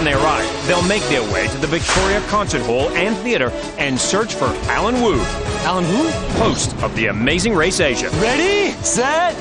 When 0.00 0.06
they 0.06 0.14
arrive, 0.14 0.66
they'll 0.66 0.82
make 0.84 1.02
their 1.10 1.22
way 1.30 1.46
to 1.46 1.58
the 1.58 1.66
Victoria 1.66 2.22
Concert 2.28 2.62
Hall 2.62 2.88
and 2.96 3.14
Theatre 3.18 3.50
and 3.76 4.00
search 4.00 4.32
for 4.32 4.46
Allan 4.70 5.02
Wu, 5.02 5.20
Allan 5.66 5.84
Wu? 5.88 6.08
host 6.38 6.74
of 6.82 6.96
The 6.96 7.08
Amazing 7.08 7.54
Race 7.54 7.80
Asia. 7.80 8.08
Ready, 8.12 8.70
set, 8.82 9.34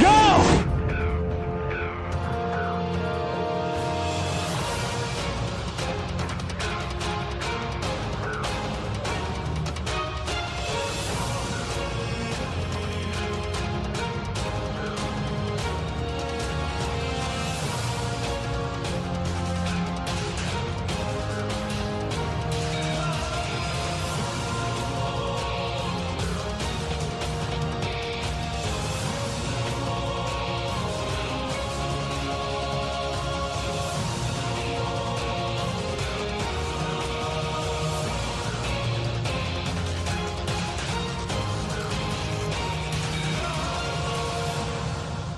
go! 0.00 0.63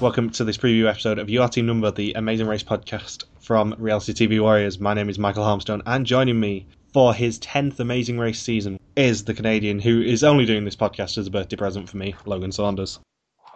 Welcome 0.06 0.30
to 0.30 0.44
this 0.44 0.56
preview 0.56 0.88
episode 0.88 1.18
of 1.18 1.28
Your 1.28 1.48
Team 1.48 1.66
Number, 1.66 1.90
the 1.90 2.12
Amazing 2.12 2.46
Race 2.46 2.62
podcast 2.62 3.24
from 3.40 3.74
Reality 3.76 4.12
TV 4.12 4.40
Warriors. 4.40 4.78
My 4.78 4.94
name 4.94 5.08
is 5.08 5.18
Michael 5.18 5.42
Harmstone, 5.42 5.82
and 5.84 6.06
joining 6.06 6.38
me 6.38 6.68
for 6.92 7.12
his 7.12 7.40
10th 7.40 7.80
Amazing 7.80 8.16
Race 8.16 8.40
season 8.40 8.78
is 8.94 9.24
the 9.24 9.34
Canadian 9.34 9.80
who 9.80 10.00
is 10.00 10.22
only 10.22 10.46
doing 10.46 10.64
this 10.64 10.76
podcast 10.76 11.18
as 11.18 11.26
a 11.26 11.30
birthday 11.32 11.56
present 11.56 11.88
for 11.88 11.96
me, 11.96 12.14
Logan 12.24 12.52
Saunders. 12.52 13.00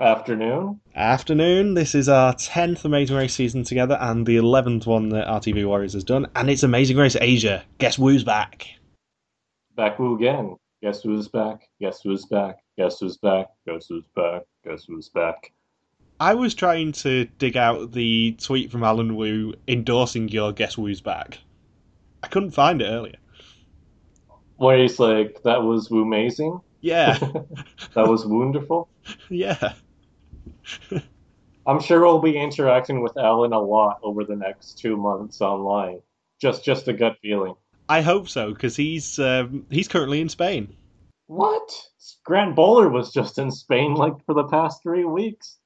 Afternoon. 0.01 0.81
Afternoon, 0.97 1.75
this 1.75 1.95
is 1.95 2.09
our 2.09 2.35
10th 2.35 2.85
Amazing 2.85 3.17
Race 3.17 3.35
season 3.35 3.63
together 3.63 3.97
and 4.01 4.27
the 4.27 4.39
11th 4.39 4.87
one 4.87 5.11
that 5.11 5.29
RTV 5.29 5.65
Warriors 5.65 5.93
has 5.93 6.03
done, 6.03 6.27
and 6.35 6.51
it's 6.51 6.65
Amazing 6.65 6.97
Race 6.97 7.17
Asia. 7.21 7.63
Guess 7.79 7.95
who's 7.95 8.25
back? 8.25 8.67
Back 9.77 9.95
who 9.99 10.17
again? 10.17 10.57
Guess 10.83 11.03
who's 11.03 11.29
back? 11.29 11.69
Guess 11.81 12.01
who's 12.03 12.25
back? 12.25 12.57
Guess 12.77 12.99
who's 12.99 13.19
back? 13.19 13.51
Guess 13.69 13.87
who's 13.89 14.05
back? 14.17 14.43
Guess 14.65 14.87
who's 14.89 15.09
back? 15.11 15.53
I 16.21 16.35
was 16.35 16.55
trying 16.55 16.93
to 16.93 17.25
dig 17.39 17.57
out 17.57 17.93
the 17.93 18.33
tweet 18.33 18.71
from 18.71 18.85
Allan 18.85 19.17
Wu 19.17 19.55
endorsing 19.67 20.29
your 20.29 20.53
Guess 20.53 20.75
Who's 20.75 21.01
Back. 21.01 21.39
I 22.23 22.29
couldn't 22.29 22.51
find 22.51 22.83
it 22.83 22.87
earlier. 22.87 23.17
Where 24.57 24.77
he's 24.77 24.99
like, 25.01 25.43
that 25.45 25.63
was 25.63 25.91
Wu 25.91 26.03
amazing. 26.03 26.61
Yeah, 26.83 27.19
That 27.95 28.07
was 28.07 28.27
wonderful. 28.27 28.89
yeah. 29.31 29.73
I'm 31.67 31.81
sure 31.81 32.01
we'll 32.01 32.21
be 32.21 32.39
interacting 32.39 33.01
with 33.01 33.17
Allan 33.17 33.55
a 33.55 33.61
lot 33.61 34.01
over 34.03 34.25
the 34.25 34.37
next 34.37 34.79
two 34.79 34.99
months 34.99 35.41
online. 35.41 36.01
Just, 36.41 36.65
just 36.65 36.89
a 36.89 36.93
gut 36.93 37.17
feeling. 37.23 37.55
I 37.89 38.03
hope 38.03 38.29
so 38.29 38.53
because 38.53 38.77
he's 38.77 39.19
um, 39.19 39.67
he's 39.71 39.89
currently 39.89 40.21
in 40.21 40.29
Spain. 40.29 40.75
What? 41.27 41.71
Grant 42.25 42.55
Bowler 42.55 42.89
was 42.89 43.13
just 43.13 43.39
in 43.39 43.51
Spain 43.51 43.95
like 43.95 44.15
for 44.27 44.35
the 44.35 44.45
past 44.45 44.83
three 44.83 45.05
weeks. 45.05 45.57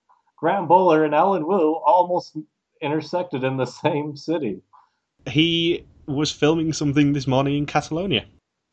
Grant 0.45 0.69
Bowler 0.69 1.07
and 1.07 1.15
Allan 1.15 1.47
Wu 1.47 1.81
almost 1.87 2.37
intersected 2.83 3.45
in 3.45 3.57
the 3.57 3.65
same 3.83 4.15
city. 4.15 4.61
He 5.27 5.87
was 6.05 6.31
filming 6.31 6.75
something 6.75 7.15
this 7.15 7.27
morning 7.27 7.57
in 7.57 7.65
Catalonia. 7.65 8.27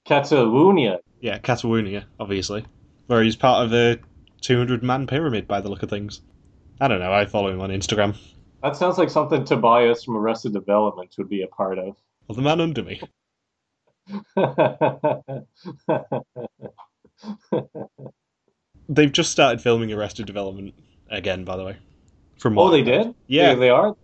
Catalonia. 0.03 0.99
Yeah, 1.21 1.37
Catalonia, 1.37 2.07
obviously, 2.19 2.65
where 3.07 3.23
he's 3.23 3.37
part 3.37 3.65
of 3.65 3.71
a 3.71 3.99
200 4.41 4.83
man 4.83 5.07
pyramid 5.07 5.47
by 5.47 5.61
the 5.61 5.69
look 5.69 5.81
of 5.81 5.89
things. 5.89 6.19
I 6.81 6.89
don't 6.89 6.99
know. 6.99 7.13
I 7.13 7.25
follow 7.25 7.49
him 7.49 7.61
on 7.61 7.69
Instagram. 7.69 8.17
That 8.61 8.75
sounds 8.75 8.97
like 8.97 9.09
something 9.09 9.45
Tobias 9.45 10.03
from 10.03 10.17
Arrested 10.17 10.51
Development 10.51 11.09
would 11.17 11.29
be 11.29 11.43
a 11.43 11.47
part 11.47 11.79
of. 11.79 11.95
Well, 12.27 12.35
the 12.35 12.41
man 12.41 12.59
under 12.59 12.83
me. 12.83 12.99
They've 18.89 19.13
just 19.13 19.31
started 19.31 19.61
filming 19.61 19.93
Arrested 19.93 20.25
Development 20.25 20.73
again, 21.11 21.43
by 21.43 21.57
the 21.57 21.63
way. 21.63 21.77
From 22.39 22.57
oh, 22.57 22.71
they 22.71 22.81
did? 22.81 23.13
Yeah. 23.27 23.53
They, 23.53 23.59
they 23.59 23.69
are? 23.69 23.95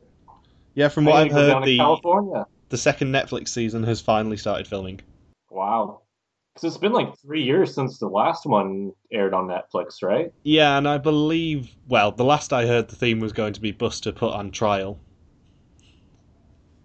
Yeah, 0.75 0.89
from 0.89 1.05
what 1.05 1.15
I've 1.15 1.29
to 1.29 1.33
go 1.33 1.47
down 1.47 1.61
heard, 1.63 1.67
the 1.67 1.77
California. 1.77 2.45
the 2.69 2.77
second 2.77 3.11
Netflix 3.11 3.49
season 3.49 3.81
has 3.83 3.99
finally 3.99 4.37
started 4.37 4.67
filming. 4.67 5.01
Wow. 5.49 6.01
Because 6.53 6.67
it's 6.67 6.77
been 6.77 6.93
like 6.93 7.17
three 7.17 7.41
years 7.41 7.73
since 7.73 7.97
the 7.97 8.07
last 8.07 8.45
one 8.45 8.91
aired 9.11 9.33
on 9.33 9.47
Netflix, 9.47 10.03
right? 10.03 10.31
Yeah, 10.43 10.77
and 10.77 10.87
I 10.87 10.99
believe, 10.99 11.69
well, 11.87 12.11
the 12.11 12.23
last 12.23 12.53
I 12.53 12.67
heard, 12.67 12.89
the 12.89 12.95
theme 12.95 13.19
was 13.19 13.33
going 13.33 13.53
to 13.53 13.61
be 13.61 13.71
Buster 13.71 14.11
put 14.11 14.33
on 14.33 14.51
trial. 14.51 14.99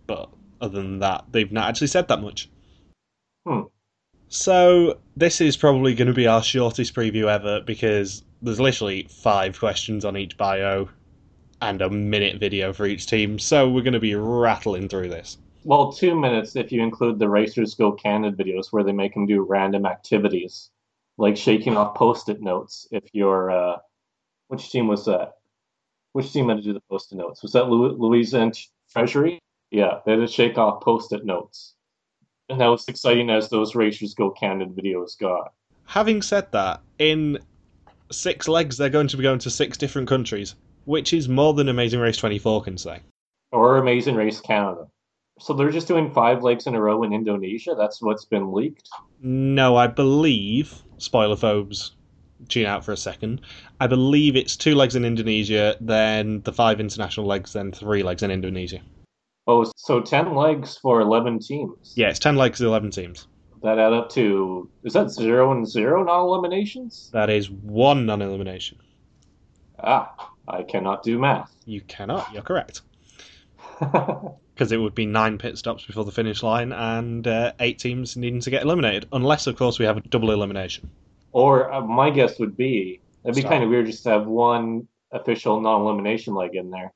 But 0.07 0.31
other 0.61 0.81
than 0.81 1.01
that, 1.01 1.27
they've 1.31 1.53
not 1.53 1.69
actually 1.69 1.87
said 1.89 2.09
that 2.09 2.21
much. 2.21 2.49
Hmm. 3.47 3.63
So, 4.29 5.01
this 5.17 5.43
is 5.43 5.57
probably 5.59 5.95
going 5.95 6.09
to 6.09 6.15
be 6.15 6.27
our 6.27 6.43
shortest 6.43 6.95
preview 6.95 7.27
ever 7.27 7.61
because 7.61 8.25
there's 8.43 8.61
literally 8.61 9.07
five 9.09 9.59
questions 9.59 10.05
on 10.05 10.17
each 10.17 10.37
bio 10.37 10.89
and 11.61 11.81
a 11.81 11.89
minute 11.89 12.41
video 12.41 12.73
for 12.73 12.87
each 12.87 13.07
team, 13.07 13.39
so 13.39 13.69
we're 13.71 13.83
going 13.83 13.93
to 13.93 14.01
be 14.01 14.17
rattling 14.17 14.89
through 14.89 15.09
this. 15.09 15.39
Well, 15.65 15.93
two 15.93 16.19
minutes 16.19 16.57
if 16.57 16.73
you 16.73 16.83
include 16.83 17.21
the 17.21 17.29
Racers 17.29 17.75
Go 17.75 17.93
Candid 17.93 18.37
videos 18.37 18.73
where 18.73 18.83
they 18.83 18.93
make 18.93 19.15
them 19.15 19.27
do 19.27 19.43
random 19.43 19.87
activities, 19.87 20.71
like 21.19 21.37
shaking 21.37 21.77
off 21.77 21.95
post-it 21.95 22.43
notes. 22.43 22.89
If 22.91 23.05
you're, 23.13 23.53
uh, 23.53 23.77
which 24.49 24.71
team 24.71 24.89
was 24.89 25.05
that? 25.05 25.35
Which 26.15 26.33
team 26.33 26.49
had 26.49 26.59
to 26.59 26.65
do 26.65 26.73
the 26.73 26.83
post-it 26.91 27.17
notes? 27.17 27.43
Was 27.43 27.53
that 27.53 27.69
Lu- 27.69 27.97
Louisa 27.97 28.41
and 28.41 28.59
Treasury? 28.91 29.39
Yeah, 29.71 30.01
they 30.05 30.13
had 30.13 30.21
to 30.21 30.27
shake 30.27 30.59
off 30.59 30.83
post-it 30.83 31.25
notes. 31.25 31.75
And 32.49 32.61
that 32.61 32.67
was 32.67 32.89
exciting 32.89 33.31
as 33.31 33.49
those 33.49 33.77
Racers 33.77 34.15
Go 34.15 34.31
Candid 34.31 34.75
videos 34.75 35.17
got. 35.17 35.53
Having 35.85 36.23
said 36.23 36.51
that, 36.53 36.81
in 36.99 37.39
six 38.13 38.49
legs, 38.49 38.77
they're 38.77 38.89
going 38.89 39.09
to 39.09 39.17
be 39.17 39.23
going 39.23 39.39
to 39.41 39.51
six 39.51 39.77
different 39.79 40.09
countries, 40.09 40.55
which 40.85 41.13
is 41.13 41.29
more 41.29 41.55
than 41.55 41.69
Amazing 41.69 42.01
Race 42.01 42.17
24 42.17 42.63
can 42.63 42.79
say. 42.79 43.01
Or 43.51 43.79
Amazing 43.79 44.15
Race 44.15 44.41
Canada. 44.41 44.87
So 45.39 45.55
they're 45.55 45.71
just 45.71 45.89
doing 45.89 46.13
five 46.13 46.43
legs 46.43 46.67
in 46.67 46.75
a 46.75 46.81
row 46.81 47.03
in 47.03 47.13
Indonesia? 47.13 47.75
That's 47.77 48.01
what's 48.01 48.25
been 48.25 48.53
leaked? 48.53 48.89
No, 49.21 49.77
I 49.77 49.87
believe, 49.87 50.83
spoiler 50.99 51.37
phobes, 51.37 51.93
tune 52.49 52.67
out 52.67 52.85
for 52.85 52.93
a 52.93 52.97
second. 52.97 53.41
I 53.81 53.87
believe 53.87 54.37
it's 54.37 54.57
two 54.57 54.75
legs 54.75 54.95
in 54.95 55.05
Indonesia, 55.05 55.77
then 55.81 56.43
the 56.43 56.53
five 56.53 56.81
international 56.81 57.27
legs, 57.27 57.53
then 57.53 57.73
three 57.73 58.03
legs 58.03 58.23
in 58.23 58.31
Indonesia. 58.31 58.81
Oh, 59.47 59.71
so 59.77 60.01
10 60.01 60.35
legs 60.37 60.77
for 60.77 61.01
11 61.01 61.41
teams. 61.41 61.95
Yeah, 61.97 62.09
it's 62.09 62.21
10 62.21 62.37
legs, 62.37 62.61
11 62.61 62.91
teams. 62.91 63.27
That 63.63 63.79
add 63.79 63.93
up 63.93 64.09
to, 64.11 64.69
is 64.83 64.93
that 64.95 65.11
zero 65.11 65.53
and 65.53 65.69
zero 65.69 66.03
non 66.03 66.21
eliminations? 66.27 67.11
That 67.13 67.31
is 67.31 67.49
one 67.51 68.07
non 68.07 68.21
elimination. 68.21 68.79
Ah, 69.83 70.33
I 70.49 70.63
cannot 70.65 71.03
do 71.03 71.19
math. 71.19 71.55
You 71.65 71.81
cannot, 71.83 72.33
you're 72.33 72.43
correct. 72.43 72.83
Because 74.55 74.71
it 74.71 74.77
would 74.77 74.95
be 74.95 75.07
nine 75.07 75.39
pit 75.39 75.57
stops 75.57 75.87
before 75.87 76.05
the 76.05 76.13
finish 76.13 76.43
line 76.43 76.73
and 76.73 77.27
uh, 77.27 77.53
eight 77.59 77.79
teams 77.79 78.19
needing 78.19 78.41
to 78.41 78.51
get 78.51 78.63
eliminated, 78.63 79.09
unless, 79.11 79.47
of 79.47 79.57
course, 79.57 79.79
we 79.79 79.87
have 79.87 79.97
a 79.97 80.03
double 80.03 80.31
elimination. 80.31 80.91
or 81.33 81.73
uh, 81.73 81.81
my 81.81 82.11
guess 82.11 82.39
would 82.39 82.55
be, 82.55 83.01
it'd 83.25 83.35
be 83.35 83.41
Stop. 83.41 83.51
kind 83.53 83.65
of 83.65 83.71
weird 83.71 83.87
just 83.87 84.03
to 84.05 84.11
have 84.11 84.27
one 84.27 84.87
official 85.11 85.59
non 85.59 85.81
elimination 85.81 86.35
leg 86.35 86.55
in 86.55 86.69
there. 86.71 86.93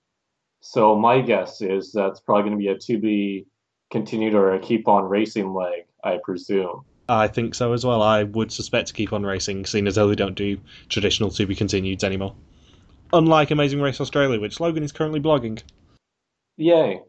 So 0.61 0.95
my 0.97 1.23
guess 1.23 1.63
is 1.63 1.93
that's 1.93 2.21
probably 2.21 2.43
going 2.51 2.59
to 2.59 2.63
be 2.63 2.69
a 2.69 2.79
to 2.79 2.99
be 2.99 3.47
continued 3.91 4.35
or 4.35 4.53
a 4.55 4.59
keep 4.59 4.87
on 4.87 5.05
racing 5.05 5.55
leg, 5.55 5.87
I 6.07 6.19
presume. 6.23 6.85
I 7.09 7.29
think 7.29 7.55
so 7.55 7.73
as 7.73 7.85
well. 7.85 8.03
I 8.03 8.25
would 8.25 8.53
suspect 8.53 8.89
to 8.89 8.95
keep 8.95 9.13
on 9.13 9.25
racing, 9.25 9.67
seeing 9.67 9.87
as 9.87 9.95
though 9.97 10.09
they 10.09 10.15
don't 10.15 10.35
do 10.35 10.59
traditional 10.89 11.31
to 11.31 11.47
be 11.47 11.55
continueds 11.55 12.05
anymore. 12.05 12.35
Unlike 13.13 13.51
Amazing 13.51 13.81
Race 13.81 14.01
Australia, 14.01 14.41
which 14.41 14.59
Logan 14.59 14.83
is 14.83 14.93
currently 14.93 15.21
blogging. 15.21 15.63
Yay. 16.57 17.01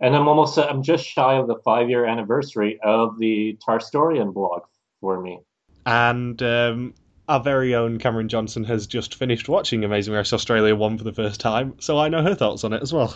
And 0.00 0.16
I'm 0.16 0.28
almost, 0.28 0.58
I'm 0.58 0.82
just 0.82 1.04
shy 1.04 1.34
of 1.34 1.46
the 1.46 1.56
five 1.64 1.90
year 1.90 2.06
anniversary 2.06 2.78
of 2.82 3.18
the 3.18 3.58
Tarstorian 3.66 4.32
blog 4.32 4.62
for 5.00 5.20
me. 5.20 5.40
And 5.84 6.42
um, 6.42 6.94
our 7.28 7.40
very 7.40 7.74
own 7.74 7.98
Cameron 7.98 8.28
Johnson 8.28 8.64
has 8.64 8.86
just 8.86 9.14
finished 9.14 9.48
watching 9.48 9.84
Amazing 9.84 10.14
Race 10.14 10.32
Australia 10.32 10.74
1 10.74 10.98
for 10.98 11.04
the 11.04 11.12
first 11.12 11.40
time, 11.40 11.74
so 11.80 11.98
I 11.98 12.08
know 12.08 12.22
her 12.22 12.34
thoughts 12.34 12.64
on 12.64 12.72
it 12.72 12.82
as 12.82 12.92
well. 12.92 13.14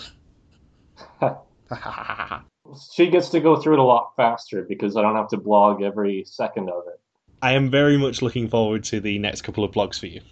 She 2.93 3.09
gets 3.09 3.29
to 3.31 3.41
go 3.41 3.57
through 3.57 3.75
it 3.75 3.79
a 3.79 3.85
lot 3.85 4.13
faster 4.17 4.63
because 4.63 4.97
I 4.97 5.03
don't 5.03 5.17
have 5.17 5.29
to 5.29 5.37
blog 5.37 5.83
every 5.83 6.25
second 6.27 6.71
of 6.71 6.85
it. 6.87 7.01
I 7.43 7.53
am 7.53 7.71
very 7.71 7.99
much 7.99 8.23
looking 8.23 8.49
forward 8.49 8.85
to 8.85 9.01
the 9.01 9.19
next 9.19 9.43
couple 9.43 9.65
of 9.65 9.73
blogs 9.73 10.01
for 10.01 10.07
you. 10.07 10.23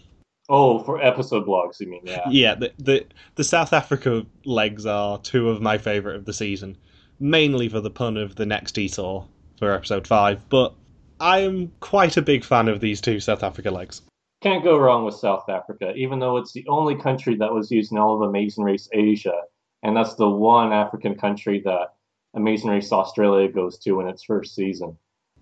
Oh, 0.49 0.82
for 0.82 1.00
episode 1.02 1.46
blogs, 1.46 1.79
you 1.81 1.88
mean? 1.88 2.02
Yeah. 2.05 2.29
Yeah, 2.29 2.55
the, 2.55 2.73
the, 2.79 3.06
the 3.37 3.44
South 3.44 3.73
Africa 3.73 4.26
legs 4.44 4.87
are 4.87 5.19
two 5.19 5.50
of 5.50 5.61
my 5.61 5.79
favourite 5.79 6.17
of 6.17 6.25
the 6.25 6.32
season. 6.32 6.76
mainly 7.23 7.69
for 7.69 7.81
the 7.81 7.90
pun 7.90 8.17
of 8.17 8.35
the 8.35 8.44
next 8.44 8.73
detour 8.73 9.26
for 9.58 9.73
episode 9.73 10.06
5, 10.06 10.49
but 10.49 10.75
I 11.20 11.40
am 11.40 11.73
quite 11.81 12.17
a 12.17 12.23
big 12.23 12.44
fan 12.44 12.69
of 12.69 12.81
these 12.81 13.00
two 13.00 13.20
South 13.20 13.43
Africa 13.43 13.70
legs. 13.70 14.02
Can't 14.43 14.64
go 14.64 14.76
wrong 14.76 15.05
with 15.05 15.14
South 15.14 15.49
Africa, 15.49 15.93
even 15.94 16.19
though 16.19 16.37
it's 16.37 16.52
the 16.52 16.67
only 16.69 16.96
country 16.96 17.37
that 17.37 17.55
was 17.55 17.70
used 17.70 17.93
in 17.93 17.99
all 17.99 18.17
of 18.17 18.28
Amazing 18.28 18.64
Race 18.64 18.88
Asia, 18.93 19.43
and 19.85 19.96
that's 19.96 20.14
the 20.14 20.28
one 20.28 20.73
African 20.73 21.14
country 21.14 21.62
that 21.64 21.94
Amazing 22.34 22.70
Race 22.70 22.93
Australia 22.93 23.49
goes 23.50 23.79
to 23.79 24.00
in 24.00 24.08
its 24.08 24.25
first 24.25 24.55
season. 24.55 24.96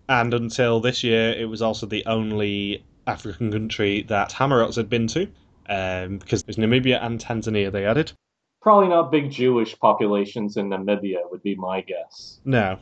And 0.08 0.34
until 0.34 0.80
this 0.80 1.04
year, 1.04 1.32
it 1.32 1.48
was 1.48 1.62
also 1.62 1.86
the 1.86 2.04
only 2.06 2.84
African 3.06 3.52
country 3.52 4.02
that 4.08 4.30
HaMerotz 4.30 4.76
had 4.76 4.88
been 4.88 5.06
to, 5.08 5.28
um, 5.68 6.18
because 6.18 6.42
there's 6.42 6.56
Namibia 6.56 7.02
and 7.04 7.20
Tanzania 7.20 7.70
they 7.70 7.86
added. 7.86 8.12
Probably 8.60 8.88
not 8.88 9.10
big 9.10 9.30
Jewish 9.30 9.78
populations 9.78 10.56
in 10.56 10.68
Namibia, 10.68 11.30
would 11.30 11.42
be 11.42 11.54
my 11.54 11.80
guess. 11.80 12.40
No, 12.44 12.78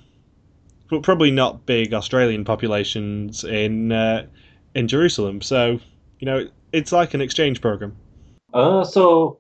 but 0.91 1.03
probably 1.03 1.31
not 1.31 1.67
big 1.67 1.93
Australian 1.93 2.45
populations 2.45 3.45
in 3.45 3.93
uh, 3.93 4.27
in 4.75 4.89
Jerusalem. 4.89 5.43
So 5.43 5.81
you 6.19 6.27
know, 6.27 6.49
it's 6.73 6.93
like 6.93 7.15
an 7.15 7.21
exchange 7.21 7.61
program. 7.61 7.97
Uh, 8.53 8.85
so 8.85 9.39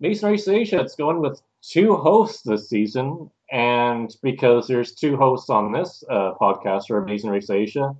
Amazing 0.00 0.30
Race 0.30 0.48
Asia, 0.48 0.80
it's 0.80 0.96
going 0.96 1.20
with 1.20 1.40
two 1.62 1.96
hosts 1.96 2.42
this 2.42 2.68
season, 2.68 3.30
and 3.52 4.16
because 4.22 4.66
there's 4.66 4.94
two 4.94 5.16
hosts 5.16 5.50
on 5.50 5.72
this 5.72 6.02
uh, 6.08 6.32
podcast 6.40 6.86
for 6.88 6.96
Amazing 6.96 7.30
Race 7.30 7.50
Asia, 7.50 7.94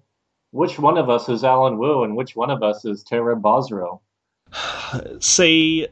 which 0.51 0.79
one 0.79 0.97
of 0.97 1.11
us 1.11 1.29
is 1.29 1.45
Allan 1.45 1.77
Wu 1.77 2.05
and 2.05 2.17
which 2.17 2.35
one 2.35 2.51
of 2.51 2.63
us 2.63 2.87
is 2.87 3.05
Tara 3.05 3.37
Basro? 3.37 4.01
See, 5.21 5.87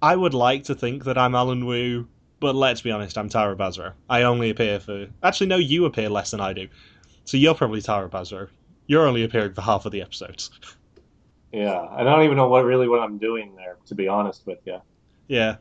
I 0.00 0.14
would 0.14 0.32
like 0.32 0.64
to 0.64 0.76
think 0.76 1.04
that 1.04 1.18
I'm 1.18 1.34
Allan 1.34 1.66
Wu, 1.66 2.06
but 2.38 2.54
let's 2.54 2.82
be 2.82 2.92
honest, 2.92 3.18
I'm 3.18 3.28
Tara 3.28 3.56
Basro. 3.56 3.94
I 4.08 4.22
only 4.22 4.50
appear 4.50 4.78
for. 4.78 5.08
Actually, 5.24 5.48
no, 5.48 5.56
you 5.56 5.86
appear 5.86 6.08
less 6.08 6.30
than 6.30 6.40
I 6.40 6.52
do. 6.52 6.68
So 7.24 7.36
you're 7.36 7.54
probably 7.54 7.82
Tara 7.82 8.08
Basro. 8.08 8.48
You're 8.86 9.08
only 9.08 9.24
appearing 9.24 9.54
for 9.54 9.62
half 9.62 9.86
of 9.86 9.92
the 9.92 10.02
episodes. 10.02 10.50
Yeah, 11.52 11.86
I 11.88 12.02
don't 12.02 12.24
even 12.24 12.36
know 12.36 12.48
what 12.48 12.64
really 12.64 12.88
what 12.88 12.98
I'm 12.98 13.16
doing 13.16 13.54
there, 13.54 13.76
to 13.86 13.94
be 13.94 14.08
honest 14.08 14.44
with 14.44 14.58
you. 14.64 14.78
Yeah. 15.28 15.58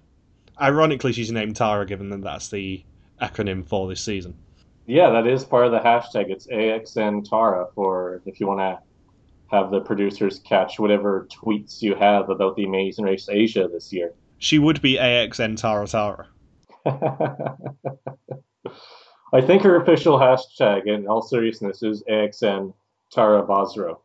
Ironically, 0.59 1.13
she's 1.13 1.31
named 1.31 1.55
Tara, 1.55 1.85
given 1.85 2.09
that 2.09 2.23
that's 2.23 2.49
the 2.49 2.83
acronym 3.23 3.65
for 3.67 3.87
this 3.87 4.01
season. 4.01 4.35
Yeah, 4.85 5.11
that 5.11 5.27
is 5.27 5.45
part 5.45 5.65
of 5.65 5.71
the 5.71 5.79
hashtag. 5.79 6.29
It's 6.29 6.47
AXN 6.47 7.29
Tara 7.29 7.67
for 7.73 8.21
if 8.25 8.39
you 8.39 8.47
want 8.47 8.59
to 8.59 8.79
have 9.49 9.71
the 9.71 9.79
producers 9.79 10.39
catch 10.39 10.79
whatever 10.79 11.27
tweets 11.31 11.81
you 11.81 11.95
have 11.95 12.29
about 12.29 12.55
the 12.55 12.65
Amazing 12.65 13.05
Race 13.05 13.29
Asia 13.29 13.69
this 13.71 13.93
year. 13.93 14.13
She 14.39 14.59
would 14.59 14.81
be 14.81 14.97
AXN 14.97 15.57
Tara 15.57 15.87
Tara. 15.87 16.27
I 19.33 19.41
think 19.41 19.63
her 19.63 19.81
official 19.81 20.19
hashtag, 20.19 20.85
in 20.87 21.07
all 21.07 21.21
seriousness, 21.21 21.81
is 21.81 22.03
AXN 22.09 22.73
Tara 23.11 23.43
Basro. 23.43 23.99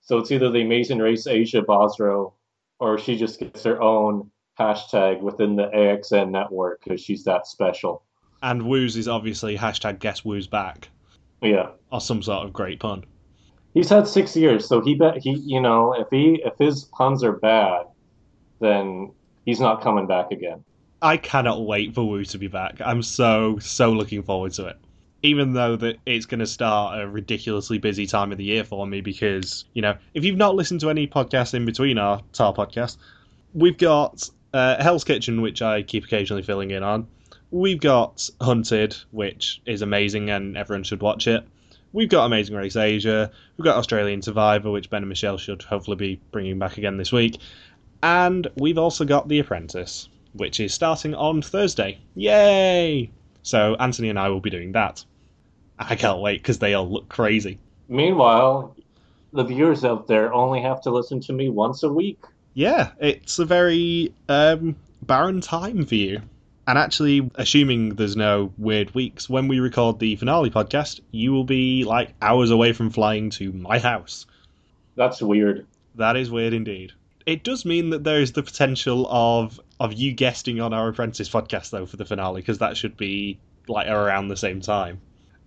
So 0.00 0.18
it's 0.18 0.32
either 0.32 0.50
the 0.50 0.62
Amazing 0.62 0.98
Race 0.98 1.26
Asia 1.26 1.62
Basro, 1.62 2.32
or 2.80 2.98
she 2.98 3.16
just 3.16 3.38
gets 3.38 3.62
her 3.64 3.80
own 3.80 4.30
hashtag 4.58 5.20
within 5.20 5.56
the 5.56 5.68
AXN 5.68 6.30
network 6.30 6.82
because 6.82 7.00
she's 7.00 7.24
that 7.24 7.46
special. 7.46 8.02
And 8.42 8.62
Wu's 8.64 8.96
is 8.96 9.08
obviously 9.08 9.56
hashtag 9.56 9.98
guess 10.00 10.24
Wu's 10.24 10.46
back, 10.46 10.88
Yeah, 11.40 11.68
or 11.90 12.00
some 12.00 12.22
sort 12.22 12.44
of 12.44 12.52
great 12.52 12.80
pun. 12.80 13.04
he's 13.74 13.88
had 13.88 14.06
six 14.08 14.36
years, 14.36 14.66
so 14.66 14.80
he 14.80 14.94
bet 14.94 15.18
he 15.18 15.32
you 15.46 15.60
know 15.60 15.92
if 15.94 16.08
he 16.10 16.42
if 16.44 16.54
his 16.58 16.84
puns 16.86 17.22
are 17.22 17.32
bad, 17.32 17.86
then 18.60 19.12
he's 19.44 19.60
not 19.60 19.82
coming 19.82 20.06
back 20.06 20.30
again. 20.30 20.64
I 21.00 21.16
cannot 21.16 21.64
wait 21.66 21.94
for 21.94 22.08
Wu 22.08 22.24
to 22.24 22.38
be 22.38 22.48
back. 22.48 22.80
I'm 22.80 23.02
so 23.02 23.58
so 23.58 23.92
looking 23.92 24.22
forward 24.22 24.52
to 24.54 24.66
it. 24.66 24.76
Even 25.24 25.52
though 25.52 25.76
that 25.76 25.98
it's 26.04 26.26
going 26.26 26.40
to 26.40 26.46
start 26.46 27.00
a 27.00 27.06
ridiculously 27.08 27.78
busy 27.78 28.06
time 28.06 28.32
of 28.32 28.38
the 28.38 28.44
year 28.44 28.64
for 28.64 28.86
me 28.88 29.00
because 29.00 29.64
you 29.72 29.82
know 29.82 29.96
if 30.14 30.24
you've 30.24 30.36
not 30.36 30.56
listened 30.56 30.80
to 30.80 30.90
any 30.90 31.06
podcasts 31.06 31.54
in 31.54 31.64
between 31.64 31.96
our 31.98 32.20
Tar 32.32 32.52
podcast, 32.52 32.96
we've 33.54 33.78
got 33.78 34.28
uh, 34.52 34.82
Hell's 34.82 35.04
Kitchen 35.04 35.40
which 35.42 35.62
I 35.62 35.82
keep 35.82 36.04
occasionally 36.04 36.42
filling 36.42 36.72
in 36.72 36.82
on. 36.82 37.06
We've 37.52 37.80
got 37.80 38.30
Hunted 38.40 38.96
which 39.10 39.60
is 39.66 39.82
amazing 39.82 40.30
and 40.30 40.56
everyone 40.56 40.84
should 40.84 41.02
watch 41.02 41.26
it. 41.26 41.46
We've 41.92 42.08
got 42.08 42.24
Amazing 42.24 42.56
Race 42.56 42.76
Asia. 42.76 43.30
We've 43.56 43.64
got 43.66 43.76
Australian 43.76 44.22
Survivor 44.22 44.70
which 44.70 44.88
Ben 44.88 45.02
and 45.02 45.08
Michelle 45.10 45.36
should 45.36 45.62
hopefully 45.62 45.96
be 45.96 46.20
bringing 46.30 46.58
back 46.58 46.78
again 46.78 46.96
this 46.96 47.12
week. 47.12 47.38
And 48.02 48.48
we've 48.56 48.78
also 48.78 49.04
got 49.04 49.28
The 49.28 49.38
Apprentice, 49.38 50.08
which 50.32 50.60
is 50.60 50.72
starting 50.72 51.14
on 51.14 51.42
Thursday. 51.42 51.98
Yay! 52.14 53.10
So 53.42 53.76
Anthony 53.78 54.08
and 54.08 54.18
I 54.18 54.30
will 54.30 54.40
be 54.40 54.48
doing 54.48 54.72
that. 54.72 55.04
I 55.78 55.94
can't 55.94 56.20
wait 56.20 56.40
because 56.40 56.58
they 56.58 56.72
all 56.72 56.90
look 56.90 57.10
crazy. 57.10 57.58
Meanwhile, 57.86 58.74
the 59.34 59.44
viewers 59.44 59.84
out 59.84 60.06
there 60.06 60.32
only 60.32 60.62
have 60.62 60.80
to 60.82 60.90
listen 60.90 61.20
to 61.20 61.34
me 61.34 61.50
once 61.50 61.82
a 61.82 61.92
week. 61.92 62.24
Yeah, 62.54 62.92
it's 62.98 63.38
a 63.38 63.44
very 63.44 64.14
um, 64.30 64.76
barren 65.02 65.42
time 65.42 65.84
for 65.84 65.96
you. 65.96 66.22
And 66.72 66.78
actually, 66.78 67.30
assuming 67.34 67.96
there's 67.96 68.16
no 68.16 68.50
weird 68.56 68.94
weeks, 68.94 69.28
when 69.28 69.46
we 69.46 69.60
record 69.60 69.98
the 69.98 70.16
finale 70.16 70.48
podcast, 70.48 71.00
you 71.10 71.30
will 71.30 71.44
be 71.44 71.84
like 71.84 72.14
hours 72.22 72.50
away 72.50 72.72
from 72.72 72.88
flying 72.88 73.28
to 73.32 73.52
my 73.52 73.78
house. 73.78 74.24
That's 74.96 75.20
weird. 75.20 75.66
That 75.96 76.16
is 76.16 76.30
weird 76.30 76.54
indeed. 76.54 76.92
It 77.26 77.44
does 77.44 77.66
mean 77.66 77.90
that 77.90 78.04
there 78.04 78.22
is 78.22 78.32
the 78.32 78.42
potential 78.42 79.06
of 79.10 79.60
of 79.80 79.92
you 79.92 80.14
guesting 80.14 80.62
on 80.62 80.72
our 80.72 80.88
Apprentice 80.88 81.28
podcast 81.28 81.68
though 81.68 81.84
for 81.84 81.98
the 81.98 82.06
finale 82.06 82.40
because 82.40 82.56
that 82.60 82.78
should 82.78 82.96
be 82.96 83.38
like 83.68 83.88
around 83.88 84.28
the 84.28 84.36
same 84.38 84.62
time. 84.62 85.02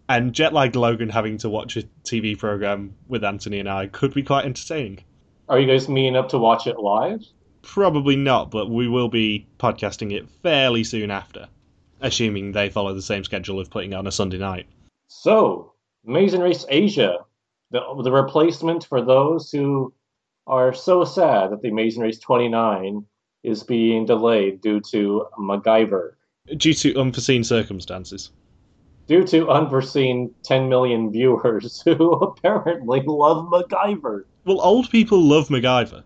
And 0.07 0.31
jet 0.31 0.53
lagged 0.53 0.75
Logan 0.75 1.09
having 1.09 1.39
to 1.39 1.49
watch 1.49 1.75
a 1.75 1.85
TV 2.03 2.37
program 2.37 2.93
with 3.07 3.23
Anthony 3.23 3.57
and 3.61 3.67
I 3.67 3.87
could 3.87 4.13
be 4.13 4.21
quite 4.21 4.45
entertaining. 4.45 5.03
Are 5.49 5.59
you 5.59 5.65
guys 5.65 5.89
meeting 5.89 6.17
up 6.17 6.29
to 6.29 6.37
watch 6.37 6.67
it 6.67 6.77
live? 6.77 7.25
Probably 7.65 8.15
not, 8.15 8.51
but 8.51 8.69
we 8.69 8.87
will 8.87 9.09
be 9.09 9.47
podcasting 9.59 10.13
it 10.13 10.29
fairly 10.29 10.83
soon 10.83 11.09
after, 11.09 11.47
assuming 11.99 12.51
they 12.51 12.69
follow 12.69 12.93
the 12.93 13.01
same 13.01 13.23
schedule 13.23 13.59
of 13.59 13.69
putting 13.69 13.93
on 13.93 14.07
a 14.07 14.11
Sunday 14.11 14.37
night. 14.37 14.67
So, 15.07 15.73
Amazing 16.07 16.41
Race 16.41 16.65
Asia, 16.69 17.25
the, 17.71 17.81
the 18.03 18.11
replacement 18.11 18.85
for 18.85 19.01
those 19.01 19.51
who 19.51 19.91
are 20.45 20.73
so 20.73 21.03
sad 21.03 21.51
that 21.51 21.63
the 21.63 21.69
Amazing 21.69 22.03
Race 22.03 22.19
29 22.19 23.03
is 23.43 23.63
being 23.63 24.05
delayed 24.05 24.61
due 24.61 24.79
to 24.91 25.25
MacGyver. 25.37 26.13
Due 26.57 26.73
to 26.73 26.99
unforeseen 26.99 27.43
circumstances. 27.43 28.31
Due 29.07 29.25
to 29.25 29.49
unforeseen 29.49 30.33
10 30.43 30.69
million 30.69 31.11
viewers 31.11 31.81
who 31.85 32.11
apparently 32.11 33.01
love 33.05 33.47
MacGyver. 33.47 34.25
Well, 34.45 34.61
old 34.61 34.89
people 34.91 35.21
love 35.21 35.49
MacGyver. 35.49 36.03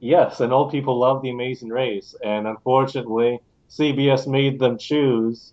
Yes, 0.00 0.40
and 0.40 0.52
old 0.52 0.70
people 0.70 0.98
love 0.98 1.22
the 1.22 1.30
Amazing 1.30 1.70
Race, 1.70 2.14
and 2.24 2.46
unfortunately, 2.46 3.40
CBS 3.68 4.26
made 4.26 4.58
them 4.58 4.78
choose, 4.78 5.52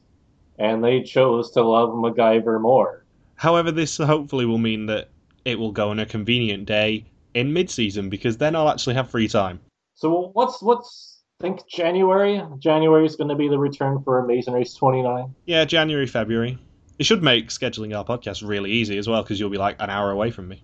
and 0.60 0.84
they 0.84 1.02
chose 1.02 1.52
to 1.52 1.64
love 1.64 1.90
MacGyver 1.90 2.62
more. 2.62 3.06
However, 3.36 3.72
this 3.72 3.98
hopefully 3.98 4.46
will 4.46 4.58
mean 4.58 4.86
that 4.86 5.10
it 5.44 5.60
will 5.60 5.72
go 5.72 5.90
on 5.90 6.00
a 6.00 6.06
convenient 6.06 6.66
day 6.66 7.06
in 7.34 7.54
mid-season 7.54 8.10
because 8.10 8.38
then 8.38 8.56
I'll 8.56 8.70
actually 8.70 8.96
have 8.96 9.10
free 9.10 9.28
time. 9.28 9.60
So 9.96 10.32
what's 10.34 10.62
what's 10.62 11.22
I 11.42 11.44
think 11.44 11.68
January? 11.68 12.42
January 12.60 13.06
is 13.06 13.18
going 13.18 13.30
to 13.30 13.36
be 13.36 13.50
the 13.50 13.60
return 13.60 14.02
for 14.04 14.20
Amazing 14.20 14.54
Race 14.54 14.74
29. 14.74 15.36
Yeah, 15.46 15.66
January, 15.66 16.08
February. 16.08 16.58
It 16.98 17.06
should 17.06 17.22
make 17.22 17.50
scheduling 17.50 17.96
our 17.96 18.06
podcast 18.06 18.48
really 18.48 18.72
easy 18.72 18.98
as 18.98 19.08
well 19.08 19.22
because 19.22 19.38
you'll 19.38 19.50
be 19.50 19.58
like 19.58 19.75
an 19.82 19.90
hour 19.90 20.12
away 20.12 20.32
from 20.32 20.48
me. 20.48 20.64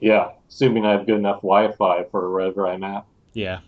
Yeah, 0.00 0.30
assuming 0.48 0.84
I 0.84 0.92
have 0.92 1.06
good 1.06 1.18
enough 1.18 1.42
Wi-Fi 1.42 2.04
for 2.10 2.30
wherever 2.30 2.66
I'm 2.66 2.84
at. 2.84 3.04
Yeah. 3.32 3.60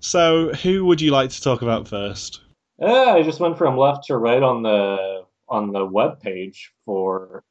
So, 0.00 0.52
who 0.52 0.84
would 0.86 1.00
you 1.00 1.10
like 1.10 1.30
to 1.30 1.42
talk 1.42 1.62
about 1.62 1.88
first? 1.88 2.40
Yeah, 2.80 3.14
I 3.14 3.22
just 3.22 3.40
went 3.40 3.58
from 3.58 3.76
left 3.76 4.04
to 4.06 4.16
right 4.16 4.42
on 4.42 4.62
the 4.62 5.24
on 5.48 5.72
the 5.72 5.84
web 5.84 6.20
page 6.20 6.72
for 6.84 7.42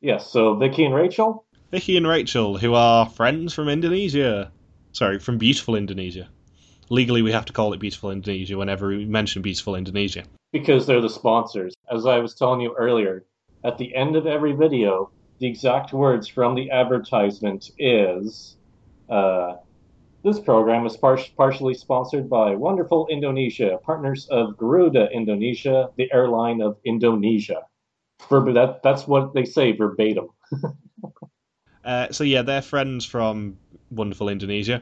yes. 0.00 0.30
so 0.30 0.54
Vicky 0.54 0.84
and 0.84 0.94
Rachel. 0.94 1.44
Vicky 1.70 1.96
and 1.96 2.06
Rachel, 2.06 2.58
who 2.58 2.74
are 2.74 3.08
friends 3.08 3.54
from 3.54 3.68
Indonesia. 3.68 4.50
Sorry, 4.92 5.18
from 5.18 5.38
beautiful 5.38 5.76
Indonesia. 5.76 6.28
Legally, 6.90 7.22
we 7.22 7.32
have 7.32 7.46
to 7.46 7.52
call 7.52 7.72
it 7.72 7.80
beautiful 7.80 8.10
Indonesia 8.10 8.58
whenever 8.58 8.88
we 8.88 9.06
mention 9.06 9.40
beautiful 9.40 9.76
Indonesia. 9.76 10.24
because 10.52 10.86
they're 10.86 11.00
the 11.00 11.08
sponsors. 11.08 11.74
As 11.90 12.06
I 12.06 12.18
was 12.18 12.34
telling 12.34 12.60
you 12.60 12.74
earlier, 12.78 13.24
at 13.64 13.78
the 13.78 13.94
end 13.94 14.16
of 14.16 14.26
every 14.26 14.52
video, 14.52 15.10
the 15.42 15.48
exact 15.48 15.92
words 15.92 16.28
from 16.28 16.54
the 16.54 16.70
advertisement 16.70 17.72
is 17.76 18.56
uh, 19.10 19.54
This 20.22 20.38
program 20.38 20.86
is 20.86 20.96
par- 20.96 21.18
partially 21.36 21.74
sponsored 21.74 22.30
by 22.30 22.54
Wonderful 22.54 23.08
Indonesia, 23.08 23.76
partners 23.82 24.28
of 24.30 24.56
Garuda 24.56 25.10
Indonesia, 25.10 25.90
the 25.96 26.08
airline 26.12 26.62
of 26.62 26.76
Indonesia. 26.84 27.62
Verb- 28.30 28.54
that, 28.54 28.84
that's 28.84 29.08
what 29.08 29.34
they 29.34 29.44
say 29.44 29.72
verbatim. 29.72 30.28
Uh, 31.84 32.06
so 32.12 32.22
yeah, 32.22 32.42
they're 32.42 32.62
friends 32.62 33.04
from 33.04 33.58
wonderful 33.90 34.28
Indonesia, 34.28 34.80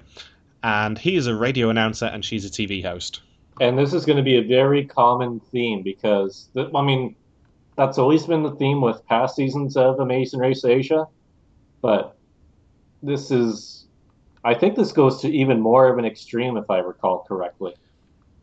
and 0.63 0.99
he 0.99 1.17
is 1.17 1.27
a 1.27 1.35
radio 1.35 1.71
announcer 1.71 2.05
and 2.05 2.23
she's 2.23 2.45
a 2.45 2.51
TV 2.51 2.85
host. 2.85 3.23
And 3.59 3.79
this 3.79 3.95
is 3.95 4.05
going 4.05 4.19
to 4.19 4.23
be 4.23 4.37
a 4.37 4.43
very 4.43 4.85
common 4.85 5.41
theme 5.41 5.83
because, 5.83 6.51
th- 6.53 6.69
I 6.75 6.83
mean, 6.83 7.17
that's 7.81 7.97
always 7.97 8.27
been 8.27 8.43
the 8.43 8.55
theme 8.57 8.83
with 8.83 9.07
past 9.07 9.37
seasons 9.37 9.75
of 9.75 10.01
Amazing 10.01 10.39
Race 10.39 10.67
Asia. 10.67 11.07
But 11.81 12.15
this 13.03 13.31
is, 13.31 13.87
I 14.45 14.53
think 14.53 14.77
this 14.77 14.93
goes 14.93 15.23
to 15.23 15.29
even 15.31 15.61
more 15.61 15.89
of 15.89 15.97
an 15.97 16.05
extreme, 16.05 16.59
if 16.59 16.69
I 16.69 16.81
recall 16.81 17.25
correctly. 17.27 17.75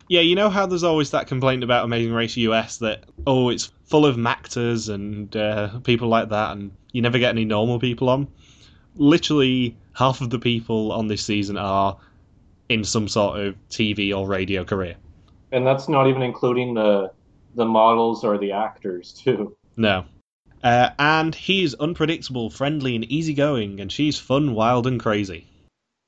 Yeah, 0.08 0.22
you 0.22 0.34
know 0.34 0.50
how 0.50 0.66
there's 0.66 0.82
always 0.82 1.12
that 1.12 1.28
complaint 1.28 1.62
about 1.62 1.84
Amazing 1.84 2.14
Race 2.14 2.36
US 2.36 2.78
that 2.78 3.04
oh, 3.28 3.50
it's 3.50 3.70
full 3.84 4.06
of 4.06 4.18
actors 4.26 4.88
and 4.88 5.34
uh, 5.36 5.78
people 5.84 6.08
like 6.08 6.30
that, 6.30 6.56
and 6.56 6.72
you 6.90 7.00
never 7.00 7.20
get 7.20 7.28
any 7.28 7.44
normal 7.44 7.78
people 7.78 8.08
on. 8.08 8.26
Literally, 8.96 9.76
half 9.94 10.20
of 10.20 10.30
the 10.30 10.40
people 10.40 10.90
on 10.90 11.06
this 11.06 11.24
season 11.24 11.56
are 11.56 11.96
in 12.68 12.82
some 12.82 13.06
sort 13.06 13.38
of 13.38 13.54
TV 13.70 14.12
or 14.12 14.26
radio 14.26 14.64
career. 14.64 14.96
And 15.52 15.64
that's 15.64 15.88
not 15.88 16.08
even 16.08 16.22
including 16.22 16.74
the 16.74 17.12
the 17.58 17.66
models 17.66 18.24
or 18.24 18.38
the 18.38 18.52
actors 18.52 19.12
too. 19.12 19.54
No. 19.76 20.06
Uh, 20.64 20.90
and 20.98 21.34
he's 21.34 21.74
unpredictable, 21.74 22.50
friendly, 22.50 22.96
and 22.96 23.04
easygoing, 23.04 23.80
and 23.80 23.92
she's 23.92 24.18
fun, 24.18 24.54
wild, 24.54 24.86
and 24.86 24.98
crazy. 24.98 25.46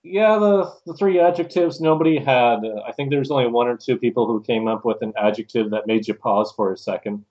Yeah, 0.02 0.38
the 0.38 0.72
the 0.86 0.94
three 0.94 1.20
adjectives 1.20 1.80
nobody 1.80 2.18
had. 2.18 2.64
Uh, 2.64 2.80
I 2.86 2.92
think 2.92 3.10
there's 3.10 3.30
only 3.30 3.48
one 3.48 3.68
or 3.68 3.76
two 3.76 3.98
people 3.98 4.26
who 4.26 4.42
came 4.42 4.66
up 4.66 4.84
with 4.84 5.02
an 5.02 5.12
adjective 5.16 5.70
that 5.70 5.86
made 5.86 6.08
you 6.08 6.14
pause 6.14 6.52
for 6.56 6.72
a 6.72 6.78
second. 6.78 7.24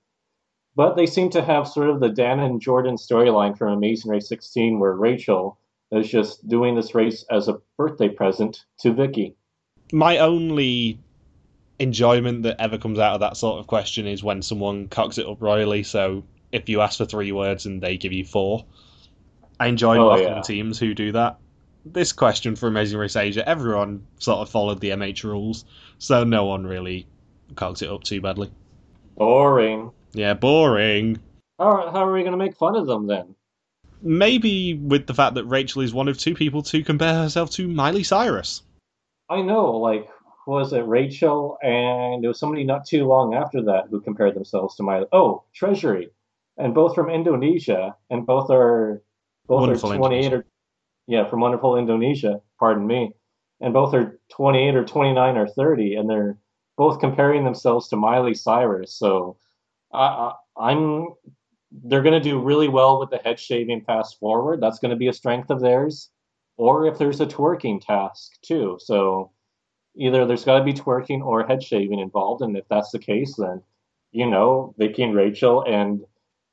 But 0.75 0.95
they 0.95 1.07
seem 1.07 1.31
to 1.31 1.41
have 1.41 1.67
sort 1.67 1.89
of 1.89 1.99
the 1.99 2.09
Dan 2.09 2.39
and 2.39 2.61
Jordan 2.61 2.95
storyline 2.95 3.57
from 3.57 3.73
Amazing 3.73 4.11
Race 4.11 4.29
16, 4.29 4.79
where 4.79 4.93
Rachel 4.93 5.57
is 5.91 6.07
just 6.07 6.47
doing 6.47 6.75
this 6.75 6.93
race 6.93 7.25
as 7.31 7.47
a 7.47 7.59
birthday 7.75 8.07
present 8.07 8.63
to 8.81 8.93
Vicky. 8.93 9.35
My 9.91 10.19
only 10.19 10.99
enjoyment 11.79 12.43
that 12.43 12.59
ever 12.59 12.77
comes 12.77 12.99
out 12.99 13.13
of 13.13 13.19
that 13.21 13.37
sort 13.37 13.59
of 13.59 13.67
question 13.67 14.05
is 14.05 14.23
when 14.23 14.41
someone 14.41 14.87
cocks 14.89 15.17
it 15.17 15.25
up 15.25 15.41
royally. 15.41 15.83
So 15.83 16.23
if 16.51 16.67
you 16.69 16.81
ask 16.81 16.97
for 16.97 17.05
three 17.05 17.31
words 17.31 17.65
and 17.65 17.81
they 17.81 17.97
give 17.97 18.13
you 18.13 18.25
four, 18.25 18.65
I 19.59 19.67
enjoy 19.67 19.97
Oh, 19.97 20.09
mocking 20.09 20.27
yeah. 20.27 20.41
teams 20.41 20.79
who 20.79 20.93
do 20.93 21.11
that. 21.13 21.37
This 21.85 22.11
question 22.11 22.55
for 22.55 22.67
Amazing 22.67 22.99
Race 22.99 23.15
Asia, 23.15 23.47
everyone 23.47 24.05
sort 24.19 24.39
of 24.39 24.49
followed 24.49 24.81
the 24.81 24.89
MH 24.89 25.23
rules, 25.23 25.65
so 25.97 26.23
no 26.23 26.45
one 26.45 26.67
really 26.67 27.07
cocks 27.55 27.81
it 27.81 27.89
up 27.89 28.03
too 28.03 28.21
badly. 28.21 28.51
Boring. 29.15 29.91
Yeah, 30.13 30.33
boring. 30.33 31.19
How, 31.57 31.89
how 31.91 32.05
are 32.05 32.11
we 32.11 32.21
going 32.21 32.31
to 32.33 32.37
make 32.37 32.55
fun 32.55 32.75
of 32.75 32.85
them 32.87 33.07
then? 33.07 33.35
Maybe 34.01 34.75
with 34.75 35.07
the 35.07 35.13
fact 35.13 35.35
that 35.35 35.45
Rachel 35.45 35.81
is 35.81 35.93
one 35.93 36.07
of 36.07 36.17
two 36.17 36.33
people 36.33 36.61
to 36.63 36.83
compare 36.83 37.13
herself 37.13 37.49
to 37.51 37.67
Miley 37.67 38.03
Cyrus. 38.03 38.63
I 39.29 39.41
know, 39.41 39.71
like, 39.77 40.09
was 40.47 40.73
it 40.73 40.85
Rachel 40.85 41.57
and 41.61 42.23
there 42.23 42.29
was 42.29 42.39
somebody 42.39 42.63
not 42.63 42.85
too 42.85 43.05
long 43.05 43.33
after 43.33 43.61
that 43.63 43.85
who 43.89 44.01
compared 44.01 44.35
themselves 44.35 44.75
to 44.75 44.83
Miley. 44.83 45.07
Oh, 45.11 45.43
Treasury, 45.53 46.09
and 46.57 46.73
both 46.73 46.95
from 46.95 47.09
Indonesia, 47.09 47.95
and 48.09 48.25
both 48.25 48.49
are 48.49 49.03
both 49.47 49.61
Wonderful 49.61 49.93
are 49.93 49.97
28 49.97 50.33
or 50.33 50.45
yeah, 51.07 51.27
from 51.29 51.41
wonderful 51.41 51.77
Indonesia. 51.77 52.41
Pardon 52.59 52.85
me, 52.85 53.11
and 53.61 53.73
both 53.73 53.93
are 53.93 54.19
28 54.31 54.75
or 54.75 54.85
29 54.85 55.37
or 55.37 55.47
30, 55.47 55.95
and 55.95 56.09
they're 56.09 56.37
both 56.77 56.99
comparing 56.99 57.43
themselves 57.43 57.87
to 57.89 57.95
Miley 57.95 58.33
Cyrus. 58.33 58.93
So, 58.93 59.37
I, 59.93 60.33
I 60.57 60.71
I'm 60.71 61.09
they're 61.71 62.01
going 62.01 62.19
to 62.21 62.29
do 62.29 62.39
really 62.41 62.67
well 62.67 62.99
with 62.99 63.09
the 63.09 63.17
head 63.17 63.39
shaving 63.39 63.81
fast 63.81 64.19
forward. 64.19 64.61
That's 64.61 64.79
going 64.79 64.91
to 64.91 64.97
be 64.97 65.07
a 65.07 65.13
strength 65.13 65.49
of 65.49 65.61
theirs. 65.61 66.09
Or 66.57 66.85
if 66.87 66.97
there's 66.97 67.21
a 67.21 67.25
twerking 67.25 67.85
task 67.85 68.31
too. 68.41 68.77
So 68.81 69.31
either 69.99 70.25
there's 70.25 70.45
got 70.45 70.59
to 70.59 70.65
be 70.65 70.73
twerking 70.73 71.21
or 71.21 71.45
head 71.45 71.61
shaving 71.61 71.99
involved. 71.99 72.41
And 72.41 72.57
if 72.57 72.67
that's 72.69 72.91
the 72.91 72.99
case, 72.99 73.35
then, 73.35 73.61
you 74.11 74.25
know, 74.25 74.73
Vicky 74.77 75.03
and 75.03 75.15
Rachel 75.15 75.63
and 75.67 76.01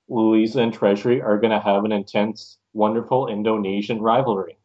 Louisa 0.09 0.61
and 0.61 0.75
Treasury 0.75 1.23
are 1.23 1.39
going 1.39 1.53
to 1.53 1.61
have 1.61 1.85
an 1.85 1.93
intense, 1.93 2.59
wonderful 2.73 3.29
Indonesian 3.29 4.01
rivalry. 4.01 4.59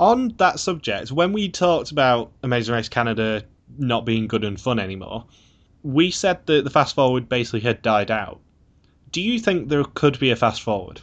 On 0.00 0.28
that 0.38 0.58
subject, 0.58 1.12
when 1.12 1.32
we 1.32 1.48
talked 1.48 1.92
about 1.92 2.32
Amazing 2.42 2.74
Race 2.74 2.88
Canada 2.88 3.44
not 3.78 4.04
being 4.04 4.26
good 4.26 4.42
and 4.42 4.60
fun 4.60 4.78
anymore, 4.78 5.26
we 5.82 6.10
said 6.10 6.44
that 6.46 6.64
the 6.64 6.70
fast 6.70 6.94
forward 6.94 7.28
basically 7.28 7.60
had 7.60 7.82
died 7.82 8.10
out. 8.10 8.40
Do 9.10 9.20
you 9.20 9.38
think 9.38 9.68
there 9.68 9.84
could 9.84 10.18
be 10.18 10.30
a 10.30 10.36
fast 10.36 10.62
forward? 10.62 11.00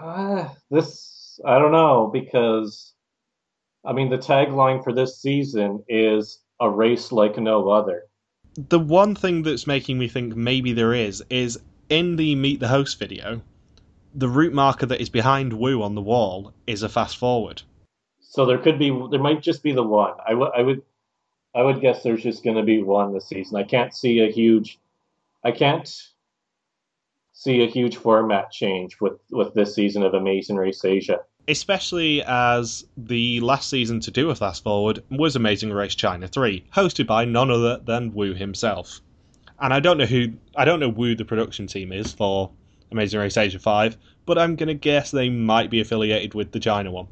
Uh, 0.00 0.48
this, 0.70 1.40
I 1.44 1.58
don't 1.58 1.72
know, 1.72 2.10
because, 2.12 2.92
I 3.86 3.92
mean, 3.92 4.10
the 4.10 4.18
tagline 4.18 4.82
for 4.82 4.92
this 4.92 5.20
season 5.20 5.84
is 5.88 6.40
a 6.60 6.68
race 6.68 7.12
like 7.12 7.38
no 7.38 7.68
other. 7.68 8.04
The 8.56 8.80
one 8.80 9.14
thing 9.14 9.42
that's 9.42 9.66
making 9.66 9.98
me 9.98 10.08
think 10.08 10.34
maybe 10.34 10.72
there 10.72 10.92
is 10.92 11.22
is 11.30 11.58
in 11.88 12.16
the 12.16 12.34
Meet 12.34 12.60
the 12.60 12.68
Host 12.68 12.98
video, 12.98 13.42
the 14.14 14.28
route 14.28 14.54
marker 14.54 14.86
that 14.86 15.00
is 15.00 15.08
behind 15.08 15.52
Wu 15.52 15.82
on 15.82 15.94
the 15.94 16.02
wall 16.02 16.52
is 16.66 16.82
a 16.82 16.88
fast 16.88 17.16
forward. 17.16 17.62
So 18.20 18.44
there 18.44 18.58
could 18.58 18.78
be, 18.78 18.90
there 19.10 19.20
might 19.20 19.42
just 19.42 19.62
be 19.62 19.72
the 19.72 19.82
one. 19.82 20.14
I 20.26 20.34
would, 20.34 20.50
I 20.56 20.62
would, 20.62 20.82
I 21.54 21.62
would 21.62 21.80
guess 21.80 22.02
there's 22.02 22.22
just 22.22 22.42
going 22.42 22.56
to 22.56 22.62
be 22.62 22.82
one 22.82 23.14
this 23.14 23.28
season. 23.28 23.56
I 23.56 23.62
can't 23.62 23.94
see 23.94 24.20
a 24.20 24.30
huge, 24.30 24.78
I 25.44 25.52
can't 25.52 25.88
see 27.32 27.62
a 27.62 27.66
huge 27.66 27.96
format 27.96 28.50
change 28.50 28.98
with 29.00 29.20
with 29.30 29.54
this 29.54 29.74
season 29.74 30.02
of 30.02 30.14
Amazing 30.14 30.56
Race 30.56 30.84
Asia. 30.84 31.20
Especially 31.48 32.22
as 32.24 32.84
the 32.96 33.38
last 33.40 33.70
season 33.70 34.00
to 34.00 34.10
do 34.10 34.30
a 34.30 34.34
fast 34.34 34.64
forward 34.64 35.04
was 35.10 35.36
Amazing 35.36 35.72
Race 35.72 35.94
China 35.94 36.26
3, 36.26 36.64
hosted 36.74 37.06
by 37.06 37.24
none 37.24 37.50
other 37.50 37.78
than 37.78 38.12
Wu 38.12 38.34
himself. 38.34 39.00
And 39.60 39.72
I 39.72 39.80
don't 39.80 39.96
know 39.96 40.06
who 40.06 40.32
I 40.56 40.64
don't 40.64 40.80
know 40.80 40.90
who 40.90 41.14
the 41.14 41.24
production 41.24 41.66
team 41.66 41.92
is 41.92 42.12
for 42.12 42.50
Amazing 42.90 43.20
Race 43.20 43.36
Asia 43.36 43.58
5, 43.58 43.96
but 44.26 44.38
I'm 44.38 44.56
gonna 44.56 44.74
guess 44.74 45.10
they 45.10 45.30
might 45.30 45.70
be 45.70 45.80
affiliated 45.80 46.34
with 46.34 46.50
the 46.50 46.60
China 46.60 46.90
one. 46.90 47.06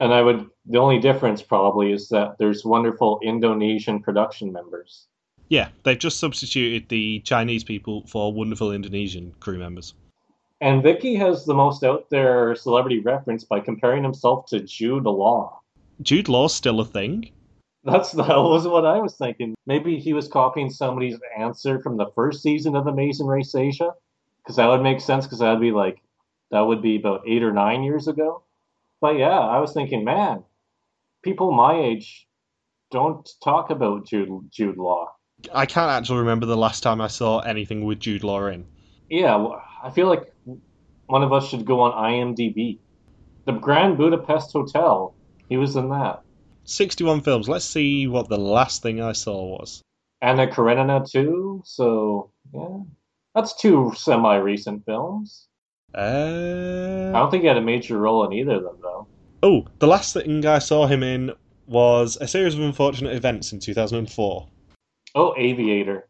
And 0.00 0.12
I 0.12 0.22
would, 0.22 0.48
the 0.66 0.78
only 0.78 0.98
difference 0.98 1.42
probably 1.42 1.92
is 1.92 2.08
that 2.08 2.36
there's 2.38 2.64
wonderful 2.64 3.20
Indonesian 3.22 4.02
production 4.02 4.52
members. 4.52 5.06
Yeah, 5.48 5.68
they've 5.82 5.98
just 5.98 6.18
substituted 6.18 6.88
the 6.88 7.20
Chinese 7.20 7.64
people 7.64 8.06
for 8.06 8.32
wonderful 8.32 8.72
Indonesian 8.72 9.34
crew 9.40 9.58
members. 9.58 9.94
And 10.64 10.82
Vicky 10.82 11.14
has 11.16 11.44
the 11.44 11.52
most 11.52 11.84
out 11.84 12.08
there 12.08 12.54
celebrity 12.54 12.98
reference 13.00 13.44
by 13.44 13.60
comparing 13.60 14.02
himself 14.02 14.46
to 14.46 14.60
Jude 14.60 15.04
Law. 15.04 15.60
Jude 16.00 16.26
Law's 16.30 16.54
still 16.54 16.80
a 16.80 16.86
thing. 16.86 17.30
That's 17.84 18.12
that 18.12 18.38
was 18.38 18.66
what 18.66 18.86
I 18.86 18.96
was 18.96 19.14
thinking. 19.14 19.54
Maybe 19.66 19.98
he 19.98 20.14
was 20.14 20.26
copying 20.26 20.70
somebody's 20.70 21.18
answer 21.38 21.80
from 21.80 21.98
the 21.98 22.10
first 22.14 22.42
season 22.42 22.76
of 22.76 22.86
Amazing 22.86 23.26
Race 23.26 23.54
Asia, 23.54 23.92
because 24.38 24.56
that 24.56 24.68
would 24.68 24.80
make 24.80 25.02
sense. 25.02 25.26
Because 25.26 25.40
that'd 25.40 25.60
be 25.60 25.70
like 25.70 26.00
that 26.50 26.62
would 26.62 26.80
be 26.80 26.96
about 26.96 27.28
eight 27.28 27.42
or 27.42 27.52
nine 27.52 27.82
years 27.82 28.08
ago. 28.08 28.42
But 29.02 29.18
yeah, 29.18 29.38
I 29.38 29.58
was 29.58 29.74
thinking, 29.74 30.02
man, 30.02 30.44
people 31.20 31.52
my 31.52 31.78
age 31.78 32.26
don't 32.90 33.28
talk 33.44 33.68
about 33.68 34.06
Jude 34.06 34.30
Jude 34.50 34.78
Law. 34.78 35.12
I 35.52 35.66
can't 35.66 35.90
actually 35.90 36.20
remember 36.20 36.46
the 36.46 36.56
last 36.56 36.82
time 36.82 37.02
I 37.02 37.08
saw 37.08 37.40
anything 37.40 37.84
with 37.84 38.00
Jude 38.00 38.24
Law 38.24 38.46
in. 38.46 38.64
Yeah, 39.10 39.46
I 39.82 39.90
feel 39.90 40.08
like 40.08 40.33
one 41.06 41.22
of 41.22 41.32
us 41.32 41.48
should 41.48 41.64
go 41.64 41.80
on 41.80 41.92
IMDb. 41.92 42.78
The 43.46 43.52
Grand 43.52 43.96
Budapest 43.98 44.52
Hotel. 44.52 45.14
He 45.48 45.56
was 45.56 45.76
in 45.76 45.90
that. 45.90 46.22
61 46.64 47.20
films. 47.20 47.48
Let's 47.48 47.64
see 47.66 48.06
what 48.06 48.28
the 48.28 48.38
last 48.38 48.82
thing 48.82 49.00
I 49.02 49.12
saw 49.12 49.58
was. 49.58 49.82
Anna 50.22 50.46
Karenina 50.46 51.04
too. 51.10 51.62
So 51.66 52.30
yeah, 52.54 52.78
that's 53.34 53.54
two 53.54 53.92
semi-recent 53.96 54.84
films. 54.86 55.46
I 55.94 56.00
Uh, 56.00 57.12
don't 57.12 57.30
think 57.30 57.42
he 57.42 57.48
had 57.48 57.58
a 57.58 57.60
major 57.62 57.98
role 57.98 58.24
in 58.24 58.32
either 58.32 58.54
of 58.56 58.62
them 58.64 58.76
though. 58.82 59.06
oh, 59.42 59.66
the 59.78 59.86
last 59.86 60.14
thing 60.14 60.44
I 60.46 60.58
saw 60.58 60.86
him 60.86 61.02
in 61.02 61.32
was 61.66 62.16
a 62.20 62.26
series 62.26 62.54
of 62.54 62.60
unfortunate 62.60 63.14
events 63.14 63.52
in 63.52 63.60
2004. 63.60 64.48
Oh, 65.14 65.34
Aviator. 65.36 66.08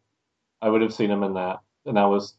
I 0.63 0.69
would 0.69 0.81
have 0.83 0.95
seen 0.95 1.11
him 1.11 1.23
in 1.25 1.35
that, 1.35 1.59
and 1.85 1.97
that 1.97 2.05
was 2.05 2.37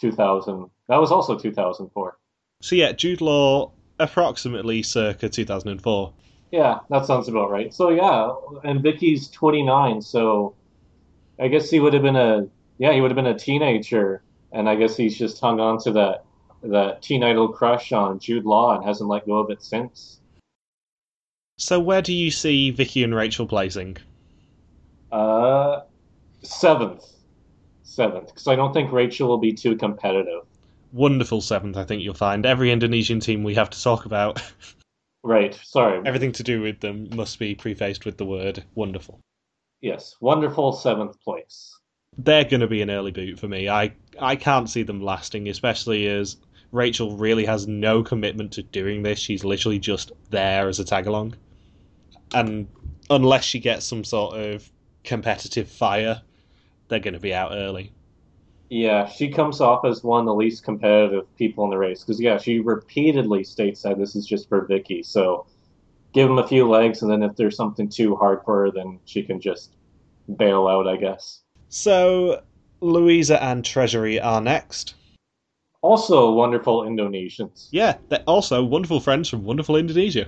2000. 0.00 0.68
That 0.88 1.00
was 1.00 1.12
also 1.12 1.38
2004. 1.38 2.18
So 2.60 2.76
yeah, 2.76 2.92
Jude 2.92 3.20
Law, 3.20 3.72
approximately 3.98 4.82
circa 4.82 5.28
2004. 5.28 6.12
Yeah, 6.50 6.78
that 6.88 7.04
sounds 7.04 7.28
about 7.28 7.50
right. 7.50 7.72
So 7.74 7.90
yeah, 7.90 8.32
and 8.64 8.82
Vicky's 8.82 9.28
29, 9.28 10.00
so 10.00 10.54
I 11.38 11.48
guess 11.48 11.70
he 11.70 11.78
would 11.78 11.92
have 11.92 12.02
been 12.02 12.16
a 12.16 12.48
yeah, 12.78 12.92
he 12.92 13.00
would 13.00 13.10
have 13.10 13.16
been 13.16 13.26
a 13.26 13.38
teenager, 13.38 14.22
and 14.52 14.68
I 14.68 14.76
guess 14.76 14.96
he's 14.96 15.18
just 15.18 15.40
hung 15.40 15.60
on 15.60 15.78
to 15.82 15.92
that 15.92 16.24
that 16.62 17.02
teen 17.02 17.22
idol 17.22 17.48
crush 17.48 17.92
on 17.92 18.18
Jude 18.18 18.44
Law 18.44 18.74
and 18.74 18.84
hasn't 18.84 19.08
let 19.08 19.26
go 19.26 19.38
of 19.38 19.50
it 19.50 19.62
since. 19.62 20.20
So 21.58 21.78
where 21.80 22.02
do 22.02 22.12
you 22.12 22.30
see 22.30 22.70
Vicky 22.70 23.02
and 23.02 23.14
Rachel 23.14 23.46
placing? 23.46 23.98
Uh, 25.10 25.80
seventh, 26.42 27.04
seventh, 27.82 28.28
because 28.28 28.46
I 28.46 28.56
don't 28.56 28.72
think 28.72 28.92
Rachel 28.92 29.28
will 29.28 29.38
be 29.38 29.52
too 29.52 29.76
competitive. 29.76 30.42
Wonderful 30.92 31.40
seventh, 31.40 31.76
I 31.76 31.84
think 31.84 32.02
you'll 32.02 32.14
find. 32.14 32.46
Every 32.46 32.70
Indonesian 32.72 33.20
team 33.20 33.42
we 33.44 33.54
have 33.54 33.70
to 33.70 33.82
talk 33.82 34.06
about, 34.06 34.42
Right. 35.22 35.58
Sorry. 35.62 36.00
everything 36.06 36.32
to 36.32 36.42
do 36.42 36.62
with 36.62 36.80
them 36.80 37.08
must 37.14 37.38
be 37.38 37.54
prefaced 37.54 38.04
with 38.04 38.16
the 38.16 38.24
word 38.24 38.64
wonderful. 38.74 39.20
Yes, 39.80 40.16
wonderful 40.20 40.72
seventh 40.72 41.20
place. 41.22 41.76
They're 42.16 42.44
going 42.44 42.60
to 42.60 42.66
be 42.66 42.82
an 42.82 42.90
early 42.90 43.10
boot 43.10 43.38
for 43.38 43.48
me. 43.48 43.68
I 43.68 43.92
I 44.18 44.36
can't 44.36 44.68
see 44.70 44.82
them 44.82 45.02
lasting, 45.02 45.48
especially 45.48 46.06
as 46.08 46.36
Rachel 46.72 47.16
really 47.16 47.44
has 47.44 47.66
no 47.68 48.02
commitment 48.02 48.52
to 48.52 48.62
doing 48.62 49.02
this. 49.02 49.18
She's 49.18 49.44
literally 49.44 49.78
just 49.78 50.12
there 50.30 50.68
as 50.68 50.78
a 50.80 50.84
tag 50.84 51.06
along, 51.06 51.34
and 52.34 52.66
unless 53.10 53.44
she 53.44 53.58
gets 53.60 53.86
some 53.86 54.04
sort 54.04 54.36
of 54.36 54.70
competitive 55.04 55.68
fire, 55.68 56.22
they're 56.88 56.98
going 56.98 57.14
to 57.14 57.20
be 57.20 57.34
out 57.34 57.52
early. 57.52 57.92
Yeah, 58.70 59.08
she 59.08 59.30
comes 59.30 59.60
off 59.60 59.84
as 59.84 60.04
one 60.04 60.20
of 60.20 60.26
the 60.26 60.34
least 60.34 60.62
competitive 60.62 61.24
people 61.36 61.64
in 61.64 61.70
the 61.70 61.78
race 61.78 62.00
because 62.02 62.20
yeah, 62.20 62.36
she 62.36 62.60
repeatedly 62.60 63.42
states 63.44 63.82
that 63.82 63.98
this 63.98 64.14
is 64.14 64.26
just 64.26 64.48
for 64.48 64.66
Vicky. 64.66 65.02
So 65.02 65.46
give 66.12 66.28
him 66.28 66.38
a 66.38 66.46
few 66.46 66.68
legs, 66.68 67.02
and 67.02 67.10
then 67.10 67.22
if 67.22 67.34
there's 67.36 67.56
something 67.56 67.88
too 67.88 68.14
hard 68.16 68.40
for 68.44 68.64
her, 68.64 68.70
then 68.70 68.98
she 69.06 69.22
can 69.22 69.40
just 69.40 69.76
bail 70.36 70.66
out, 70.66 70.86
I 70.86 70.96
guess. 70.96 71.40
So 71.70 72.42
Louisa 72.80 73.42
and 73.42 73.64
Treasury 73.64 74.20
are 74.20 74.40
next. 74.40 74.94
Also, 75.80 76.32
wonderful 76.32 76.82
Indonesians. 76.82 77.68
Yeah, 77.70 77.96
they're 78.08 78.24
also 78.26 78.64
wonderful 78.64 79.00
friends 79.00 79.28
from 79.28 79.44
wonderful 79.44 79.76
Indonesia. 79.76 80.26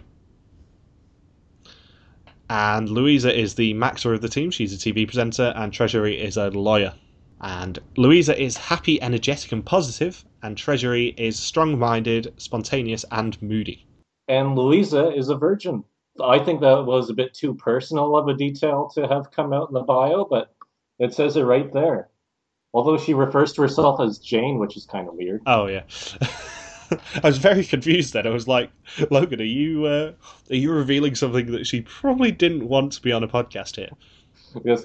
And 2.49 2.89
Louisa 2.89 3.37
is 3.37 3.55
the 3.55 3.75
maxer 3.75 4.15
of 4.15 4.23
the 4.23 4.29
team. 4.29 4.51
She's 4.51 4.73
a 4.73 4.77
TV 4.77 5.07
presenter, 5.07 5.53
and 5.57 5.73
Treasury 5.73 6.21
is 6.21 6.37
a 6.37 6.51
lawyer. 6.51 6.95
And 7.41 7.79
Louisa 7.97 8.41
is 8.41 8.57
happy, 8.57 9.01
energetic, 9.01 9.53
and 9.53 9.65
positive, 9.65 10.25
and 10.43 10.57
Treasury 10.57 11.15
is 11.17 11.39
strong 11.39 11.79
minded, 11.79 12.35
spontaneous, 12.37 13.05
and 13.11 13.41
moody. 13.41 13.87
And 14.29 14.57
Louisa 14.57 15.11
is 15.13 15.29
a 15.29 15.37
virgin. 15.37 15.85
I 16.23 16.39
think 16.39 16.61
that 16.61 16.85
was 16.85 17.09
a 17.09 17.15
bit 17.15 17.33
too 17.33 17.55
personal 17.55 18.17
of 18.17 18.29
a 18.29 18.35
detail 18.35 18.91
to 18.95 19.09
have 19.09 19.31
come 19.31 19.53
out 19.53 19.69
in 19.69 19.75
the 19.75 19.81
bio, 19.81 20.25
but 20.25 20.55
it 20.99 21.15
says 21.15 21.37
it 21.37 21.43
right 21.43 21.73
there. 21.73 22.11
Although 22.75 22.99
she 22.99 23.15
refers 23.15 23.53
to 23.55 23.63
herself 23.63 24.01
as 24.01 24.19
Jane, 24.19 24.59
which 24.59 24.77
is 24.77 24.85
kind 24.85 25.09
of 25.09 25.15
weird. 25.15 25.43
Oh, 25.47 25.67
yeah. 25.67 25.83
I 27.23 27.27
was 27.27 27.39
very 27.39 27.65
confused 27.65 28.13
then. 28.13 28.27
I 28.27 28.31
was 28.31 28.47
like, 28.47 28.71
Logan, 29.11 29.41
are 29.41 29.45
you 29.45 29.87
uh, 29.87 30.13
are 30.51 30.57
you 30.57 30.73
revealing 30.73 31.15
something 31.15 31.51
that 31.53 31.67
she 31.67 31.83
probably 31.83 32.33
didn't 32.33 32.69
want 32.69 32.93
to 32.93 33.03
be 33.03 33.13
on 33.13 33.23
a 33.23 33.29
podcast 33.29 33.77
here? 33.77 33.91
Yes. 34.65 34.85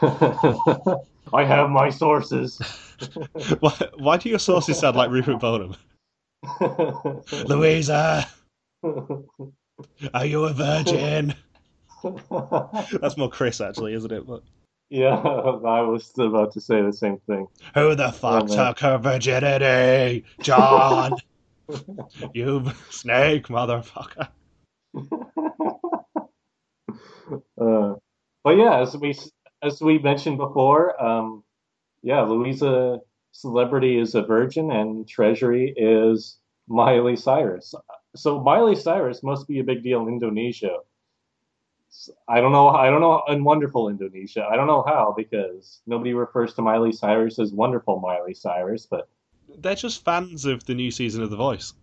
I 1.32 1.44
have 1.44 1.70
my 1.70 1.88
sources. 1.90 2.58
why, 3.60 3.74
why 3.96 4.16
do 4.16 4.28
your 4.28 4.38
sources 4.38 4.78
sound 4.78 4.96
like 4.96 5.10
Rupert 5.10 5.40
Boneham? 5.40 5.76
Louisa, 7.46 8.26
are 10.14 10.26
you 10.26 10.44
a 10.44 10.52
virgin? 10.52 11.34
That's 13.00 13.16
more 13.16 13.30
Chris, 13.30 13.60
actually, 13.60 13.94
isn't 13.94 14.10
it? 14.12 14.26
But 14.26 14.42
yeah, 14.90 15.16
I 15.16 15.80
was 15.82 16.12
about 16.18 16.52
to 16.52 16.60
say 16.60 16.82
the 16.82 16.92
same 16.92 17.18
thing. 17.26 17.46
who 17.74 17.94
the 17.94 18.10
fuck 18.12 18.48
man. 18.48 18.56
took 18.56 18.80
her 18.80 18.98
virginity? 18.98 20.24
John, 20.40 21.14
you 22.34 22.70
snake 22.90 23.46
motherfucker. 23.46 24.28
Uh, 27.58 27.94
but 28.44 28.56
yeah, 28.56 28.80
as 28.80 28.96
we 28.96 29.14
as 29.62 29.80
we 29.80 29.98
mentioned 29.98 30.38
before, 30.38 31.00
um, 31.02 31.44
yeah, 32.02 32.20
Louisa 32.22 33.00
Celebrity 33.30 33.98
is 33.98 34.14
a 34.14 34.22
virgin 34.22 34.70
and 34.70 35.08
Treasury 35.08 35.72
is 35.76 36.38
Miley 36.68 37.16
Cyrus. 37.16 37.74
So 38.14 38.40
Miley 38.40 38.74
Cyrus 38.76 39.22
must 39.22 39.48
be 39.48 39.60
a 39.60 39.64
big 39.64 39.82
deal 39.82 40.02
in 40.02 40.08
Indonesia. 40.08 40.76
I 42.28 42.40
don't 42.40 42.52
know. 42.52 42.68
I 42.68 42.90
don't 42.90 43.00
know 43.00 43.22
in 43.28 43.44
wonderful 43.44 43.88
Indonesia. 43.88 44.46
I 44.50 44.56
don't 44.56 44.66
know 44.66 44.82
how 44.86 45.14
because 45.16 45.80
nobody 45.86 46.14
refers 46.14 46.54
to 46.54 46.62
Miley 46.62 46.92
Cyrus 46.92 47.38
as 47.38 47.52
wonderful 47.52 48.00
Miley 48.00 48.34
Cyrus. 48.34 48.86
But 48.90 49.08
They're 49.58 49.74
just 49.74 50.04
fans 50.04 50.44
of 50.44 50.64
the 50.64 50.74
new 50.74 50.90
season 50.90 51.22
of 51.22 51.30
The 51.30 51.36
Voice. 51.36 51.74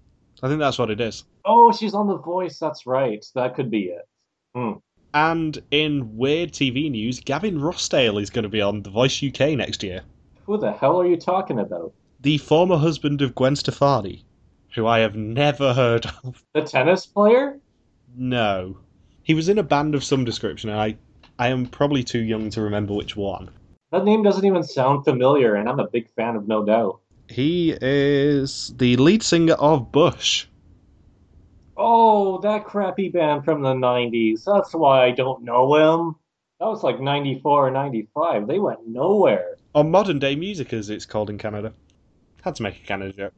I 0.41 0.47
think 0.47 0.59
that's 0.59 0.79
what 0.79 0.89
it 0.89 1.01
is. 1.01 1.25
oh, 1.45 1.71
she's 1.71 1.93
on 1.93 2.07
The 2.07 2.17
Voice. 2.17 2.59
That's 2.59 2.85
right. 2.85 3.23
That 3.35 3.55
could 3.55 3.69
be 3.69 3.85
it. 3.85 4.07
Hmm. 4.55 4.73
And 5.13 5.57
in 5.71 6.17
weird 6.17 6.51
TV 6.51 6.89
news, 6.91 7.19
Gavin 7.19 7.59
Rossdale 7.59 8.21
is 8.21 8.29
going 8.29 8.43
to 8.43 8.49
be 8.49 8.61
on 8.61 8.83
The 8.83 8.89
Voice 8.91 9.23
UK 9.23 9.51
next 9.51 9.81
year. 9.81 10.01
Who 10.45 10.57
the 10.57 10.71
hell 10.71 10.99
are 10.99 11.07
you 11.07 11.17
talking 11.17 11.59
about? 11.59 11.93
The 12.21 12.37
former 12.37 12.77
husband 12.77 13.21
of 13.21 13.33
Gwen 13.33 13.55
Stefani, 13.55 14.23
who 14.75 14.85
I 14.85 14.99
have 14.99 15.15
never 15.15 15.73
heard 15.73 16.05
of. 16.23 16.43
The 16.53 16.61
tennis 16.61 17.05
player? 17.05 17.59
No. 18.15 18.77
He 19.23 19.33
was 19.33 19.49
in 19.49 19.57
a 19.57 19.63
band 19.63 19.95
of 19.95 20.03
some 20.03 20.25
description, 20.25 20.69
and 20.69 20.79
I, 20.79 20.97
I 21.37 21.47
am 21.47 21.65
probably 21.65 22.03
too 22.03 22.19
young 22.19 22.49
to 22.51 22.61
remember 22.61 22.93
which 22.93 23.15
one. 23.15 23.49
That 23.91 24.05
name 24.05 24.21
doesn't 24.21 24.45
even 24.45 24.63
sound 24.63 25.05
familiar, 25.05 25.55
and 25.55 25.67
I'm 25.67 25.79
a 25.79 25.87
big 25.87 26.09
fan 26.11 26.35
of 26.35 26.47
No 26.47 26.63
Doubt. 26.63 26.99
He 27.27 27.75
is 27.81 28.73
the 28.77 28.95
lead 28.97 29.23
singer 29.23 29.53
of 29.53 29.91
Bush. 29.91 30.45
Oh, 31.81 32.39
that 32.41 32.65
crappy 32.65 33.07
band 33.07 33.45
from 33.45 33.61
the 33.61 33.73
90s. 33.73 34.43
That's 34.43 34.73
why 34.73 35.05
I 35.05 35.11
don't 35.11 35.43
know 35.43 35.75
him. 35.75 36.15
That 36.59 36.67
was 36.67 36.83
like 36.83 36.99
94 36.99 37.67
or 37.67 37.71
95. 37.71 38.47
They 38.47 38.59
went 38.59 38.85
nowhere. 38.85 39.55
Or 39.73 39.85
Modern 39.85 40.19
Day 40.19 40.35
Music, 40.35 40.73
as 40.73 40.89
it's 40.89 41.05
called 41.05 41.29
in 41.29 41.37
Canada. 41.37 41.71
Had 42.41 42.55
to 42.57 42.63
make 42.63 42.83
a 42.83 42.85
Canada 42.85 43.13
joke. 43.13 43.33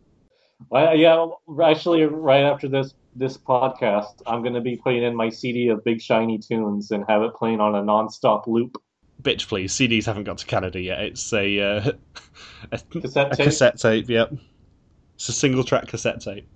I, 0.71 0.93
yeah, 0.93 1.27
actually, 1.63 2.03
right 2.03 2.43
after 2.43 2.67
this 2.67 2.95
this 3.15 3.37
podcast, 3.37 4.21
I'm 4.25 4.41
going 4.41 4.53
to 4.53 4.61
be 4.61 4.77
putting 4.77 5.03
in 5.03 5.15
my 5.15 5.29
CD 5.29 5.67
of 5.67 5.83
Big 5.83 6.01
Shiny 6.01 6.39
Tunes 6.39 6.91
and 6.91 7.03
have 7.07 7.21
it 7.23 7.35
playing 7.35 7.59
on 7.59 7.75
a 7.75 7.83
non-stop 7.83 8.47
loop. 8.47 8.81
Bitch, 9.21 9.47
please. 9.47 9.73
CDs 9.73 10.05
haven't 10.05 10.23
got 10.23 10.39
to 10.39 10.45
Canada 10.45 10.79
yet. 10.79 11.01
It's 11.01 11.31
a, 11.33 11.59
uh, 11.59 11.91
a, 12.71 12.79
Cassette 12.79 13.33
a 13.33 13.35
tape? 13.35 13.45
cassette 13.45 13.77
tape, 13.77 14.09
yep. 14.09 14.33
It's 15.15 15.29
a 15.29 15.33
single 15.33 15.63
track 15.63 15.87
cassette 15.87 16.21
tape. 16.21 16.47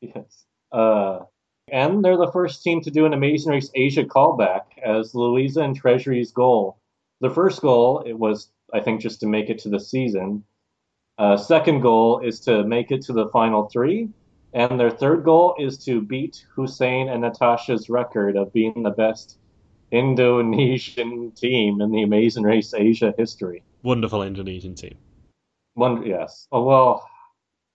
Yes. 0.00 0.43
Uh, 0.74 1.24
and 1.70 2.04
they're 2.04 2.16
the 2.16 2.32
first 2.32 2.64
team 2.64 2.80
to 2.82 2.90
do 2.90 3.06
an 3.06 3.12
Amazing 3.12 3.52
Race 3.52 3.70
Asia 3.74 4.04
callback 4.04 4.62
as 4.84 5.14
Louisa 5.14 5.62
and 5.62 5.76
Treasury's 5.76 6.32
goal. 6.32 6.78
The 7.20 7.30
first 7.30 7.60
goal, 7.62 8.02
it 8.04 8.18
was, 8.18 8.50
I 8.72 8.80
think, 8.80 9.00
just 9.00 9.20
to 9.20 9.26
make 9.26 9.48
it 9.48 9.60
to 9.60 9.68
the 9.68 9.78
season. 9.78 10.44
Uh, 11.16 11.36
second 11.36 11.80
goal 11.80 12.18
is 12.18 12.40
to 12.40 12.64
make 12.64 12.90
it 12.90 13.02
to 13.02 13.12
the 13.12 13.28
final 13.28 13.68
three. 13.68 14.08
And 14.52 14.78
their 14.78 14.90
third 14.90 15.24
goal 15.24 15.54
is 15.58 15.78
to 15.84 16.00
beat 16.00 16.44
Hussein 16.54 17.08
and 17.08 17.22
Natasha's 17.22 17.88
record 17.88 18.36
of 18.36 18.52
being 18.52 18.82
the 18.82 18.90
best 18.90 19.38
Indonesian 19.92 21.30
team 21.32 21.80
in 21.80 21.92
the 21.92 22.02
Amazing 22.02 22.42
Race 22.42 22.74
Asia 22.74 23.14
history. 23.16 23.62
Wonderful 23.84 24.24
Indonesian 24.24 24.74
team. 24.74 24.96
One, 25.74 26.04
yes. 26.04 26.48
Oh, 26.50 26.64
well, 26.64 27.08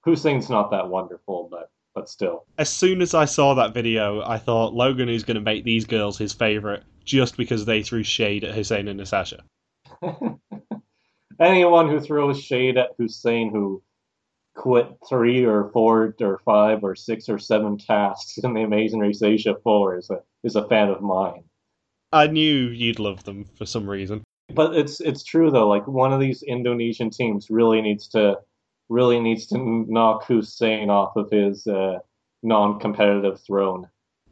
Hussein's 0.06 0.50
not 0.50 0.72
that 0.72 0.90
wonderful, 0.90 1.48
but 1.50 1.70
but 1.96 2.10
still. 2.10 2.46
As 2.58 2.70
soon 2.70 3.02
as 3.02 3.14
I 3.14 3.26
saw 3.26 3.54
that 3.56 3.74
video, 3.74 4.22
I 4.22 4.38
thought 4.38 4.74
Logan 4.74 5.10
is 5.10 5.24
going 5.24 5.36
to 5.36 5.42
make 5.42 5.64
these 5.64 5.86
girls 5.86 6.18
his 6.18 6.34
favourite 6.34 6.84
just 7.06 7.38
because 7.38 7.66
they 7.66 7.82
threw 7.82 8.04
shade 8.04 8.44
at 8.44 8.56
Hussein 8.56 8.88
and 8.88 8.98
Natasha. 8.98 9.44
Anyone 11.40 11.90
who 11.90 12.00
throws 12.00 12.42
shade 12.42 12.78
at 12.78 12.92
Hussein 12.98 13.52
who 13.52 13.82
quit 14.56 14.90
three 15.08 15.46
or 15.46 15.70
four 15.72 16.14
or 16.20 16.40
five 16.44 16.84
or 16.84 16.96
six 16.96 17.30
or 17.30 17.40
seven 17.40 17.78
tasks 17.78 18.38
in 18.38 18.54
the 18.54 18.62
Amazing 18.62 19.00
Race 19.00 19.24
Asia 19.24 19.56
4 19.64 19.98
is 19.98 20.10
a, 20.10 20.20
is 20.44 20.56
a 20.56 20.68
fan 20.68 20.90
of 20.90 21.02
mine. 21.02 21.44
I 22.12 22.28
knew 22.28 22.68
you'd 22.68 23.00
love 23.00 23.24
them 23.24 23.46
for 23.56 23.66
some 23.66 23.90
reason. 23.90 24.24
But 24.54 24.76
it's 24.76 25.00
it's 25.00 25.24
true 25.24 25.52
though. 25.52 25.68
Like 25.68 25.88
one 25.88 26.12
of 26.12 26.20
these 26.20 26.42
Indonesian 26.42 27.12
teams 27.12 27.52
really 27.52 27.82
needs 27.82 28.08
to 28.10 28.40
really 28.90 29.20
needs 29.20 29.46
to 29.48 29.86
knock 29.88 30.26
Hussein 30.26 30.90
off 30.90 31.16
of 31.16 31.30
his 31.30 31.66
uh, 31.68 32.00
non-competitive 32.44 33.40
throne. 33.42 33.88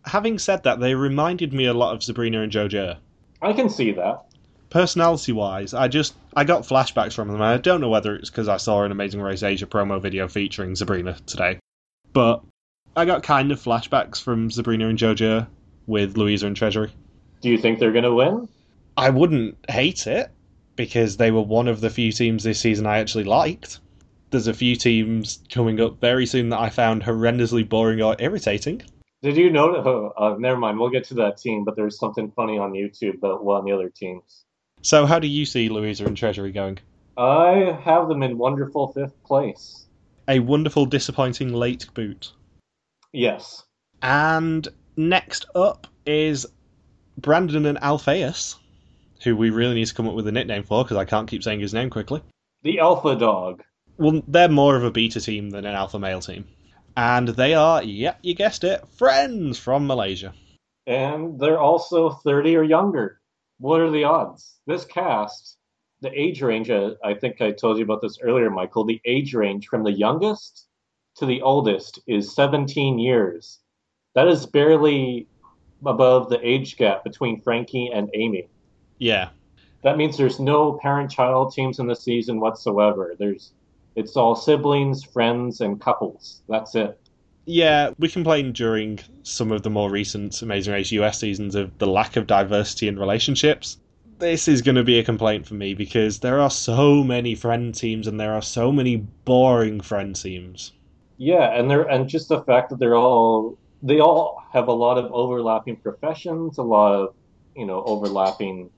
Having 0.06 0.40
said 0.40 0.64
that, 0.64 0.80
they 0.80 0.96
reminded 0.96 1.54
me 1.54 1.66
a 1.66 1.74
lot 1.74 1.94
of 1.94 2.04
Sabrina 2.04 2.42
and 2.42 2.52
JoJo. 2.52 2.98
I 3.42 3.54
can 3.54 3.70
see 3.70 3.92
that. 3.94 4.24
Personality 4.70 5.32
wise, 5.32 5.74
I 5.74 5.88
just 5.88 6.16
I 6.36 6.44
got 6.44 6.64
flashbacks 6.64 7.14
from 7.14 7.28
them. 7.28 7.36
and 7.36 7.44
I 7.44 7.58
don't 7.58 7.80
know 7.80 7.90
whether 7.90 8.16
it's 8.16 8.30
because 8.30 8.50
I 8.50 8.58
saw 8.58 8.84
an 8.84 8.92
Amazing 8.92 9.22
Race 9.22 9.44
Asia 9.44 9.66
promo 9.66 10.02
video 10.02 10.28
featuring 10.28 10.76
Sabrina 10.76 11.18
today, 11.26 11.60
but 12.12 12.44
I 12.96 13.06
got 13.06 13.24
kind 13.24 13.52
of 13.52 13.62
flashbacks 13.62 14.22
from 14.22 14.52
Sabrina 14.52 14.90
and 14.90 15.00
JoJo 15.00 15.48
with 15.86 16.18
Louisa 16.18 16.48
and 16.48 16.56
Treasury. 16.56 16.92
Do 17.42 17.50
you 17.50 17.58
think 17.58 17.80
they're 17.80 17.94
gonna 17.94 18.14
win? 18.14 18.50
I 18.98 19.10
wouldn't 19.10 19.58
hate 19.70 20.06
it 20.08 20.32
because 20.76 21.16
they 21.16 21.32
were 21.32 21.42
one 21.42 21.68
of 21.68 21.80
the 21.80 21.90
few 21.90 22.12
teams 22.12 22.44
this 22.44 22.60
season 22.60 22.86
I 22.86 23.00
actually 23.00 23.24
liked. 23.24 23.80
There's 24.30 24.48
a 24.48 24.54
few 24.54 24.76
teams 24.76 25.40
coming 25.50 25.80
up 25.80 26.02
very 26.02 26.26
soon 26.26 26.50
that 26.50 26.60
I 26.60 26.70
found 26.70 27.04
horrendously 27.04 27.68
boring 27.68 28.02
or 28.02 28.16
irritating. 28.20 28.82
Did 29.24 29.38
you 29.38 29.50
know? 29.50 29.76
Oh, 29.76 30.14
uh, 30.18 30.36
never 30.38 30.58
mind. 30.58 30.80
We'll 30.80 30.90
get 30.90 31.06
to 31.06 31.14
that 31.16 31.38
team. 31.38 31.64
But 31.64 31.76
there's 31.76 31.98
something 31.98 32.32
funny 32.36 32.58
on 32.58 32.74
YouTube 32.74 33.16
about 33.16 33.44
one 33.44 33.60
of 33.60 33.66
the 33.66 33.72
other 33.72 33.90
teams. 33.90 34.44
So, 34.82 35.06
how 35.06 35.20
do 35.20 35.28
you 35.28 35.46
see 35.46 35.70
Louisa 35.70 36.06
and 36.06 36.16
Treasury 36.16 36.52
going? 36.52 36.80
I 37.18 37.80
have 37.84 38.08
them 38.10 38.22
in 38.22 38.38
wonderful 38.38 38.92
fifth 38.92 39.24
place. 39.24 39.88
A 40.28 40.40
wonderful, 40.40 40.86
disappointing 40.86 41.54
late 41.54 41.88
boot. 41.94 42.34
Yes. 43.12 43.64
And 44.02 44.68
next 44.98 45.46
up 45.56 45.88
is 46.06 46.46
Brandon 47.18 47.66
and 47.66 47.78
Alphaeus. 47.82 48.58
who 49.24 49.36
we 49.36 49.50
really 49.50 49.74
need 49.74 49.88
to 49.88 49.96
come 49.96 50.08
up 50.08 50.14
with 50.14 50.28
a 50.28 50.32
nickname 50.32 50.64
for 50.64 50.84
because 50.84 50.98
I 50.98 51.06
can't 51.06 51.28
keep 51.28 51.42
saying 51.44 51.60
his 51.60 51.74
name 51.74 51.90
quickly. 51.90 52.22
The 52.62 52.80
Alpha 52.80 53.16
Dog. 53.16 53.64
Well, 53.98 54.22
they're 54.28 54.50
more 54.50 54.76
of 54.76 54.84
a 54.84 54.92
beta 54.92 55.20
team 55.20 55.50
than 55.50 55.66
an 55.66 55.76
alpha 55.76 56.00
male 56.00 56.22
team. 56.22 56.46
And 56.96 57.28
they 57.30 57.54
are, 57.54 57.84
yeah, 57.84 58.16
you 58.22 58.34
guessed 58.34 58.64
it, 58.64 58.88
friends 58.88 59.60
from 59.60 59.88
Malaysia. 59.88 60.34
And 60.86 61.40
they're 61.40 61.60
also 61.60 62.10
30 62.10 62.56
or 62.56 62.64
younger. 62.64 63.20
What 63.60 63.82
are 63.82 63.92
the 63.92 64.04
odds? 64.04 64.56
This 64.66 64.86
cast, 64.86 65.58
the 66.02 66.12
age 66.20 66.42
range, 66.42 66.70
uh, 66.70 66.92
I 67.04 67.14
think 67.14 67.42
I 67.42 67.52
told 67.52 67.78
you 67.78 67.84
about 67.84 68.02
this 68.02 68.20
earlier, 68.22 68.50
Michael, 68.50 68.86
the 68.86 69.02
age 69.06 69.34
range 69.34 69.68
from 69.68 69.84
the 69.84 69.92
youngest 69.92 70.68
to 71.18 71.26
the 71.26 71.42
oldest 71.42 72.00
is 72.08 72.34
17 72.34 73.00
years. 73.00 73.60
That 74.16 74.28
is 74.28 74.46
barely 74.46 75.28
above 75.86 76.30
the 76.30 76.40
age 76.48 76.78
gap 76.78 77.04
between 77.04 77.42
Frankie 77.42 77.92
and 77.94 78.10
Amy. 78.14 78.48
Yeah. 79.00 79.30
That 79.84 79.98
means 79.98 80.18
there's 80.18 80.40
no 80.40 80.74
parent-child 80.82 81.54
teams 81.54 81.80
in 81.80 81.88
the 81.88 81.96
season 81.96 82.40
whatsoever. 82.40 83.16
There's 83.18 83.54
it's 83.98 84.16
all 84.16 84.36
siblings, 84.36 85.04
friends, 85.04 85.60
and 85.60 85.82
couples. 85.82 86.44
That's 86.48 86.76
it. 86.76 87.00
Yeah, 87.46 87.92
we 87.98 88.10
complained 88.10 88.54
during 88.54 89.00
some 89.24 89.52
of 89.52 89.64
the 89.64 89.72
more 89.72 89.90
recent 89.90 90.40
Amazing 90.42 90.74
Race 90.74 90.92
US 90.92 91.20
seasons 91.20 91.56
of 91.56 91.76
the 91.80 91.88
lack 91.88 92.16
of 92.16 92.28
diversity 92.28 92.88
in 92.88 93.00
relationships. 93.00 93.80
This 94.20 94.48
is 94.48 94.62
going 94.62 94.76
to 94.76 94.84
be 94.84 95.00
a 95.00 95.04
complaint 95.04 95.48
for 95.48 95.56
me 95.56 95.74
because 95.74 96.20
there 96.20 96.40
are 96.40 96.52
so 96.52 97.04
many 97.04 97.34
friend 97.34 97.74
teams 97.74 98.06
and 98.06 98.20
there 98.20 98.34
are 98.34 98.42
so 98.42 98.72
many 98.72 98.98
boring 98.98 99.82
friend 99.82 100.16
teams. 100.16 100.74
Yeah, 101.18 101.58
and 101.58 101.70
they're 101.70 101.90
and 101.90 102.08
just 102.08 102.30
the 102.30 102.44
fact 102.44 102.70
that 102.70 102.78
they're 102.78 102.96
all 102.96 103.58
they 103.82 104.00
all 104.00 104.44
have 104.54 104.68
a 104.68 104.74
lot 104.74 105.00
of 105.00 105.12
overlapping 105.12 105.78
professions, 105.78 106.60
a 106.60 106.64
lot 106.64 106.94
of 106.94 107.16
you 107.56 107.66
know 107.66 107.84
overlapping 107.84 108.70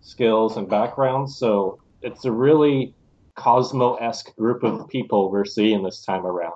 skills 0.00 0.56
and 0.56 0.68
backgrounds. 0.70 1.36
So 1.36 1.80
it's 2.00 2.24
a 2.24 2.32
really 2.32 2.94
Cosmo 3.34 3.94
esque 3.94 4.34
group 4.36 4.62
of 4.62 4.88
people 4.88 5.30
we're 5.30 5.44
seeing 5.44 5.82
this 5.82 6.04
time 6.04 6.24
around. 6.24 6.54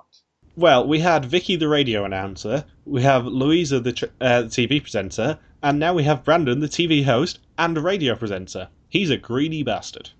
Well, 0.56 0.86
we 0.86 1.00
had 1.00 1.24
Vicky 1.24 1.56
the 1.56 1.68
radio 1.68 2.04
announcer, 2.04 2.64
we 2.84 3.02
have 3.02 3.26
Louisa 3.26 3.80
the, 3.80 3.92
tr- 3.92 4.06
uh, 4.20 4.42
TV 4.44 4.82
presenter, 4.82 5.38
and 5.62 5.78
now 5.78 5.94
we 5.94 6.02
have 6.04 6.24
Brandon 6.24 6.60
the 6.60 6.66
TV 6.66 7.04
host 7.04 7.38
and 7.56 7.78
radio 7.78 8.14
presenter. 8.16 8.68
He's 8.88 9.10
a 9.10 9.16
greedy 9.16 9.62
bastard. 9.62 10.10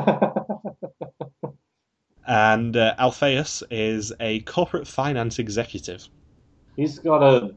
and 2.26 2.76
uh, 2.76 2.94
Alphaeus 2.98 3.62
is 3.70 4.12
a 4.20 4.40
corporate 4.40 4.86
finance 4.86 5.38
executive. 5.38 6.08
He's 6.76 6.98
got 6.98 7.22
a 7.22 7.54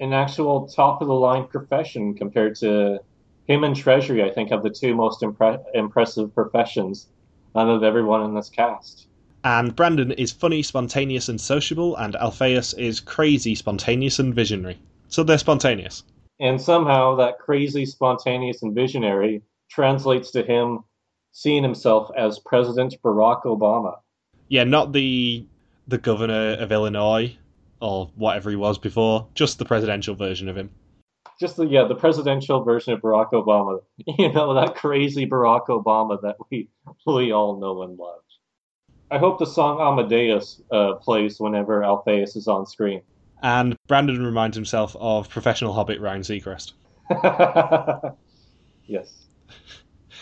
an 0.00 0.12
actual 0.12 0.66
top 0.68 1.00
of 1.00 1.08
the 1.08 1.14
line 1.14 1.46
profession 1.46 2.14
compared 2.14 2.56
to 2.56 2.98
him 3.46 3.64
and 3.64 3.76
Treasury. 3.76 4.22
I 4.22 4.30
think 4.30 4.50
have 4.50 4.62
the 4.62 4.70
two 4.70 4.94
most 4.94 5.22
impre- 5.22 5.62
impressive 5.72 6.34
professions 6.34 7.08
out 7.56 7.68
of 7.68 7.82
everyone 7.82 8.22
in 8.22 8.34
this 8.34 8.50
cast. 8.50 9.06
And 9.44 9.76
Brandon 9.76 10.12
is 10.12 10.32
funny, 10.32 10.62
spontaneous, 10.62 11.28
and 11.28 11.40
sociable, 11.40 11.96
and 11.96 12.16
Alphaeus 12.16 12.72
is 12.74 13.00
crazy, 13.00 13.54
spontaneous, 13.54 14.18
and 14.18 14.34
visionary. 14.34 14.78
So 15.08 15.22
they're 15.22 15.38
spontaneous. 15.38 16.02
And 16.40 16.60
somehow 16.60 17.16
that 17.16 17.38
crazy, 17.38 17.84
spontaneous, 17.86 18.62
and 18.62 18.74
visionary 18.74 19.42
translates 19.70 20.30
to 20.32 20.42
him 20.42 20.84
seeing 21.32 21.62
himself 21.62 22.10
as 22.16 22.38
President 22.38 22.96
Barack 23.02 23.42
Obama. 23.42 23.98
Yeah, 24.48 24.64
not 24.64 24.92
the 24.92 25.46
the 25.86 25.98
governor 25.98 26.52
of 26.54 26.72
Illinois 26.72 27.36
or 27.80 28.10
whatever 28.14 28.48
he 28.48 28.56
was 28.56 28.78
before, 28.78 29.26
just 29.34 29.58
the 29.58 29.64
presidential 29.66 30.14
version 30.14 30.48
of 30.48 30.56
him. 30.56 30.70
Just 31.40 31.56
the 31.56 31.66
yeah, 31.66 31.84
the 31.84 31.94
presidential 31.94 32.62
version 32.62 32.92
of 32.92 33.00
Barack 33.00 33.32
Obama. 33.32 33.80
You 34.18 34.32
know, 34.32 34.54
that 34.54 34.76
crazy 34.76 35.26
Barack 35.26 35.66
Obama 35.66 36.20
that 36.22 36.36
we 36.50 36.68
we 37.06 37.32
all 37.32 37.58
know 37.58 37.82
and 37.82 37.98
love. 37.98 38.20
I 39.10 39.18
hope 39.18 39.38
the 39.38 39.46
song 39.46 39.80
Amadeus 39.80 40.60
uh, 40.70 40.94
plays 40.94 41.38
whenever 41.38 41.84
Alphaeus 41.84 42.36
is 42.36 42.48
on 42.48 42.66
screen. 42.66 43.02
And 43.42 43.76
Brandon 43.86 44.24
reminds 44.24 44.56
himself 44.56 44.96
of 44.98 45.28
professional 45.28 45.72
hobbit 45.72 46.00
Ryan 46.00 46.22
Seacrest. 46.22 46.72
yes. 48.86 49.26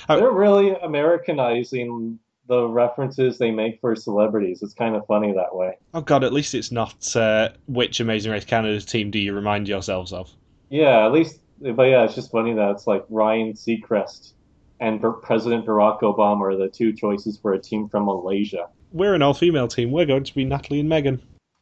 Oh. 0.09 0.17
They're 0.17 0.33
really 0.33 0.75
Americanizing 0.83 2.19
the 2.49 2.67
references 2.67 3.39
they 3.39 3.53
make 3.53 3.81
for 3.81 3.95
celebrities. 3.95 4.61
It's 4.61 4.75
kind 4.75 4.97
of 4.97 5.07
funny 5.07 5.33
that 5.33 5.55
way. 5.55 5.79
Oh 5.95 6.01
god, 6.01 6.25
at 6.25 6.33
least 6.33 6.57
it's 6.57 6.73
not 6.73 7.17
uh, 7.17 7.51
which 7.69 8.01
Amazing 8.01 8.33
Race 8.33 8.45
Canada 8.45 8.81
team 8.81 9.13
do 9.13 9.21
you 9.21 9.33
remind 9.33 9.69
yourselves 9.69 10.13
of? 10.13 10.29
Yeah, 10.73 11.05
at 11.05 11.13
least, 11.13 11.39
but 11.61 11.83
yeah, 11.83 12.03
it's 12.05 12.15
just 12.15 12.31
funny 12.31 12.55
that 12.55 12.71
it's 12.71 12.87
like 12.87 13.05
Ryan 13.11 13.53
Seacrest 13.53 14.33
and 14.81 15.03
President 15.23 15.67
Barack 15.67 16.01
Obama 16.01 16.41
are 16.41 16.57
the 16.57 16.71
two 16.71 16.95
choices 16.95 17.37
for 17.37 17.53
a 17.53 17.59
team 17.59 17.91
from 17.91 18.07
Malaysia. 18.07 18.69
We're 18.91 19.13
an 19.13 19.21
all-female 19.21 19.69
team. 19.69 19.91
We're 19.91 20.07
going 20.07 20.25
to 20.25 20.35
be 20.35 20.47
Natalie 20.47 20.81
and 20.81 20.89
Megan. 20.89 21.21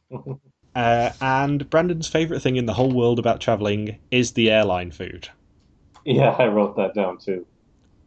uh, 0.75 1.09
and 1.19 1.69
Brandon's 1.69 2.07
favourite 2.07 2.41
thing 2.41 2.55
in 2.55 2.67
the 2.67 2.73
whole 2.73 2.89
world 2.89 3.19
about 3.19 3.41
travelling 3.41 3.97
is 4.11 4.31
the 4.31 4.49
airline 4.49 4.91
food. 4.91 5.27
Yeah, 6.05 6.29
I 6.29 6.47
wrote 6.47 6.77
that 6.77 6.95
down 6.95 7.17
too. 7.17 7.45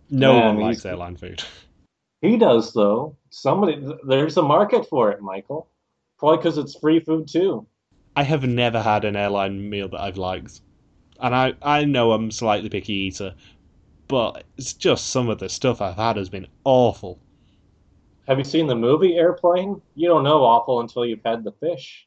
No 0.08 0.32
Man, 0.32 0.56
one 0.56 0.64
likes 0.64 0.86
airline 0.86 1.18
food. 1.18 1.44
He 2.22 2.38
does 2.38 2.72
though. 2.72 3.14
Somebody, 3.28 3.86
there's 4.08 4.38
a 4.38 4.42
market 4.42 4.88
for 4.88 5.10
it, 5.10 5.20
Michael. 5.20 5.68
Probably 6.18 6.38
because 6.38 6.56
it's 6.56 6.78
free 6.78 7.00
food 7.00 7.28
too. 7.28 7.66
I 8.16 8.22
have 8.22 8.46
never 8.46 8.80
had 8.80 9.04
an 9.04 9.16
airline 9.16 9.68
meal 9.68 9.88
that 9.90 10.00
I've 10.00 10.16
liked. 10.16 10.62
And 11.24 11.34
I, 11.34 11.54
I 11.62 11.86
know 11.86 12.12
I'm 12.12 12.30
slightly 12.30 12.68
picky 12.68 12.92
eater, 12.92 13.34
but 14.08 14.44
it's 14.58 14.74
just 14.74 15.06
some 15.06 15.30
of 15.30 15.38
the 15.38 15.48
stuff 15.48 15.80
I've 15.80 15.96
had 15.96 16.18
has 16.18 16.28
been 16.28 16.46
awful. 16.64 17.18
Have 18.28 18.36
you 18.36 18.44
seen 18.44 18.66
the 18.66 18.74
movie 18.74 19.16
Airplane? 19.16 19.80
You 19.94 20.08
don't 20.08 20.24
know 20.24 20.44
awful 20.44 20.80
until 20.80 21.06
you've 21.06 21.24
had 21.24 21.42
the 21.42 21.52
fish. 21.52 22.06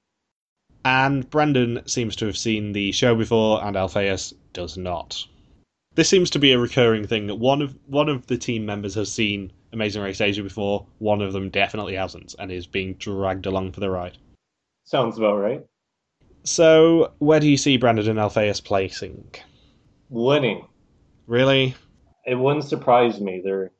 And 0.86 1.28
Brandon 1.32 1.82
seems 1.88 2.16
to 2.18 2.28
have 2.28 2.38
seen 2.38 2.74
the 2.74 2.92
show 2.92 3.16
before, 3.16 3.66
and 3.66 3.76
Alpheus 3.76 4.36
does 4.54 4.78
not. 4.78 5.26
This 5.96 6.10
seems 6.10 6.30
to 6.30 6.40
be 6.40 6.52
a 6.52 6.60
recurring 6.60 7.08
thing 7.08 7.26
that 7.26 7.40
one 7.40 7.64
of 7.64 7.76
one 7.88 8.10
of 8.10 8.28
the 8.28 8.38
team 8.38 8.68
members 8.68 8.94
has 8.94 9.12
seen 9.12 9.52
Amazing 9.74 10.04
Race 10.04 10.22
Asia 10.22 10.44
before, 10.44 10.86
one 11.00 11.24
of 11.24 11.34
them 11.34 11.50
definitely 11.50 11.96
hasn't, 11.96 12.36
and 12.38 12.52
is 12.52 12.68
being 12.68 12.94
dragged 12.94 13.48
along 13.48 13.72
for 13.72 13.80
the 13.80 13.90
ride. 13.90 14.20
Sounds 14.84 15.18
about 15.18 15.38
right. 15.38 15.66
So, 16.48 17.12
where 17.20 17.42
do 17.42 17.50
you 17.50 17.58
see 17.58 17.76
Brandon 17.76 18.08
and 18.10 18.20
Alphaeus 18.20 18.62
placing? 18.62 19.36
Winning. 20.10 20.66
Really? 21.26 21.76
It 22.26 22.36
wouldn't 22.36 22.64
surprise 22.64 23.20
me. 23.20 23.42
They're 23.44 23.74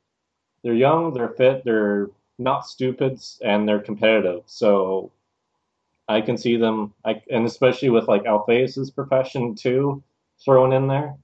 they're 0.62 0.74
young, 0.74 1.14
they're 1.14 1.30
fit, 1.30 1.64
they're 1.64 2.08
not 2.38 2.66
stupid, 2.66 3.20
and 3.42 3.66
they're 3.66 3.80
competitive. 3.80 4.42
So 4.44 5.12
I 6.08 6.20
can 6.20 6.36
see 6.36 6.58
them, 6.58 6.92
I, 7.06 7.22
and 7.30 7.46
especially 7.46 7.88
with 7.88 8.06
like 8.06 8.24
Alphaeus's 8.24 8.90
profession 8.90 9.54
too 9.54 10.02
thrown 10.44 10.74
in 10.74 10.88
there. 10.88 11.16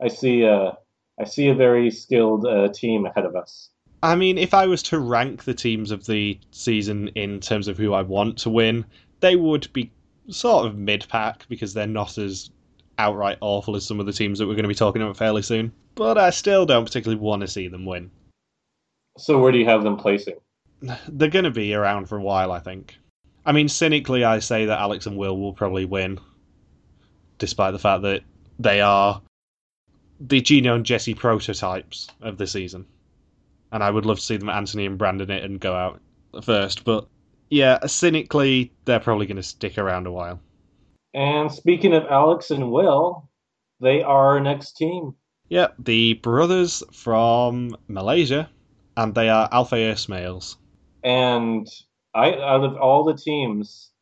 I 0.00 0.08
see 0.08 0.44
a 0.44 0.78
I 1.20 1.24
see 1.24 1.48
a 1.48 1.54
very 1.54 1.90
skilled 1.90 2.46
uh, 2.46 2.68
team 2.68 3.04
ahead 3.04 3.26
of 3.26 3.36
us. 3.36 3.68
I 4.02 4.14
mean, 4.16 4.38
if 4.38 4.54
I 4.54 4.66
was 4.66 4.82
to 4.84 4.98
rank 4.98 5.44
the 5.44 5.54
teams 5.54 5.90
of 5.90 6.06
the 6.06 6.40
season 6.52 7.08
in 7.08 7.40
terms 7.40 7.68
of 7.68 7.76
who 7.76 7.92
I 7.92 8.00
want 8.00 8.38
to 8.38 8.50
win, 8.50 8.86
they 9.20 9.36
would 9.36 9.70
be 9.72 9.90
sort 10.28 10.66
of 10.66 10.76
mid 10.76 11.06
pack 11.08 11.46
because 11.48 11.74
they're 11.74 11.86
not 11.86 12.18
as 12.18 12.50
outright 12.98 13.38
awful 13.40 13.76
as 13.76 13.84
some 13.84 14.00
of 14.00 14.06
the 14.06 14.12
teams 14.12 14.38
that 14.38 14.46
we're 14.46 14.54
going 14.54 14.64
to 14.64 14.68
be 14.68 14.74
talking 14.74 15.02
about 15.02 15.16
fairly 15.16 15.42
soon. 15.42 15.72
But 15.94 16.18
I 16.18 16.30
still 16.30 16.66
don't 16.66 16.84
particularly 16.84 17.20
want 17.20 17.42
to 17.42 17.48
see 17.48 17.68
them 17.68 17.84
win. 17.84 18.10
So 19.18 19.38
where 19.38 19.52
do 19.52 19.58
you 19.58 19.66
have 19.66 19.82
them 19.82 19.96
placing? 19.96 20.36
They're 21.08 21.28
going 21.28 21.44
to 21.44 21.50
be 21.50 21.74
around 21.74 22.06
for 22.06 22.18
a 22.18 22.22
while, 22.22 22.52
I 22.52 22.60
think. 22.60 22.96
I 23.44 23.52
mean, 23.52 23.68
cynically, 23.68 24.24
I 24.24 24.40
say 24.40 24.66
that 24.66 24.80
Alex 24.80 25.06
and 25.06 25.16
Will 25.16 25.38
will 25.38 25.52
probably 25.52 25.84
win, 25.84 26.18
despite 27.38 27.72
the 27.72 27.78
fact 27.78 28.02
that 28.02 28.22
they 28.58 28.80
are 28.80 29.22
the 30.18 30.40
Gino 30.40 30.74
and 30.74 30.84
Jesse 30.84 31.14
prototypes 31.14 32.08
of 32.20 32.38
the 32.38 32.46
season. 32.46 32.86
And 33.72 33.82
I 33.82 33.90
would 33.90 34.06
love 34.06 34.18
to 34.18 34.24
see 34.24 34.36
them 34.36 34.48
Anthony 34.48 34.86
and 34.86 34.98
Brandon 34.98 35.30
it 35.30 35.44
and 35.44 35.60
go 35.60 35.74
out 35.74 36.00
first. 36.42 36.84
But 36.84 37.06
yeah, 37.48 37.86
cynically, 37.86 38.72
they're 38.84 39.00
probably 39.00 39.26
going 39.26 39.36
to 39.36 39.42
stick 39.42 39.78
around 39.78 40.06
a 40.06 40.12
while. 40.12 40.40
And 41.14 41.50
speaking 41.50 41.94
of 41.94 42.04
Alex 42.10 42.50
and 42.50 42.70
Will, 42.70 43.28
they 43.80 44.02
are 44.02 44.34
our 44.34 44.40
next 44.40 44.76
team. 44.76 45.14
Yeah, 45.48 45.68
the 45.78 46.14
brothers 46.14 46.82
from 46.92 47.76
Malaysia, 47.88 48.50
and 48.96 49.14
they 49.14 49.28
are 49.28 49.48
Alphaeus 49.52 50.08
males. 50.08 50.56
And 51.04 51.68
I, 52.14 52.32
out 52.34 52.64
of 52.64 52.76
all 52.76 53.04
the 53.04 53.16
teams, 53.16 53.92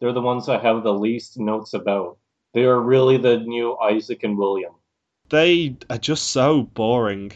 they're 0.00 0.12
the 0.12 0.20
ones 0.20 0.48
I 0.48 0.58
have 0.58 0.82
the 0.82 0.94
least 0.94 1.38
notes 1.38 1.74
about. 1.74 2.18
They 2.54 2.64
are 2.64 2.80
really 2.80 3.16
the 3.16 3.38
new 3.38 3.76
Isaac 3.78 4.22
and 4.22 4.38
William. 4.38 4.72
They 5.30 5.76
are 5.90 5.98
just 5.98 6.28
so 6.28 6.62
boring. 6.62 7.32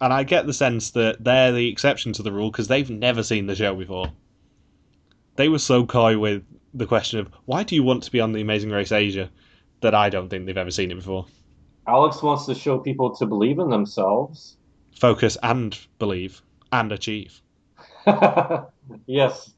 And 0.00 0.12
I 0.12 0.24
get 0.24 0.46
the 0.46 0.52
sense 0.52 0.90
that 0.90 1.24
they're 1.24 1.52
the 1.52 1.68
exception 1.68 2.12
to 2.14 2.22
the 2.22 2.32
rule 2.32 2.50
because 2.50 2.68
they've 2.68 2.90
never 2.90 3.22
seen 3.22 3.46
the 3.46 3.54
show 3.54 3.74
before. 3.74 4.12
They 5.36 5.48
were 5.48 5.58
so 5.58 5.86
coy 5.86 6.18
with 6.18 6.42
the 6.74 6.86
question 6.86 7.20
of 7.20 7.28
why 7.44 7.62
do 7.62 7.74
you 7.74 7.82
want 7.82 8.02
to 8.04 8.12
be 8.12 8.20
on 8.20 8.32
the 8.32 8.40
Amazing 8.40 8.70
Race 8.70 8.92
Asia 8.92 9.30
that 9.80 9.94
I 9.94 10.08
don't 10.08 10.28
think 10.28 10.46
they've 10.46 10.56
ever 10.56 10.70
seen 10.70 10.90
it 10.90 10.96
before. 10.96 11.26
Alex 11.86 12.22
wants 12.22 12.46
to 12.46 12.54
show 12.54 12.78
people 12.78 13.14
to 13.16 13.26
believe 13.26 13.58
in 13.58 13.70
themselves. 13.70 14.56
Focus 14.98 15.36
and 15.42 15.78
believe 15.98 16.42
and 16.72 16.90
achieve. 16.90 17.40
yes, 19.06 19.52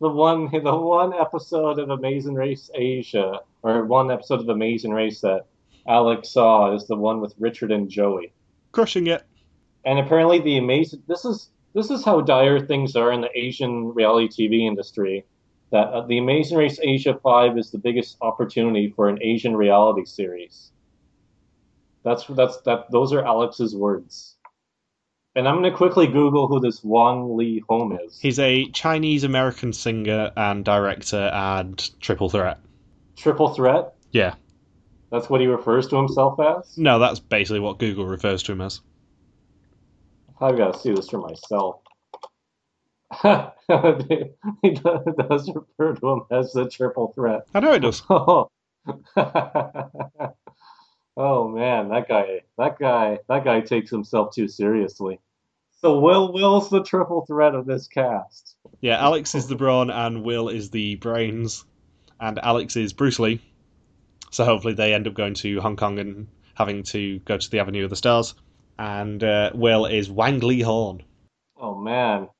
the 0.00 0.08
one 0.08 0.50
the 0.50 0.76
one 0.76 1.14
episode 1.14 1.78
of 1.78 1.90
Amazing 1.90 2.34
Race 2.34 2.70
Asia, 2.74 3.40
or 3.62 3.84
one 3.84 4.10
episode 4.10 4.40
of 4.40 4.48
Amazing 4.48 4.92
Race 4.92 5.20
that 5.20 5.46
Alex 5.86 6.30
saw 6.30 6.74
is 6.74 6.86
the 6.86 6.96
one 6.96 7.20
with 7.20 7.34
Richard 7.38 7.70
and 7.70 7.88
Joey. 7.88 8.32
Crushing 8.72 9.06
it. 9.06 9.24
And 9.84 9.98
apparently, 9.98 10.40
the 10.40 10.58
amazing 10.58 11.02
this 11.06 11.24
is 11.24 11.50
this 11.74 11.90
is 11.90 12.04
how 12.04 12.20
dire 12.20 12.64
things 12.64 12.96
are 12.96 13.12
in 13.12 13.20
the 13.20 13.30
Asian 13.38 13.92
reality 13.94 14.28
TV 14.28 14.66
industry. 14.66 15.24
That 15.70 15.88
uh, 15.88 16.06
the 16.06 16.18
Amazing 16.18 16.58
Race 16.58 16.80
Asia 16.82 17.18
Five 17.22 17.56
is 17.56 17.70
the 17.70 17.78
biggest 17.78 18.16
opportunity 18.20 18.92
for 18.94 19.08
an 19.08 19.18
Asian 19.22 19.56
reality 19.56 20.04
series. 20.04 20.72
That's 22.02 22.24
that's 22.24 22.60
that. 22.62 22.90
Those 22.90 23.12
are 23.12 23.24
Alex's 23.24 23.76
words. 23.76 24.36
And 25.36 25.46
I'm 25.46 25.60
going 25.60 25.70
to 25.70 25.76
quickly 25.76 26.08
Google 26.08 26.48
who 26.48 26.58
this 26.58 26.82
Wang 26.82 27.28
Leehom 27.28 28.04
is. 28.04 28.18
He's 28.18 28.40
a 28.40 28.68
Chinese 28.70 29.22
American 29.22 29.72
singer 29.72 30.32
and 30.36 30.64
director 30.64 31.30
and 31.32 32.00
triple 32.00 32.28
threat. 32.28 32.58
Triple 33.16 33.54
threat? 33.54 33.94
Yeah. 34.10 34.34
That's 35.12 35.30
what 35.30 35.40
he 35.40 35.46
refers 35.46 35.86
to 35.88 35.96
himself 35.96 36.40
as? 36.40 36.76
No, 36.76 36.98
that's 36.98 37.20
basically 37.20 37.60
what 37.60 37.78
Google 37.78 38.06
refers 38.06 38.42
to 38.44 38.52
him 38.52 38.60
as. 38.60 38.80
I've 40.40 40.56
got 40.56 40.74
to 40.74 40.80
see 40.80 40.92
this 40.92 41.08
for 41.08 41.18
myself. 41.18 41.80
he 44.62 44.70
does 44.70 45.50
refer 45.52 45.94
to 45.94 46.08
him 46.08 46.22
as 46.30 46.52
the 46.52 46.68
triple 46.70 47.12
threat. 47.12 47.46
I 47.54 47.60
know 47.60 47.72
it 47.72 47.80
does. 47.80 48.02
Oh 51.22 51.48
man, 51.48 51.90
that 51.90 52.08
guy, 52.08 52.40
that 52.56 52.78
guy, 52.78 53.18
that 53.28 53.44
guy 53.44 53.60
takes 53.60 53.90
himself 53.90 54.34
too 54.34 54.48
seriously. 54.48 55.20
So 55.82 56.00
Will 56.00 56.32
Will's 56.32 56.70
the 56.70 56.82
triple 56.82 57.26
threat 57.26 57.54
of 57.54 57.66
this 57.66 57.88
cast. 57.88 58.56
Yeah, 58.80 58.96
Alex 58.96 59.34
is 59.34 59.46
the 59.46 59.54
brawn 59.54 59.90
and 59.90 60.24
Will 60.24 60.48
is 60.48 60.70
the 60.70 60.94
brains, 60.94 61.66
and 62.20 62.38
Alex 62.38 62.74
is 62.76 62.94
Bruce 62.94 63.18
Lee. 63.18 63.42
So 64.30 64.46
hopefully 64.46 64.72
they 64.72 64.94
end 64.94 65.08
up 65.08 65.14
going 65.14 65.34
to 65.34 65.60
Hong 65.60 65.76
Kong 65.76 65.98
and 65.98 66.26
having 66.54 66.84
to 66.84 67.18
go 67.20 67.36
to 67.36 67.50
the 67.50 67.58
Avenue 67.58 67.84
of 67.84 67.90
the 67.90 67.96
Stars. 67.96 68.34
And 68.80 69.22
uh, 69.22 69.50
Will 69.52 69.84
is 69.84 70.10
Wang 70.10 70.40
Leehom. 70.40 71.02
Oh 71.60 71.74
man, 71.74 72.30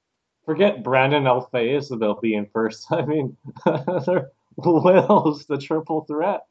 forget 0.46 0.82
Brandon 0.82 1.26
Alpheus 1.26 1.90
about 1.90 2.22
being 2.22 2.48
first. 2.50 2.86
I 2.90 3.04
mean, 3.04 3.36
Will's 4.56 5.44
the 5.44 5.58
triple 5.58 6.06
threat. 6.06 6.46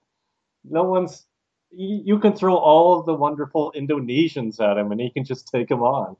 No 0.63 0.83
one's 0.83 1.25
you 1.71 2.19
can 2.19 2.33
throw 2.33 2.55
all 2.55 2.99
of 2.99 3.07
the 3.07 3.15
wonderful 3.15 3.73
Indonesians 3.75 4.59
at 4.59 4.77
him 4.77 4.91
and 4.91 5.01
he 5.01 5.09
can 5.09 5.23
just 5.23 5.47
take 5.47 5.69
them 5.69 5.81
on. 5.81 6.15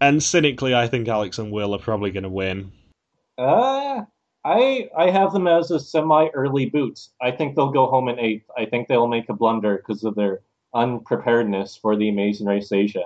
And 0.00 0.22
cynically, 0.22 0.72
I 0.72 0.86
think 0.86 1.08
Alex 1.08 1.40
and 1.40 1.50
Will 1.50 1.74
are 1.74 1.80
probably 1.80 2.12
going 2.12 2.22
to 2.22 2.28
win. 2.28 2.70
Uh, 3.36 4.02
I 4.44 4.90
I 4.96 5.10
have 5.10 5.32
them 5.32 5.48
as 5.48 5.72
a 5.72 5.80
semi-early 5.80 6.66
boot. 6.66 7.00
I 7.20 7.32
think 7.32 7.56
they'll 7.56 7.72
go 7.72 7.86
home 7.86 8.08
in 8.08 8.20
eighth. 8.20 8.46
I 8.56 8.66
think 8.66 8.86
they'll 8.86 9.08
make 9.08 9.28
a 9.28 9.34
blunder 9.34 9.76
because 9.76 10.04
of 10.04 10.14
their 10.14 10.42
unpreparedness 10.74 11.76
for 11.76 11.96
the 11.96 12.08
Amazing 12.08 12.46
Race 12.46 12.72
Asia. 12.72 13.04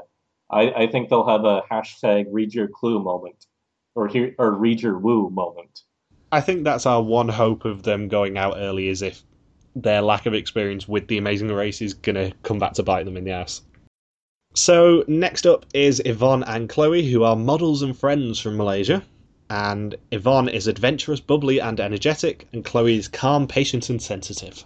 I, 0.51 0.71
I 0.71 0.87
think 0.87 1.09
they'll 1.09 1.27
have 1.27 1.45
a 1.45 1.63
hashtag 1.71 2.27
read 2.31 2.55
your 2.55 2.69
clue 2.69 3.03
moment 3.03 3.47
or 3.95 4.11
or 4.39 4.53
read 4.53 4.81
your 4.81 4.99
woo 4.99 5.31
moment. 5.31 5.83
I 6.31 6.41
think 6.41 6.65
that's 6.65 6.87
our 6.87 7.03
one 7.03 7.29
hope 7.29 7.65
of 7.65 7.83
them 7.83 8.09
going 8.09 8.37
out 8.37 8.55
early 8.57 8.89
is 8.89 9.03
if 9.03 9.23
their 9.75 10.03
lack 10.03 10.27
of 10.27 10.35
experience 10.35 10.89
with 10.89 11.07
the 11.09 11.19
Amazing 11.19 11.49
Race 11.49 11.81
is 11.83 11.95
going 11.95 12.17
to 12.17 12.33
come 12.43 12.59
back 12.59 12.75
to 12.75 12.83
bite 12.83 13.05
them 13.05 13.17
in 13.17 13.25
the 13.25 13.31
ass. 13.33 13.63
So, 14.55 15.05
next 15.07 15.47
up 15.47 15.67
is 15.75 16.01
Yvonne 16.05 16.43
and 16.45 16.69
Chloe, 16.69 17.11
who 17.11 17.25
are 17.25 17.37
models 17.37 17.83
and 17.83 17.97
friends 17.97 18.41
from 18.41 18.57
Malaysia. 18.57 19.03
And 19.51 19.95
Yvonne 20.11 20.49
is 20.49 20.67
adventurous, 20.67 21.21
bubbly, 21.21 21.61
and 21.61 21.79
energetic, 21.79 22.49
and 22.53 22.65
Chloe 22.65 22.97
is 22.97 23.07
calm, 23.07 23.47
patient, 23.47 23.91
and 23.91 24.03
sensitive. 24.03 24.65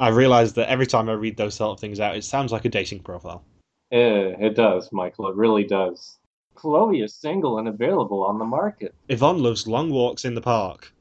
I 0.00 0.08
realise 0.08 0.52
that 0.52 0.70
every 0.70 0.86
time 0.86 1.10
I 1.10 1.12
read 1.12 1.36
those 1.36 1.54
sort 1.54 1.72
of 1.72 1.80
things 1.80 2.00
out, 2.00 2.16
it 2.16 2.24
sounds 2.24 2.52
like 2.52 2.64
a 2.64 2.70
dating 2.70 3.00
profile. 3.00 3.44
Yeah, 3.90 4.34
it 4.40 4.56
does, 4.56 4.90
Michael. 4.92 5.28
It 5.28 5.36
really 5.36 5.64
does. 5.64 6.18
Chloe 6.54 7.02
is 7.02 7.14
single 7.14 7.58
and 7.58 7.68
available 7.68 8.24
on 8.24 8.38
the 8.38 8.44
market. 8.46 8.94
Yvonne 9.10 9.42
loves 9.42 9.66
long 9.66 9.90
walks 9.90 10.24
in 10.24 10.34
the 10.34 10.40
park. 10.40 10.92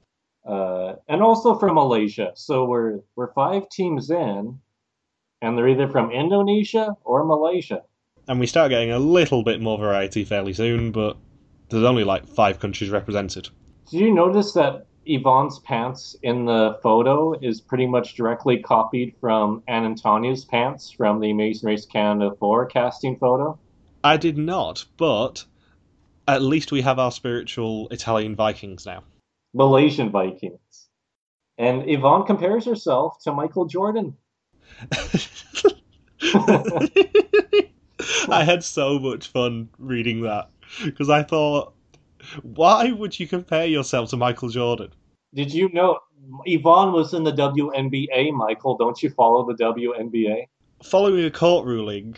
Uh, 0.45 0.95
and 1.07 1.21
also 1.21 1.57
from 1.57 1.75
Malaysia. 1.75 2.31
So 2.35 2.65
we're 2.65 2.99
we're 3.15 3.31
five 3.33 3.69
teams 3.69 4.09
in, 4.09 4.59
and 5.41 5.57
they're 5.57 5.69
either 5.69 5.87
from 5.87 6.11
Indonesia 6.11 6.95
or 7.05 7.23
Malaysia. 7.23 7.83
And 8.27 8.39
we 8.39 8.47
start 8.47 8.69
getting 8.69 8.91
a 8.91 8.99
little 8.99 9.43
bit 9.43 9.61
more 9.61 9.77
variety 9.77 10.25
fairly 10.25 10.53
soon, 10.53 10.91
but 10.91 11.17
there's 11.69 11.83
only 11.83 12.03
like 12.03 12.27
five 12.27 12.59
countries 12.59 12.89
represented. 12.89 13.49
Did 13.89 14.01
you 14.01 14.13
notice 14.13 14.53
that 14.53 14.87
Yvonne's 15.09 15.57
pants 15.59 16.15
in 16.21 16.45
the 16.45 16.77
photo 16.83 17.33
is 17.33 17.59
pretty 17.61 17.87
much 17.87 18.13
directly 18.13 18.59
copied 18.59 19.15
from 19.19 19.63
Anne 19.67 19.95
Tanya's 19.95 20.45
pants 20.45 20.91
from 20.91 21.19
the 21.19 21.31
Amazing 21.31 21.67
Race 21.67 21.85
Canada 21.87 22.35
4 22.39 22.67
casting 22.67 23.17
photo? 23.17 23.57
I 24.03 24.17
did 24.17 24.37
not, 24.37 24.85
but 24.97 25.43
at 26.27 26.43
least 26.43 26.71
we 26.71 26.81
have 26.81 26.99
our 26.99 27.11
spiritual 27.11 27.87
Italian 27.89 28.35
Vikings 28.35 28.85
now. 28.85 29.03
Malaysian 29.55 30.11
Vikings. 30.11 30.89
And 31.57 31.89
Yvonne 31.89 32.27
compares 32.27 32.65
herself 32.65 33.17
to 33.23 33.31
Michael 33.33 33.65
Jordan. 33.65 34.15
I 38.29 38.43
had 38.43 38.63
so 38.63 38.99
much 38.99 39.27
fun 39.27 39.69
reading 39.79 40.21
that 40.21 40.51
because 40.85 41.09
I 41.09 41.23
thought, 41.23 41.73
why 42.43 42.91
would 42.91 43.19
you 43.19 43.27
compare 43.27 43.65
yourself 43.65 44.11
to 44.11 44.17
Michael 44.17 44.49
Jordan? 44.49 44.91
Did 45.33 45.53
you 45.53 45.69
know 45.73 45.99
Yvonne 46.45 46.91
was 46.91 47.13
in 47.13 47.23
the 47.23 47.31
WNBA, 47.31 48.33
Michael? 48.33 48.75
Don't 48.77 49.01
you 49.03 49.09
follow 49.11 49.45
the 49.45 49.53
WNBA? 49.63 50.45
Following 50.83 51.25
a 51.25 51.31
court 51.31 51.65
ruling, 51.65 52.15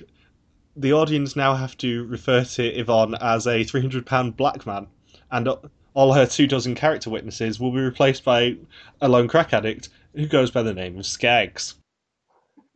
the 0.76 0.94
audience 0.94 1.36
now 1.36 1.54
have 1.54 1.78
to 1.78 2.06
refer 2.06 2.44
to 2.44 2.64
Yvonne 2.64 3.16
as 3.16 3.48
a 3.48 3.64
300 3.64 4.06
pound 4.06 4.38
black 4.38 4.66
man. 4.66 4.88
And 5.32 5.50
all 5.94 6.14
her 6.14 6.26
two 6.26 6.48
dozen 6.48 6.74
character 6.76 7.10
witnesses 7.10 7.60
will 7.60 7.72
be 7.72 7.80
replaced 7.80 8.24
by 8.24 8.56
a 9.02 9.10
lone 9.10 9.28
crack 9.28 9.54
addict 9.54 9.90
who 10.16 10.26
goes 10.28 10.52
by 10.52 10.62
the 10.64 10.74
name 10.74 10.98
of 10.98 11.06
Skaggs. 11.06 11.76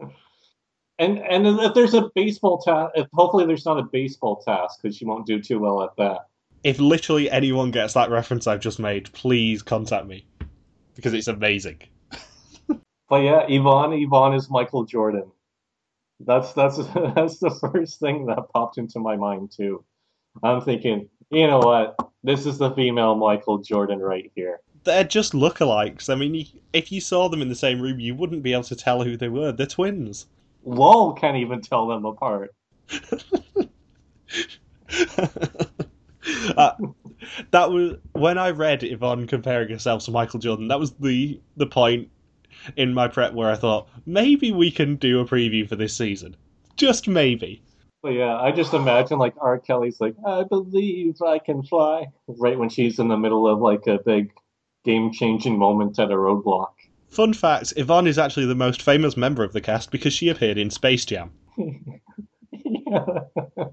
and 0.97 1.19
and 1.19 1.45
if 1.47 1.73
there's 1.73 1.93
a 1.93 2.09
baseball 2.15 2.59
task, 2.59 2.93
hopefully 3.13 3.45
there's 3.45 3.65
not 3.65 3.79
a 3.79 3.83
baseball 3.83 4.37
task 4.37 4.79
because 4.81 4.95
she 4.95 5.03
won't 5.05 5.25
do 5.25 5.41
too 5.41 5.59
well 5.59 5.83
at 5.83 5.95
that. 5.97 6.27
If 6.63 6.79
literally 6.79 7.29
anyone 7.29 7.71
gets 7.71 7.93
that 7.93 8.09
reference 8.09 8.47
I've 8.47 8.61
just 8.61 8.79
made, 8.79 9.11
please 9.13 9.61
contact 9.61 10.07
me 10.07 10.25
because 10.95 11.13
it's 11.13 11.27
amazing. 11.27 11.81
but 12.67 13.17
yeah, 13.17 13.45
Yvonne, 13.47 13.93
Yvonne 13.93 14.33
is 14.33 14.49
Michael 14.49 14.85
Jordan. 14.85 15.31
That's 16.19 16.53
that's 16.53 16.77
that's 17.15 17.39
the 17.39 17.69
first 17.71 17.99
thing 17.99 18.27
that 18.27 18.49
popped 18.53 18.77
into 18.77 18.99
my 18.99 19.17
mind 19.17 19.51
too. 19.55 19.83
I'm 20.41 20.61
thinking, 20.61 21.09
you 21.29 21.47
know 21.47 21.59
what? 21.59 21.95
This 22.23 22.45
is 22.45 22.57
the 22.57 22.71
female 22.71 23.15
Michael 23.15 23.57
Jordan 23.57 23.99
right 23.99 24.31
here. 24.35 24.61
They're 24.85 25.03
just 25.03 25.33
lookalikes. 25.33 26.09
I 26.09 26.15
mean, 26.15 26.47
if 26.73 26.91
you 26.91 27.01
saw 27.01 27.29
them 27.29 27.41
in 27.41 27.49
the 27.49 27.55
same 27.55 27.81
room, 27.81 27.99
you 27.99 28.15
wouldn't 28.15 28.43
be 28.43 28.53
able 28.53 28.63
to 28.63 28.75
tell 28.75 29.03
who 29.03 29.15
they 29.15 29.29
were. 29.29 29.51
They're 29.51 29.65
twins. 29.65 30.27
Lol 30.65 31.13
can't 31.13 31.37
even 31.37 31.61
tell 31.61 31.87
them 31.87 32.05
apart. 32.05 32.53
uh, 36.57 36.71
that 37.51 37.71
was 37.71 37.97
when 38.13 38.37
I 38.37 38.51
read 38.51 38.83
Yvonne 38.83 39.27
comparing 39.27 39.69
herself 39.69 40.05
to 40.05 40.11
Michael 40.11 40.39
Jordan. 40.39 40.67
That 40.67 40.79
was 40.79 40.91
the 40.93 41.39
the 41.57 41.65
point 41.65 42.09
in 42.77 42.93
my 42.93 43.07
prep 43.07 43.33
where 43.33 43.49
I 43.49 43.55
thought 43.55 43.89
maybe 44.05 44.51
we 44.51 44.71
can 44.71 44.95
do 44.95 45.19
a 45.19 45.25
preview 45.25 45.67
for 45.67 45.75
this 45.75 45.95
season, 45.95 46.35
just 46.77 47.07
maybe. 47.07 47.61
But 48.01 48.13
yeah, 48.13 48.35
I 48.35 48.51
just 48.51 48.73
imagine 48.73 49.17
like 49.17 49.33
R. 49.39 49.59
Kelly's 49.59 50.01
like, 50.01 50.15
I 50.25 50.43
believe 50.43 51.21
I 51.21 51.39
can 51.39 51.63
fly, 51.63 52.07
right 52.27 52.59
when 52.59 52.69
she's 52.69 52.99
in 52.99 53.07
the 53.07 53.17
middle 53.17 53.47
of 53.47 53.59
like 53.59 53.87
a 53.87 53.99
big 54.05 54.33
game 54.83 55.11
changing 55.11 55.57
moment 55.57 55.99
at 55.99 56.11
a 56.11 56.15
roadblock. 56.15 56.73
Fun 57.07 57.33
fact 57.33 57.73
Yvonne 57.77 58.07
is 58.07 58.17
actually 58.17 58.45
the 58.45 58.55
most 58.55 58.81
famous 58.81 59.15
member 59.15 59.43
of 59.43 59.53
the 59.53 59.61
cast 59.61 59.91
because 59.91 60.13
she 60.13 60.29
appeared 60.29 60.57
in 60.57 60.69
Space 60.69 61.05
Jam. 61.05 61.31
yeah. 62.51 63.05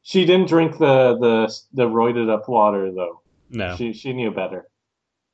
she 0.07 0.25
didn't 0.25 0.47
drink 0.47 0.79
the, 0.79 1.19
the 1.19 1.53
the 1.73 1.89
roided 1.89 2.31
up 2.31 2.49
water 2.49 2.93
though. 2.93 3.21
No. 3.51 3.75
She 3.75 3.93
she 3.93 4.13
knew 4.13 4.31
better. 4.31 4.69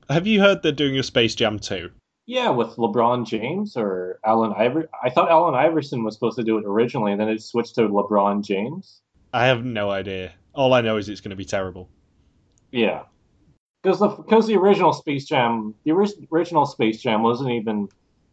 Have 0.08 0.26
you 0.26 0.40
heard 0.40 0.62
they're 0.62 0.72
doing 0.72 0.98
a 0.98 1.02
Space 1.02 1.34
Jam 1.34 1.58
too? 1.58 1.90
Yeah, 2.24 2.48
with 2.48 2.76
LeBron 2.76 3.26
James 3.26 3.76
or 3.76 4.18
Allen 4.24 4.54
Iver. 4.56 4.88
I 5.04 5.10
thought 5.10 5.30
Allen 5.30 5.54
Iverson 5.54 6.04
was 6.04 6.14
supposed 6.14 6.38
to 6.38 6.42
do 6.42 6.56
it 6.56 6.64
originally, 6.64 7.12
and 7.12 7.20
then 7.20 7.28
it 7.28 7.42
switched 7.42 7.74
to 7.74 7.82
LeBron 7.82 8.42
James. 8.42 9.02
I 9.34 9.46
have 9.46 9.62
no 9.62 9.90
idea. 9.90 10.32
All 10.54 10.72
I 10.72 10.80
know 10.80 10.96
is 10.96 11.10
it's 11.10 11.20
going 11.20 11.30
to 11.30 11.36
be 11.36 11.44
terrible. 11.44 11.90
Yeah, 12.70 13.02
because 13.82 13.98
the 13.98 14.08
because 14.08 14.46
the 14.46 14.56
original 14.56 14.94
Space 14.94 15.26
Jam, 15.26 15.74
the 15.84 15.92
original 16.30 16.64
Space 16.64 17.02
Jam 17.02 17.22
wasn't 17.22 17.50
even 17.50 17.90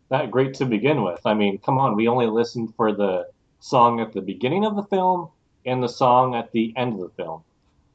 that 0.08 0.32
great 0.32 0.54
to 0.56 0.66
begin 0.66 1.04
with. 1.04 1.20
I 1.26 1.34
mean, 1.34 1.58
come 1.58 1.78
on, 1.78 1.98
we 1.98 2.08
only 2.08 2.28
listened 2.28 2.74
for 2.76 2.94
the 2.94 3.28
song 3.60 4.00
at 4.00 4.14
the 4.14 4.22
beginning 4.22 4.66
of 4.66 4.78
the 4.78 4.84
film 4.84 5.32
and 5.70 5.84
the 5.84 5.88
song 5.88 6.36
at 6.36 6.52
the 6.52 6.74
end 6.76 6.94
of 6.94 7.00
the 7.00 7.10
film. 7.10 7.44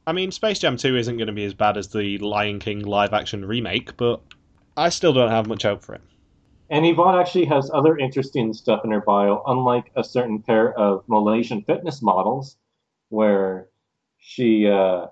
I 0.07 0.11
mean, 0.11 0.31
Space 0.31 0.59
Jam 0.59 0.77
2 0.77 0.97
isn't 0.97 1.17
going 1.17 1.27
to 1.27 1.33
be 1.33 1.45
as 1.45 1.53
bad 1.53 1.77
as 1.77 1.87
the 1.87 2.17
Lion 2.19 2.59
King 2.59 2.81
live 2.81 3.13
action 3.13 3.43
remake, 3.43 3.97
but 3.97 4.21
I 4.77 4.89
still 4.89 5.13
don't 5.13 5.31
have 5.31 5.47
much 5.47 5.63
hope 5.63 5.81
for 5.81 5.95
it. 5.95 6.01
And 6.69 6.85
Yvonne 6.85 7.19
actually 7.19 7.45
has 7.45 7.69
other 7.73 7.97
interesting 7.97 8.53
stuff 8.53 8.83
in 8.83 8.91
her 8.91 9.01
bio, 9.01 9.43
unlike 9.47 9.91
a 9.95 10.03
certain 10.03 10.41
pair 10.41 10.73
of 10.73 11.03
Malaysian 11.07 11.63
fitness 11.63 12.01
models, 12.01 12.57
where 13.09 13.67
she, 14.17 14.67
uh, 14.67 15.07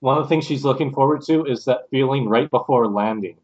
one 0.00 0.18
of 0.18 0.24
the 0.24 0.28
things 0.28 0.44
she's 0.44 0.64
looking 0.64 0.92
forward 0.92 1.22
to 1.22 1.44
is 1.44 1.64
that 1.64 1.88
feeling 1.90 2.28
right 2.28 2.50
before 2.50 2.88
landing. 2.88 3.36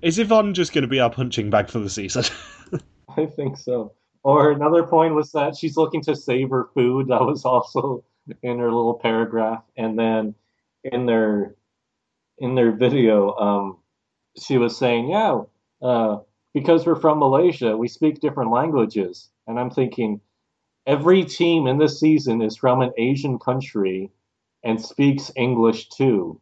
Is 0.00 0.18
Yvonne 0.18 0.54
just 0.54 0.72
going 0.72 0.82
to 0.82 0.88
be 0.88 1.00
our 1.00 1.10
punching 1.10 1.50
bag 1.50 1.68
for 1.68 1.78
the 1.78 1.90
season? 1.90 2.24
I 3.16 3.26
think 3.26 3.58
so. 3.58 3.92
Or 4.24 4.52
another 4.52 4.84
point 4.84 5.14
was 5.14 5.32
that 5.32 5.56
she's 5.56 5.76
looking 5.76 6.02
to 6.02 6.14
save 6.14 6.50
her 6.50 6.68
food. 6.74 7.08
That 7.08 7.22
was 7.22 7.44
also 7.44 8.04
in 8.42 8.58
her 8.58 8.72
little 8.72 8.94
paragraph. 8.94 9.64
And 9.76 9.98
then 9.98 10.34
in 10.84 11.06
their 11.06 11.56
in 12.38 12.54
their 12.54 12.72
video, 12.72 13.34
um, 13.36 13.78
she 14.38 14.58
was 14.58 14.76
saying, 14.76 15.10
"Yeah, 15.10 15.42
uh, 15.80 16.18
because 16.54 16.86
we're 16.86 16.96
from 16.96 17.18
Malaysia, 17.18 17.76
we 17.76 17.88
speak 17.88 18.20
different 18.20 18.50
languages." 18.50 19.30
And 19.46 19.58
I'm 19.58 19.70
thinking, 19.70 20.20
every 20.86 21.24
team 21.24 21.66
in 21.66 21.78
this 21.78 21.98
season 22.00 22.42
is 22.42 22.56
from 22.56 22.80
an 22.80 22.92
Asian 22.96 23.38
country 23.38 24.10
and 24.62 24.80
speaks 24.80 25.32
English 25.36 25.88
too. 25.90 26.40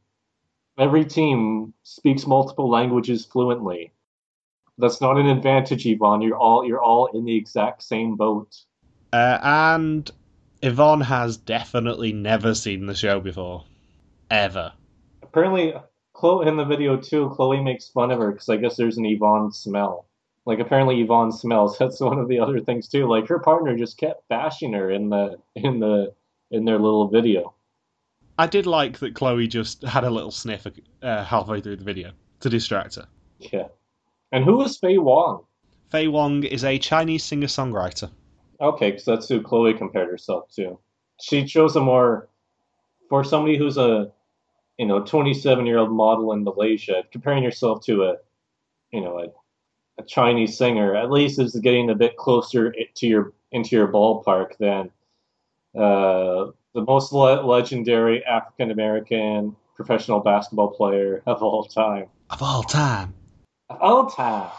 Every 0.78 1.04
team 1.04 1.74
speaks 1.82 2.26
multiple 2.26 2.68
languages 2.70 3.26
fluently. 3.26 3.92
That's 4.80 5.00
not 5.00 5.18
an 5.18 5.26
advantage, 5.26 5.86
Yvonne. 5.86 6.22
You're 6.22 6.36
all 6.36 6.66
you're 6.66 6.82
all 6.82 7.06
in 7.06 7.24
the 7.24 7.36
exact 7.36 7.82
same 7.82 8.16
boat. 8.16 8.56
Uh, 9.12 9.38
and 9.42 10.10
Yvonne 10.62 11.00
has 11.00 11.36
definitely 11.36 12.12
never 12.12 12.54
seen 12.54 12.86
the 12.86 12.94
show 12.94 13.20
before, 13.20 13.64
ever. 14.30 14.72
Apparently, 15.22 15.74
Chloe 16.12 16.48
in 16.48 16.56
the 16.56 16.64
video 16.64 16.96
too. 16.96 17.30
Chloe 17.30 17.62
makes 17.62 17.88
fun 17.88 18.10
of 18.10 18.18
her 18.18 18.32
because 18.32 18.48
I 18.48 18.56
guess 18.56 18.76
there's 18.76 18.98
an 18.98 19.06
Yvonne 19.06 19.52
smell. 19.52 20.06
Like 20.46 20.58
apparently 20.58 21.00
Yvonne 21.00 21.32
smells. 21.32 21.76
That's 21.78 22.00
one 22.00 22.18
of 22.18 22.28
the 22.28 22.40
other 22.40 22.60
things 22.60 22.88
too. 22.88 23.06
Like 23.06 23.26
her 23.28 23.38
partner 23.38 23.76
just 23.76 23.98
kept 23.98 24.28
bashing 24.28 24.72
her 24.74 24.90
in 24.90 25.08
the 25.08 25.38
in 25.54 25.80
the 25.80 26.14
in 26.50 26.64
their 26.64 26.78
little 26.78 27.08
video. 27.08 27.54
I 28.38 28.46
did 28.46 28.66
like 28.66 28.98
that 29.00 29.14
Chloe 29.14 29.46
just 29.46 29.82
had 29.82 30.04
a 30.04 30.10
little 30.10 30.30
sniff 30.30 30.66
uh, 31.02 31.24
halfway 31.24 31.60
through 31.60 31.76
the 31.76 31.84
video 31.84 32.12
to 32.40 32.48
distract 32.48 32.96
her. 32.96 33.06
Yeah. 33.38 33.68
And 34.32 34.44
who 34.44 34.62
is 34.62 34.78
Faye 34.78 34.98
Wong? 34.98 35.44
Faye 35.90 36.08
Wong 36.08 36.44
is 36.44 36.64
a 36.64 36.78
Chinese 36.78 37.24
singer 37.24 37.48
songwriter. 37.48 38.10
Okay, 38.60 38.90
because 38.90 39.04
that's 39.04 39.28
who 39.28 39.40
Chloe 39.40 39.74
compared 39.74 40.08
herself 40.08 40.50
to. 40.56 40.78
She 41.20 41.44
chose 41.44 41.76
a 41.76 41.80
more 41.80 42.28
for 43.08 43.24
somebody 43.24 43.56
who's 43.56 43.76
a 43.76 44.12
you 44.78 44.86
know 44.86 45.04
27 45.04 45.66
year 45.66 45.78
old 45.78 45.90
model 45.90 46.32
in 46.32 46.44
Malaysia. 46.44 47.02
Comparing 47.10 47.42
yourself 47.42 47.84
to 47.86 48.04
a 48.04 48.16
you 48.92 49.00
know 49.00 49.18
a, 49.18 50.00
a 50.00 50.04
Chinese 50.04 50.56
singer 50.56 50.94
at 50.94 51.10
least 51.10 51.40
is 51.40 51.56
getting 51.56 51.90
a 51.90 51.94
bit 51.94 52.16
closer 52.16 52.72
to 52.72 53.06
your 53.06 53.32
into 53.52 53.74
your 53.74 53.88
ballpark 53.88 54.56
than 54.58 54.90
uh, 55.74 56.50
the 56.74 56.82
most 56.86 57.12
le- 57.12 57.42
legendary 57.42 58.24
African 58.24 58.70
American 58.70 59.56
professional 59.74 60.20
basketball 60.20 60.68
player 60.68 61.22
of 61.26 61.42
all 61.42 61.64
time. 61.64 62.06
Of 62.28 62.42
all 62.42 62.62
time. 62.62 63.14
All 63.78 64.06
time. 64.10 64.50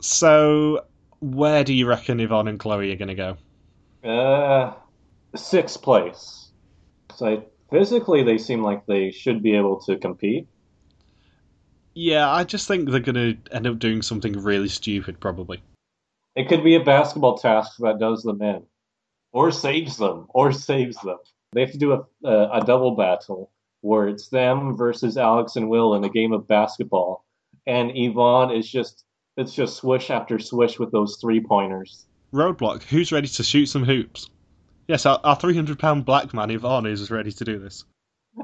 So, 0.00 0.84
where 1.20 1.64
do 1.64 1.72
you 1.72 1.86
reckon 1.86 2.20
Yvonne 2.20 2.48
and 2.48 2.58
Chloe 2.58 2.92
are 2.92 2.96
going 2.96 3.08
to 3.08 3.14
go? 3.14 3.36
Uh, 4.08 4.72
sixth 5.36 5.80
place. 5.82 6.50
So 7.14 7.44
physically, 7.70 8.22
they 8.22 8.38
seem 8.38 8.62
like 8.62 8.86
they 8.86 9.10
should 9.10 9.42
be 9.42 9.54
able 9.54 9.80
to 9.82 9.96
compete. 9.96 10.48
Yeah, 11.94 12.30
I 12.30 12.44
just 12.44 12.66
think 12.66 12.88
they're 12.88 13.00
going 13.00 13.14
to 13.14 13.36
end 13.54 13.66
up 13.66 13.78
doing 13.78 14.00
something 14.02 14.32
really 14.32 14.68
stupid, 14.68 15.20
probably. 15.20 15.62
It 16.36 16.48
could 16.48 16.64
be 16.64 16.76
a 16.76 16.84
basketball 16.84 17.36
task 17.36 17.72
that 17.80 17.98
does 17.98 18.22
them 18.22 18.40
in, 18.40 18.62
or 19.32 19.50
saves 19.50 19.98
them, 19.98 20.26
or 20.30 20.52
saves 20.52 20.96
them. 21.00 21.18
They 21.52 21.60
have 21.60 21.72
to 21.72 21.78
do 21.78 21.92
a, 21.92 22.04
a, 22.24 22.60
a 22.60 22.64
double 22.64 22.92
battle 22.92 23.50
where 23.82 24.08
it's 24.08 24.28
them 24.28 24.76
versus 24.76 25.16
Alex 25.16 25.56
and 25.56 25.68
Will 25.68 25.94
in 25.94 26.04
a 26.04 26.08
game 26.08 26.32
of 26.32 26.46
basketball, 26.46 27.24
and 27.66 27.92
Yvonne 27.94 28.50
is 28.50 28.68
just 28.68 29.04
it's 29.36 29.54
just 29.54 29.76
swish 29.76 30.10
after 30.10 30.38
swish 30.38 30.78
with 30.78 30.92
those 30.92 31.18
three 31.20 31.40
pointers. 31.40 32.06
Roadblock, 32.32 32.82
who's 32.84 33.12
ready 33.12 33.28
to 33.28 33.42
shoot 33.42 33.66
some 33.66 33.84
hoops? 33.84 34.28
Yes, 34.86 35.06
our, 35.06 35.20
our 35.24 35.36
300 35.36 35.78
pound 35.78 36.04
black 36.04 36.34
man 36.34 36.50
Yvonne 36.50 36.86
is 36.86 37.10
ready 37.10 37.32
to 37.32 37.44
do 37.44 37.58
this. 37.58 37.84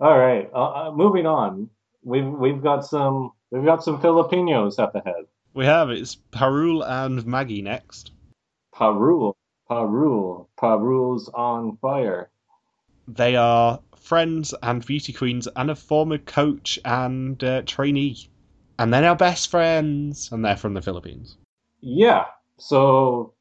All 0.00 0.18
right, 0.18 0.48
uh, 0.54 0.88
uh, 0.88 0.92
moving 0.92 1.26
on. 1.26 1.70
We've 2.04 2.26
we've 2.26 2.62
got 2.62 2.84
some 2.84 3.32
we've 3.50 3.64
got 3.64 3.82
some 3.82 4.00
Filipinos 4.00 4.78
at 4.78 4.92
the 4.92 5.00
head. 5.00 5.26
We 5.54 5.64
have 5.64 5.90
it's 5.90 6.16
Parul 6.30 6.86
and 6.86 7.26
Maggie 7.26 7.62
next. 7.62 8.12
Parul, 8.74 9.34
Parul, 9.68 10.46
Parul's 10.56 11.28
on 11.34 11.76
fire. 11.78 12.30
They 13.08 13.34
are 13.34 13.80
friends 13.98 14.54
and 14.62 14.84
beauty 14.84 15.12
queens 15.12 15.48
and 15.56 15.70
a 15.70 15.74
former 15.74 16.18
coach 16.18 16.78
and 16.84 17.42
uh, 17.42 17.62
trainee. 17.66 18.28
And 18.78 18.92
they're 18.92 19.02
now 19.02 19.14
best 19.14 19.50
friends, 19.50 20.30
and 20.30 20.44
they're 20.44 20.56
from 20.56 20.74
the 20.74 20.82
Philippines. 20.82 21.36
Yeah. 21.80 22.26
So 22.58 23.34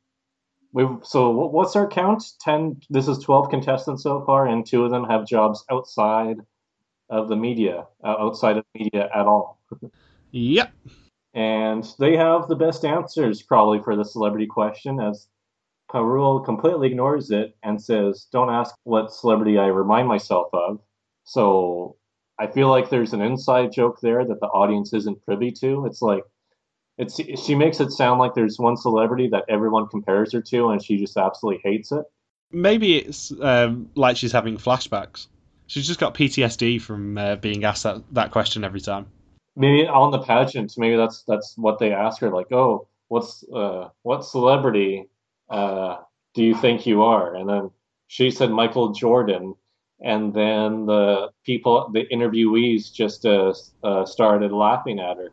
we 0.73 0.87
so 1.03 1.29
what's 1.29 1.75
our 1.75 1.87
count? 1.87 2.23
Ten. 2.39 2.81
This 2.89 3.07
is 3.07 3.19
twelve 3.19 3.49
contestants 3.49 4.03
so 4.03 4.23
far, 4.25 4.47
and 4.47 4.65
two 4.65 4.83
of 4.83 4.91
them 4.91 5.05
have 5.05 5.27
jobs 5.27 5.63
outside 5.71 6.37
of 7.09 7.29
the 7.29 7.35
media, 7.35 7.85
uh, 8.03 8.15
outside 8.19 8.57
of 8.57 8.65
media 8.75 9.09
at 9.13 9.25
all. 9.25 9.59
yep. 10.31 10.71
And 11.33 11.87
they 11.99 12.17
have 12.17 12.47
the 12.47 12.55
best 12.55 12.83
answers 12.83 13.43
probably 13.43 13.79
for 13.81 13.95
the 13.95 14.03
celebrity 14.03 14.47
question, 14.47 14.99
as 14.99 15.27
Parul 15.91 16.43
completely 16.43 16.87
ignores 16.87 17.31
it 17.31 17.55
and 17.63 17.81
says, 17.81 18.27
"Don't 18.31 18.49
ask 18.49 18.75
what 18.83 19.13
celebrity 19.13 19.57
I 19.57 19.67
remind 19.67 20.07
myself 20.07 20.47
of." 20.53 20.79
So 21.23 21.95
I 22.39 22.47
feel 22.47 22.69
like 22.69 22.89
there's 22.89 23.13
an 23.13 23.21
inside 23.21 23.71
joke 23.71 23.99
there 24.01 24.25
that 24.25 24.39
the 24.39 24.47
audience 24.47 24.93
isn't 24.93 25.23
privy 25.25 25.51
to. 25.53 25.85
It's 25.85 26.01
like 26.01 26.23
it's 26.97 27.15
she 27.15 27.55
makes 27.55 27.79
it 27.79 27.91
sound 27.91 28.19
like 28.19 28.33
there's 28.33 28.59
one 28.59 28.75
celebrity 28.77 29.29
that 29.29 29.45
everyone 29.49 29.87
compares 29.87 30.33
her 30.33 30.41
to, 30.41 30.69
and 30.69 30.83
she 30.83 30.97
just 30.97 31.17
absolutely 31.17 31.61
hates 31.63 31.91
it. 31.91 32.05
Maybe 32.51 32.97
it's 32.97 33.31
um, 33.41 33.89
like 33.95 34.17
she's 34.17 34.31
having 34.31 34.57
flashbacks. 34.57 35.27
She's 35.67 35.85
just 35.85 35.99
got 35.99 36.13
PTSD 36.13 36.81
from 36.81 37.17
uh, 37.17 37.35
being 37.35 37.65
asked 37.65 37.83
that, 37.83 38.01
that 38.13 38.31
question 38.31 38.63
every 38.63 38.79
time. 38.79 39.07
Maybe 39.55 39.85
on 39.85 40.11
the 40.11 40.19
pageant, 40.19 40.73
maybe 40.77 40.95
that's 40.95 41.23
that's 41.27 41.55
what 41.57 41.79
they 41.79 41.91
ask 41.91 42.21
her. 42.21 42.29
Like, 42.29 42.51
oh, 42.51 42.87
what's 43.09 43.43
uh, 43.53 43.89
what 44.03 44.23
celebrity 44.23 45.09
uh, 45.49 45.97
do 46.33 46.43
you 46.43 46.55
think 46.55 46.85
you 46.85 47.03
are? 47.03 47.35
And 47.35 47.49
then 47.49 47.71
she 48.07 48.31
said 48.31 48.51
Michael 48.51 48.93
Jordan, 48.93 49.55
and 50.01 50.33
then 50.33 50.85
the 50.85 51.31
people, 51.43 51.89
the 51.93 52.05
interviewees, 52.11 52.93
just 52.93 53.25
uh, 53.25 53.53
uh, 53.83 54.05
started 54.05 54.51
laughing 54.51 54.99
at 54.99 55.17
her. 55.17 55.29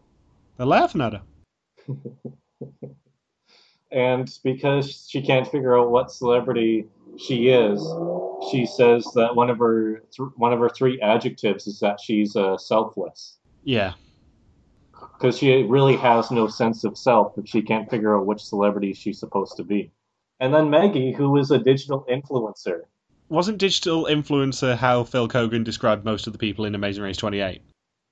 They're 0.56 0.66
laughing 0.66 1.00
at 1.00 1.12
her. 1.14 1.22
and 3.92 4.30
because 4.42 5.06
she 5.08 5.20
can't 5.20 5.46
figure 5.46 5.78
out 5.78 5.90
what 5.90 6.10
celebrity 6.10 6.86
she 7.18 7.48
is, 7.48 7.80
she 8.50 8.66
says 8.66 9.04
that 9.14 9.34
one 9.34 9.50
of 9.50 9.58
her 9.58 10.02
th- 10.10 10.30
one 10.36 10.52
of 10.52 10.58
her 10.58 10.68
three 10.68 11.00
adjectives 11.00 11.66
is 11.66 11.80
that 11.80 12.00
she's 12.00 12.36
uh, 12.36 12.56
selfless. 12.56 13.38
Yeah. 13.62 13.94
Because 15.12 15.38
she 15.38 15.62
really 15.62 15.96
has 15.96 16.30
no 16.30 16.48
sense 16.48 16.84
of 16.84 16.98
self 16.98 17.38
if 17.38 17.48
she 17.48 17.62
can't 17.62 17.88
figure 17.88 18.16
out 18.16 18.26
which 18.26 18.42
celebrity 18.42 18.92
she's 18.94 19.18
supposed 19.18 19.56
to 19.56 19.64
be. 19.64 19.90
And 20.40 20.52
then 20.52 20.70
Maggie, 20.70 21.12
who 21.12 21.36
is 21.36 21.50
a 21.50 21.58
digital 21.58 22.04
influencer. 22.10 22.82
Wasn't 23.28 23.58
digital 23.58 24.04
influencer 24.04 24.76
how 24.76 25.04
Phil 25.04 25.28
Keoghan 25.28 25.64
described 25.64 26.04
most 26.04 26.26
of 26.26 26.32
the 26.32 26.38
people 26.38 26.64
in 26.64 26.74
Amazing 26.74 27.04
Race 27.04 27.16
28? 27.16 27.62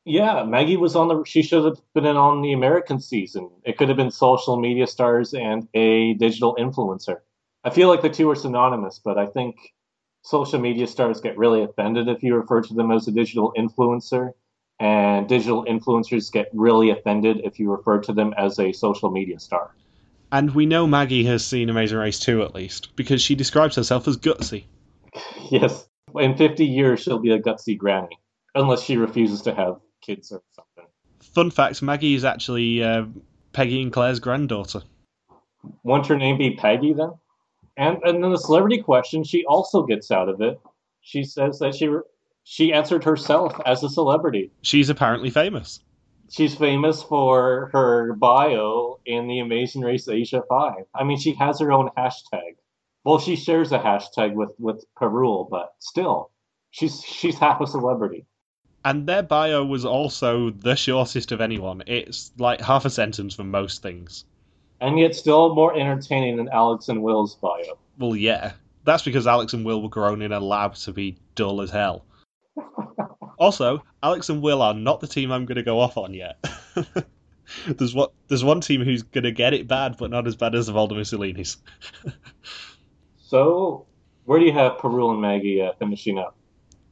Yeah, 0.04 0.42
Maggie 0.44 0.76
was 0.76 0.96
on 0.96 1.08
the. 1.08 1.22
She 1.24 1.42
should 1.42 1.64
have 1.64 1.80
been 1.94 2.06
on 2.06 2.42
the 2.42 2.52
American 2.52 2.98
season. 2.98 3.50
It 3.64 3.78
could 3.78 3.88
have 3.88 3.96
been 3.96 4.10
social 4.10 4.58
media 4.58 4.86
stars 4.86 5.32
and 5.32 5.68
a 5.74 6.14
digital 6.14 6.56
influencer. 6.56 7.18
I 7.62 7.70
feel 7.70 7.88
like 7.88 8.02
the 8.02 8.10
two 8.10 8.28
are 8.28 8.34
synonymous, 8.34 8.98
but 8.98 9.16
I 9.16 9.26
think 9.26 9.56
social 10.22 10.58
media 10.58 10.88
stars 10.88 11.20
get 11.20 11.38
really 11.38 11.62
offended 11.62 12.08
if 12.08 12.22
you 12.22 12.34
refer 12.34 12.62
to 12.62 12.74
them 12.74 12.90
as 12.90 13.06
a 13.06 13.12
digital 13.12 13.52
influencer, 13.56 14.32
and 14.80 15.28
digital 15.28 15.64
influencers 15.66 16.32
get 16.32 16.48
really 16.52 16.90
offended 16.90 17.40
if 17.44 17.60
you 17.60 17.70
refer 17.70 18.00
to 18.00 18.12
them 18.12 18.34
as 18.36 18.58
a 18.58 18.72
social 18.72 19.10
media 19.10 19.38
star. 19.38 19.72
And 20.32 20.54
we 20.54 20.64
know 20.64 20.86
Maggie 20.86 21.24
has 21.24 21.46
seen 21.46 21.68
Amazing 21.68 21.98
Race 21.98 22.18
2 22.18 22.42
at 22.42 22.54
least, 22.54 22.96
because 22.96 23.20
she 23.20 23.34
describes 23.34 23.76
herself 23.76 24.08
as 24.08 24.16
gutsy. 24.16 24.64
Yes. 25.50 25.86
In 26.16 26.36
50 26.36 26.64
years, 26.64 27.00
she'll 27.00 27.18
be 27.18 27.32
a 27.32 27.38
gutsy 27.38 27.76
granny, 27.76 28.18
unless 28.54 28.82
she 28.82 28.96
refuses 28.96 29.42
to 29.42 29.54
have 29.54 29.76
kids 30.00 30.32
or 30.32 30.42
something. 30.54 30.90
Fun 31.20 31.50
fact 31.50 31.82
Maggie 31.82 32.14
is 32.14 32.24
actually 32.24 32.82
uh, 32.82 33.04
Peggy 33.52 33.82
and 33.82 33.92
Claire's 33.92 34.20
granddaughter. 34.20 34.82
Won't 35.82 36.06
her 36.06 36.16
name 36.16 36.38
be 36.38 36.56
Peggy 36.56 36.94
then? 36.94 37.12
And 37.76 37.98
and 38.02 38.22
then 38.22 38.32
the 38.32 38.38
celebrity 38.38 38.82
question 38.82 39.24
she 39.24 39.44
also 39.46 39.84
gets 39.84 40.10
out 40.10 40.28
of 40.28 40.40
it. 40.40 40.60
She 41.02 41.24
says 41.24 41.58
that 41.60 41.74
she 41.74 41.88
she 42.44 42.72
answered 42.72 43.04
herself 43.04 43.54
as 43.64 43.82
a 43.82 43.88
celebrity. 43.88 44.50
She's 44.62 44.90
apparently 44.90 45.30
famous. 45.30 45.80
She's 46.32 46.54
famous 46.54 47.02
for 47.02 47.68
her 47.74 48.14
bio 48.14 49.00
in 49.04 49.26
the 49.28 49.40
Amazing 49.40 49.82
Race 49.82 50.08
Asia 50.08 50.42
5. 50.48 50.72
I 50.94 51.04
mean, 51.04 51.18
she 51.18 51.34
has 51.34 51.60
her 51.60 51.70
own 51.70 51.90
hashtag. 51.94 52.56
Well, 53.04 53.18
she 53.18 53.36
shares 53.36 53.70
a 53.70 53.78
hashtag 53.78 54.32
with 54.32 54.54
with 54.58 54.82
Parul, 54.98 55.50
but 55.50 55.74
still, 55.78 56.30
she's 56.70 57.02
she's 57.02 57.38
half 57.38 57.60
a 57.60 57.66
celebrity. 57.66 58.24
And 58.82 59.06
their 59.06 59.22
bio 59.22 59.62
was 59.62 59.84
also 59.84 60.48
the 60.48 60.74
shortest 60.74 61.32
of 61.32 61.42
anyone. 61.42 61.82
It's 61.86 62.32
like 62.38 62.62
half 62.62 62.86
a 62.86 62.90
sentence 62.90 63.34
for 63.34 63.44
most 63.44 63.82
things. 63.82 64.24
And 64.80 64.98
yet, 64.98 65.14
still 65.14 65.54
more 65.54 65.76
entertaining 65.78 66.38
than 66.38 66.48
Alex 66.48 66.88
and 66.88 67.02
Will's 67.02 67.34
bio. 67.34 67.78
Well, 67.98 68.16
yeah. 68.16 68.52
That's 68.84 69.02
because 69.02 69.26
Alex 69.26 69.52
and 69.52 69.66
Will 69.66 69.82
were 69.82 69.90
grown 69.90 70.22
in 70.22 70.32
a 70.32 70.40
lab 70.40 70.76
to 70.76 70.92
be 70.94 71.18
dull 71.34 71.60
as 71.60 71.70
hell. 71.70 72.06
also, 73.42 73.82
Alex 74.02 74.28
and 74.28 74.40
Will 74.40 74.62
are 74.62 74.72
not 74.72 75.00
the 75.00 75.08
team 75.08 75.32
I'm 75.32 75.46
going 75.46 75.56
to 75.56 75.62
go 75.62 75.80
off 75.80 75.96
on 75.96 76.14
yet. 76.14 76.42
there's 77.66 77.94
what 77.94 78.12
there's 78.28 78.44
one 78.44 78.60
team 78.60 78.82
who's 78.82 79.02
going 79.02 79.24
to 79.24 79.32
get 79.32 79.52
it 79.52 79.66
bad, 79.66 79.96
but 79.98 80.10
not 80.10 80.26
as 80.26 80.36
bad 80.36 80.54
as 80.54 80.68
the 80.68 80.72
Valdo 80.72 80.92
Mussolini's. 80.92 81.56
so, 83.18 83.84
where 84.24 84.38
do 84.38 84.46
you 84.46 84.52
have 84.52 84.78
Parul 84.78 85.10
and 85.10 85.20
Maggie 85.20 85.60
uh, 85.60 85.72
finishing 85.78 86.18
up? 86.18 86.36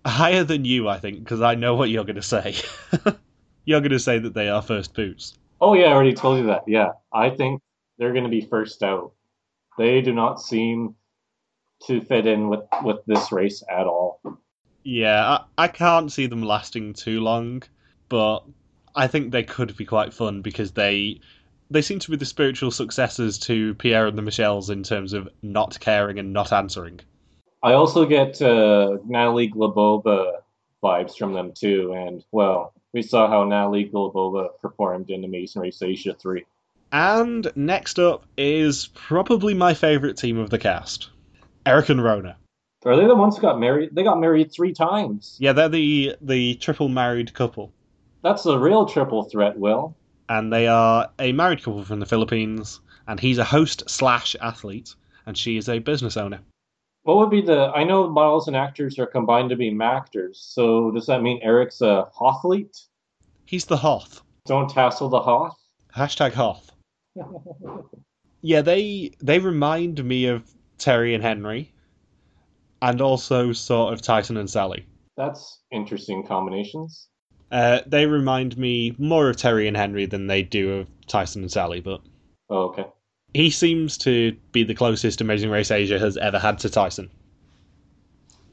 Higher 0.05 0.44
than 0.44 0.64
you, 0.64 0.88
I 0.88 0.98
think, 0.98 1.20
because 1.20 1.40
I 1.40 1.55
know 1.55 1.74
what 1.76 1.88
you're 1.88 2.05
going 2.05 2.16
to 2.16 2.22
say. 2.22 2.57
you're 3.64 3.80
going 3.80 3.92
to 3.92 4.01
say 4.01 4.18
that 4.18 4.34
they 4.34 4.48
are 4.48 4.61
first 4.61 4.94
boots. 4.94 5.38
Oh 5.61 5.74
yeah, 5.74 5.86
I 5.86 5.92
already 5.92 6.14
told 6.14 6.38
you 6.38 6.46
that. 6.46 6.64
Yeah, 6.66 6.92
I 7.12 7.30
think 7.30 7.61
they're 7.98 8.12
going 8.12 8.24
to 8.24 8.30
be 8.30 8.40
first 8.40 8.82
out. 8.82 9.12
They 9.78 10.01
do 10.01 10.12
not 10.12 10.40
seem 10.40 10.96
to 11.86 12.01
fit 12.01 12.26
in 12.26 12.48
with 12.48 12.64
with 12.82 12.98
this 13.07 13.30
race 13.30 13.62
at 13.70 13.86
all. 13.86 14.20
Yeah, 14.83 15.39
I, 15.59 15.64
I 15.64 15.68
can't 15.68 16.11
see 16.11 16.26
them 16.26 16.43
lasting 16.43 16.95
too 16.95 17.20
long, 17.20 17.62
but 18.09 18.41
I 18.95 19.07
think 19.07 19.31
they 19.31 19.43
could 19.43 19.76
be 19.76 19.85
quite 19.85 20.14
fun 20.14 20.43
because 20.43 20.72
they 20.72 21.20
they 21.70 21.83
seem 21.83 22.01
to 22.01 22.11
be 22.11 22.16
the 22.16 22.24
spiritual 22.24 22.70
successors 22.72 23.39
to 23.39 23.74
Pierre 23.74 24.07
and 24.07 24.18
the 24.18 24.22
Michelles 24.22 24.70
in 24.70 24.83
terms 24.83 25.12
of 25.12 25.28
not 25.41 25.78
caring 25.78 26.18
and 26.18 26.33
not 26.33 26.53
answering. 26.53 27.01
I 27.62 27.74
also 27.74 28.07
get 28.07 28.43
uh, 28.43 28.99
Natalie 29.07 29.53
vibes 30.83 31.16
from 31.16 31.35
them 31.35 31.53
too, 31.53 31.93
and 31.93 32.24
well, 32.33 32.72
we 32.93 33.03
saw 33.03 33.28
how 33.28 33.45
Natalie 33.45 33.89
Glebova 33.89 34.49
performed 34.61 35.11
in 35.11 35.24
Amazing 35.24 35.62
Race 35.62 35.83
Asia 35.83 36.14
3. 36.14 36.45
And 36.93 37.53
next 37.55 38.01
up 38.01 38.24
is 38.37 38.89
probably 38.95 39.55
my 39.55 39.74
favourite 39.74 40.16
team 40.16 40.39
of 40.39 40.51
the 40.51 40.59
cast 40.59 41.11
Eric 41.64 41.91
and 41.91 42.03
Rona. 42.03 42.37
Are 42.85 42.97
they 42.97 43.07
the 43.07 43.14
ones 43.14 43.37
who 43.37 43.43
got 43.43 43.61
married? 43.61 43.91
They 43.93 44.03
got 44.03 44.20
married 44.20 44.51
three 44.51 44.72
times. 44.72 45.37
Yeah, 45.39 45.53
they're 45.53 45.68
the, 45.68 46.16
the 46.22 46.55
triple 46.55 46.89
married 46.89 47.35
couple. 47.35 47.72
That's 48.22 48.47
a 48.47 48.59
real 48.59 48.87
triple 48.87 49.24
threat, 49.24 49.59
Will. 49.59 49.95
And 50.28 50.53
they 50.53 50.66
are 50.66 51.11
a 51.18 51.33
married 51.33 51.62
couple 51.62 51.85
from 51.85 52.01
the 52.01 52.07
Philippines, 52.07 52.81
and 53.07 53.20
he's 53.20 53.39
a 53.39 53.45
host 53.45 53.89
slash 53.89 54.35
athlete, 54.41 54.95
and 55.26 55.37
she 55.37 55.57
is 55.57 55.68
a 55.68 55.78
business 55.78 56.16
owner. 56.16 56.41
What 57.03 57.16
would 57.18 57.31
be 57.31 57.41
the? 57.41 57.72
I 57.74 57.85
know 57.85 58.09
models 58.09 58.47
and 58.47 58.57
actors 58.57 58.99
are 58.99 59.07
combined 59.07 59.51
to 59.51 59.57
be 59.57 59.70
mactors. 59.72 60.37
So 60.37 60.91
does 60.91 61.07
that 61.07 61.22
mean 61.22 61.41
Eric's 61.43 61.81
a 61.81 62.09
hothlete? 62.14 62.87
He's 63.47 63.64
the 63.64 63.76
Hoth. 63.76 64.22
Don't 64.47 64.68
tassel 64.68 65.09
the 65.09 65.20
Hoth. 65.20 65.59
Hashtag 65.95 66.33
Hoth. 66.33 66.70
yeah, 68.43 68.61
they 68.61 69.12
they 69.20 69.39
remind 69.39 70.05
me 70.05 70.26
of 70.26 70.49
Terry 70.78 71.14
and 71.14 71.22
Henry, 71.22 71.72
and 72.83 73.01
also 73.01 73.53
sort 73.53 73.93
of 73.93 74.03
Tyson 74.03 74.37
and 74.37 74.49
Sally. 74.49 74.87
That's 75.16 75.61
interesting 75.70 76.26
combinations. 76.26 77.09
Uh, 77.51 77.81
they 77.87 78.07
remind 78.07 78.57
me 78.57 78.95
more 78.99 79.28
of 79.28 79.37
Terry 79.37 79.66
and 79.66 79.76
Henry 79.76 80.07
than 80.07 80.28
they 80.28 80.43
do 80.43 80.72
of 80.78 80.89
Tyson 81.07 81.43
and 81.43 81.51
Sally, 81.51 81.81
but. 81.81 82.01
Oh, 82.49 82.68
okay. 82.68 82.87
He 83.35 83.51
seems 83.51 83.99
to 83.99 84.37
be 84.53 84.64
the 84.64 84.74
closest 84.74 85.20
Amazing 85.20 85.51
Race 85.51 85.70
Asia 85.70 85.99
has 85.99 86.16
ever 86.16 86.39
had 86.39 86.59
to 86.61 86.70
Tyson. 86.70 87.11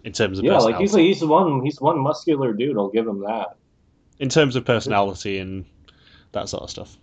In 0.04 0.14
terms 0.14 0.40
of 0.40 0.46
yeah, 0.46 0.58
like 0.60 0.78
he's 0.78 0.94
he's 0.94 1.24
one 1.24 1.66
he's 1.66 1.82
one 1.82 2.00
muscular 2.00 2.54
dude. 2.54 2.78
I'll 2.78 2.90
give 2.90 3.08
him 3.08 3.22
that. 3.22 3.58
In 4.20 4.30
terms 4.30 4.56
of 4.56 4.64
personality 4.64 5.40
and 5.40 5.66
that 6.32 6.48
sort 6.48 6.64
of 6.64 6.70
stuff. 6.70 6.98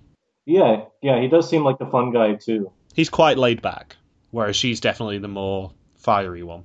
Yeah, 0.47 0.85
yeah, 1.03 1.21
he 1.21 1.29
does 1.29 1.49
seem 1.49 1.65
like 1.65 1.79
the 1.79 1.87
fun 1.87 2.13
guy 2.13 2.35
too. 2.35 2.71
He's 2.95 3.11
quite 3.11 3.37
laid 3.37 3.61
back, 3.61 3.97
whereas 4.31 4.57
she's 4.57 4.81
definitely 4.81 5.19
the 5.19 5.29
more 5.29 5.73
fiery 5.97 6.43
one. 6.43 6.65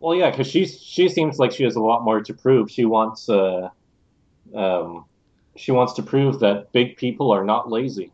Well, 0.00 0.14
yeah, 0.14 0.30
because 0.30 0.46
she 0.46 0.66
she 0.66 1.08
seems 1.08 1.38
like 1.38 1.52
she 1.52 1.64
has 1.64 1.76
a 1.76 1.80
lot 1.80 2.04
more 2.04 2.20
to 2.20 2.34
prove. 2.34 2.70
She 2.70 2.84
wants 2.84 3.28
uh, 3.28 3.70
um, 4.54 5.04
she 5.56 5.72
wants 5.72 5.92
to 5.94 6.02
prove 6.02 6.40
that 6.40 6.72
big 6.72 6.96
people 6.96 7.32
are 7.32 7.44
not 7.44 7.70
lazy. 7.70 8.12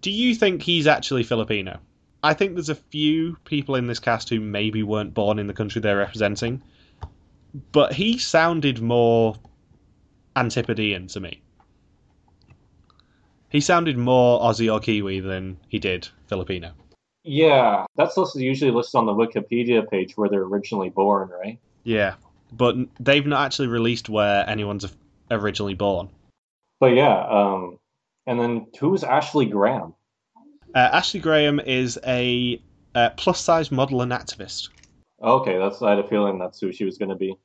Do 0.00 0.10
you 0.10 0.34
think 0.34 0.62
he's 0.62 0.86
actually 0.86 1.22
Filipino? 1.22 1.78
I 2.22 2.34
think 2.34 2.54
there's 2.54 2.68
a 2.68 2.74
few 2.74 3.36
people 3.44 3.76
in 3.76 3.86
this 3.86 3.98
cast 3.98 4.28
who 4.28 4.40
maybe 4.40 4.82
weren't 4.82 5.14
born 5.14 5.38
in 5.38 5.46
the 5.46 5.54
country 5.54 5.80
they're 5.80 5.96
representing, 5.96 6.62
but 7.72 7.92
he 7.92 8.18
sounded 8.18 8.82
more 8.82 9.36
Antipodean 10.34 11.06
to 11.08 11.20
me. 11.20 11.40
He 13.48 13.60
sounded 13.60 13.96
more 13.96 14.40
Aussie 14.40 14.72
or 14.72 14.80
Kiwi 14.80 15.20
than 15.20 15.56
he 15.68 15.78
did 15.78 16.08
Filipino. 16.26 16.72
Yeah, 17.26 17.86
that's 17.96 18.16
listed, 18.16 18.42
usually 18.42 18.70
listed 18.70 18.98
on 18.98 19.06
the 19.06 19.12
Wikipedia 19.12 19.88
page 19.88 20.16
where 20.16 20.28
they're 20.28 20.42
originally 20.42 20.90
born, 20.90 21.28
right? 21.28 21.58
Yeah, 21.82 22.14
but 22.52 22.76
they've 23.00 23.26
not 23.26 23.44
actually 23.44 23.68
released 23.68 24.08
where 24.08 24.48
anyone's 24.48 24.86
originally 25.30 25.74
born. 25.74 26.08
But 26.78 26.94
yeah, 26.94 27.26
um, 27.26 27.78
and 28.26 28.38
then 28.38 28.66
who's 28.78 29.02
Ashley 29.02 29.46
Graham? 29.46 29.94
Uh, 30.72 30.78
Ashley 30.92 31.18
Graham 31.18 31.58
is 31.58 31.98
a 32.06 32.62
uh, 32.94 33.10
plus 33.16 33.40
size 33.40 33.72
model 33.72 34.02
and 34.02 34.12
activist. 34.12 34.68
Okay, 35.20 35.58
that's 35.58 35.82
I 35.82 35.90
had 35.90 35.98
a 35.98 36.06
feeling 36.06 36.38
that's 36.38 36.60
who 36.60 36.72
she 36.72 36.84
was 36.84 36.96
going 36.96 37.08
to 37.08 37.16
be. 37.16 37.36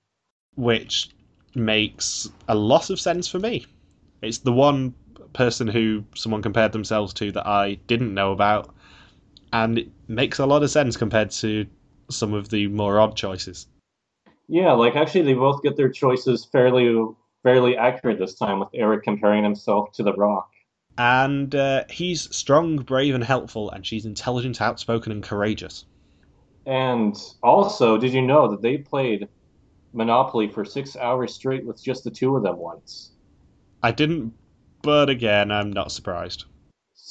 Which 0.55 1.09
makes 1.55 2.29
a 2.47 2.55
lot 2.55 2.89
of 2.91 2.99
sense 2.99 3.27
for 3.27 3.39
me. 3.39 3.65
It's 4.21 4.39
the 4.39 4.51
one 4.51 4.93
person 5.33 5.67
who 5.67 6.03
someone 6.13 6.41
compared 6.41 6.71
themselves 6.71 7.13
to 7.15 7.31
that 7.31 7.47
I 7.47 7.75
didn't 7.87 8.13
know 8.13 8.31
about, 8.31 8.75
and 9.53 9.79
it 9.79 9.89
makes 10.07 10.39
a 10.39 10.45
lot 10.45 10.63
of 10.63 10.69
sense 10.69 10.97
compared 10.97 11.31
to 11.31 11.65
some 12.09 12.33
of 12.33 12.49
the 12.49 12.67
more 12.67 12.99
odd 12.99 13.15
choices. 13.15 13.67
Yeah, 14.47 14.73
like 14.73 14.95
actually, 14.95 15.21
they 15.21 15.33
both 15.33 15.63
get 15.63 15.77
their 15.77 15.89
choices 15.89 16.45
fairly 16.45 17.05
fairly 17.43 17.75
accurate 17.75 18.19
this 18.19 18.35
time, 18.35 18.59
with 18.59 18.69
Eric 18.73 19.03
comparing 19.03 19.43
himself 19.43 19.91
to 19.93 20.03
The 20.03 20.13
Rock. 20.13 20.49
And 20.97 21.55
uh, 21.55 21.85
he's 21.89 22.33
strong, 22.35 22.77
brave, 22.77 23.15
and 23.15 23.23
helpful, 23.23 23.71
and 23.71 23.85
she's 23.85 24.05
intelligent, 24.05 24.61
outspoken, 24.61 25.11
and 25.11 25.23
courageous. 25.23 25.85
And 26.65 27.17
also, 27.41 27.97
did 27.97 28.13
you 28.13 28.21
know 28.21 28.47
that 28.51 28.61
they 28.61 28.77
played 28.77 29.27
Monopoly 29.93 30.47
for 30.47 30.63
six 30.63 30.95
hours 30.95 31.33
straight 31.33 31.65
with 31.65 31.81
just 31.81 32.03
the 32.03 32.11
two 32.11 32.35
of 32.35 32.43
them 32.43 32.57
once? 32.57 33.11
I 33.81 33.91
didn't, 33.91 34.33
but 34.83 35.09
again, 35.09 35.51
I'm 35.51 35.73
not 35.73 35.91
surprised. 35.91 36.45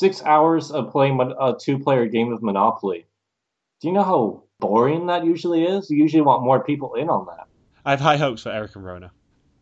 Six 0.00 0.22
hours 0.22 0.70
of 0.70 0.92
playing 0.92 1.20
a 1.20 1.54
two 1.60 1.78
player 1.78 2.06
game 2.06 2.32
of 2.32 2.42
Monopoly. 2.42 3.04
Do 3.82 3.88
you 3.88 3.92
know 3.92 4.02
how 4.02 4.44
boring 4.58 5.08
that 5.08 5.26
usually 5.26 5.64
is? 5.64 5.90
You 5.90 5.98
usually 5.98 6.22
want 6.22 6.42
more 6.42 6.64
people 6.64 6.94
in 6.94 7.10
on 7.10 7.26
that. 7.26 7.48
I 7.84 7.90
have 7.90 8.00
high 8.00 8.16
hopes 8.16 8.44
for 8.44 8.48
Eric 8.48 8.76
and 8.76 8.84
Rona. 8.86 9.10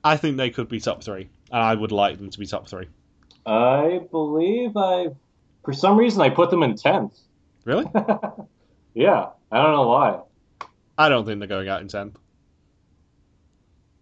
I 0.04 0.16
think 0.16 0.36
they 0.36 0.50
could 0.50 0.68
be 0.68 0.78
top 0.78 1.02
three, 1.02 1.28
and 1.50 1.60
I 1.60 1.74
would 1.74 1.90
like 1.90 2.18
them 2.18 2.30
to 2.30 2.38
be 2.38 2.46
top 2.46 2.68
three. 2.68 2.86
I 3.46 4.02
believe 4.12 4.76
I, 4.76 5.08
for 5.64 5.72
some 5.72 5.96
reason, 5.96 6.20
I 6.20 6.30
put 6.30 6.50
them 6.50 6.62
in 6.62 6.76
tenth. 6.76 7.18
Really? 7.64 7.86
yeah, 8.94 9.30
I 9.50 9.60
don't 9.60 9.72
know 9.72 9.88
why. 9.88 10.20
I 10.96 11.08
don't 11.08 11.26
think 11.26 11.40
they're 11.40 11.48
going 11.48 11.68
out 11.68 11.80
in 11.80 11.88
tenth. 11.88 12.16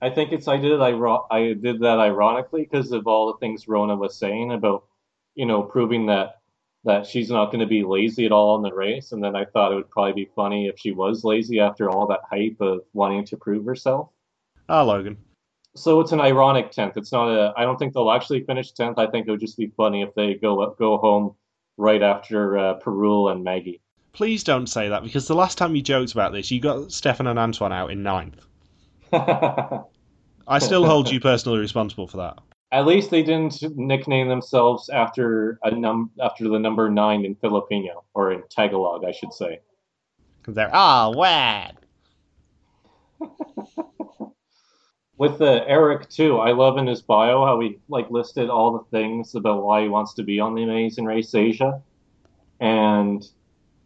I 0.02 0.10
think 0.10 0.32
it's 0.32 0.48
I 0.48 0.58
did 0.58 0.72
it 0.72 0.80
I, 0.82 0.90
I 1.30 1.54
did 1.54 1.80
that 1.80 1.98
ironically 1.98 2.68
because 2.70 2.92
of 2.92 3.06
all 3.06 3.32
the 3.32 3.38
things 3.38 3.66
Rona 3.66 3.96
was 3.96 4.14
saying 4.18 4.52
about 4.52 4.84
you 5.36 5.46
know 5.46 5.62
proving 5.62 6.06
that 6.06 6.40
that 6.84 7.06
she's 7.06 7.30
not 7.30 7.46
going 7.46 7.60
to 7.60 7.66
be 7.66 7.82
lazy 7.82 8.26
at 8.26 8.32
all 8.32 8.56
in 8.56 8.62
the 8.62 8.72
race, 8.72 9.12
and 9.12 9.22
then 9.22 9.34
I 9.34 9.44
thought 9.44 9.72
it 9.72 9.74
would 9.74 9.90
probably 9.90 10.24
be 10.24 10.30
funny 10.36 10.68
if 10.68 10.78
she 10.78 10.92
was 10.92 11.24
lazy 11.24 11.60
after 11.60 11.90
all 11.90 12.06
that 12.06 12.20
hype 12.30 12.60
of 12.60 12.80
wanting 12.92 13.24
to 13.26 13.36
prove 13.36 13.64
herself. 13.66 14.08
Ah, 14.68 14.82
Logan. 14.82 15.16
So 15.74 16.00
it's 16.00 16.12
an 16.12 16.20
ironic 16.20 16.70
tenth. 16.70 16.96
It's 16.96 17.12
not 17.12 17.28
a. 17.28 17.52
I 17.56 17.64
don't 17.64 17.76
think 17.76 17.92
they'll 17.92 18.10
actually 18.10 18.44
finish 18.44 18.72
tenth. 18.72 18.98
I 18.98 19.06
think 19.06 19.26
it 19.26 19.30
would 19.30 19.40
just 19.40 19.58
be 19.58 19.72
funny 19.76 20.02
if 20.02 20.14
they 20.14 20.34
go 20.34 20.74
go 20.78 20.96
home 20.98 21.34
right 21.76 22.02
after 22.02 22.56
uh, 22.56 22.78
Parul 22.78 23.30
and 23.30 23.44
Maggie. 23.44 23.80
Please 24.12 24.42
don't 24.42 24.66
say 24.66 24.88
that 24.88 25.02
because 25.02 25.28
the 25.28 25.34
last 25.34 25.58
time 25.58 25.76
you 25.76 25.82
joked 25.82 26.12
about 26.12 26.32
this, 26.32 26.50
you 26.50 26.58
got 26.60 26.90
Stefan 26.90 27.26
and 27.26 27.38
Antoine 27.38 27.72
out 27.72 27.90
in 27.90 28.02
ninth. 28.02 28.46
I 29.12 30.58
still 30.58 30.86
hold 30.86 31.10
you 31.10 31.20
personally 31.20 31.58
responsible 31.58 32.06
for 32.06 32.16
that. 32.18 32.38
At 32.72 32.86
least 32.86 33.10
they 33.10 33.22
didn't 33.22 33.62
nickname 33.76 34.28
themselves 34.28 34.88
after 34.88 35.58
a 35.62 35.70
num 35.70 36.10
after 36.20 36.48
the 36.48 36.58
number 36.58 36.90
nine 36.90 37.24
in 37.24 37.36
Filipino 37.36 38.04
or 38.14 38.32
in 38.32 38.42
Tagalog, 38.50 39.04
I 39.04 39.12
should 39.12 39.32
say. 39.32 39.60
Because 40.40 40.54
they're 40.54 40.70
ah 40.72 41.10
wad. 41.10 41.76
With 45.18 45.38
the 45.38 45.66
Eric 45.66 46.10
too, 46.10 46.38
I 46.38 46.52
love 46.52 46.76
in 46.76 46.86
his 46.86 47.02
bio 47.02 47.44
how 47.46 47.60
he 47.60 47.78
like 47.88 48.10
listed 48.10 48.50
all 48.50 48.72
the 48.72 48.84
things 48.90 49.34
about 49.34 49.62
why 49.62 49.82
he 49.82 49.88
wants 49.88 50.12
to 50.14 50.22
be 50.22 50.40
on 50.40 50.54
the 50.54 50.64
Amazing 50.64 51.06
Race 51.06 51.34
Asia. 51.34 51.80
And 52.60 53.26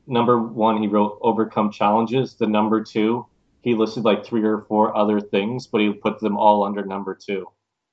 number 0.07 0.39
one, 0.39 0.81
he 0.81 0.89
wrote 0.89 1.19
overcome 1.23 1.71
challenges. 1.71 2.35
The 2.35 2.47
number 2.47 2.83
two, 2.83 3.27
he 3.63 3.75
listed 3.75 4.05
like 4.05 4.25
three 4.25 4.43
or 4.43 4.63
four 4.63 4.97
other 4.97 5.21
things, 5.21 5.67
but 5.67 5.81
he 5.81 5.93
put 5.93 6.19
them 6.21 6.37
all 6.37 6.65
under 6.65 6.85
number 6.85 7.15
two, 7.15 7.47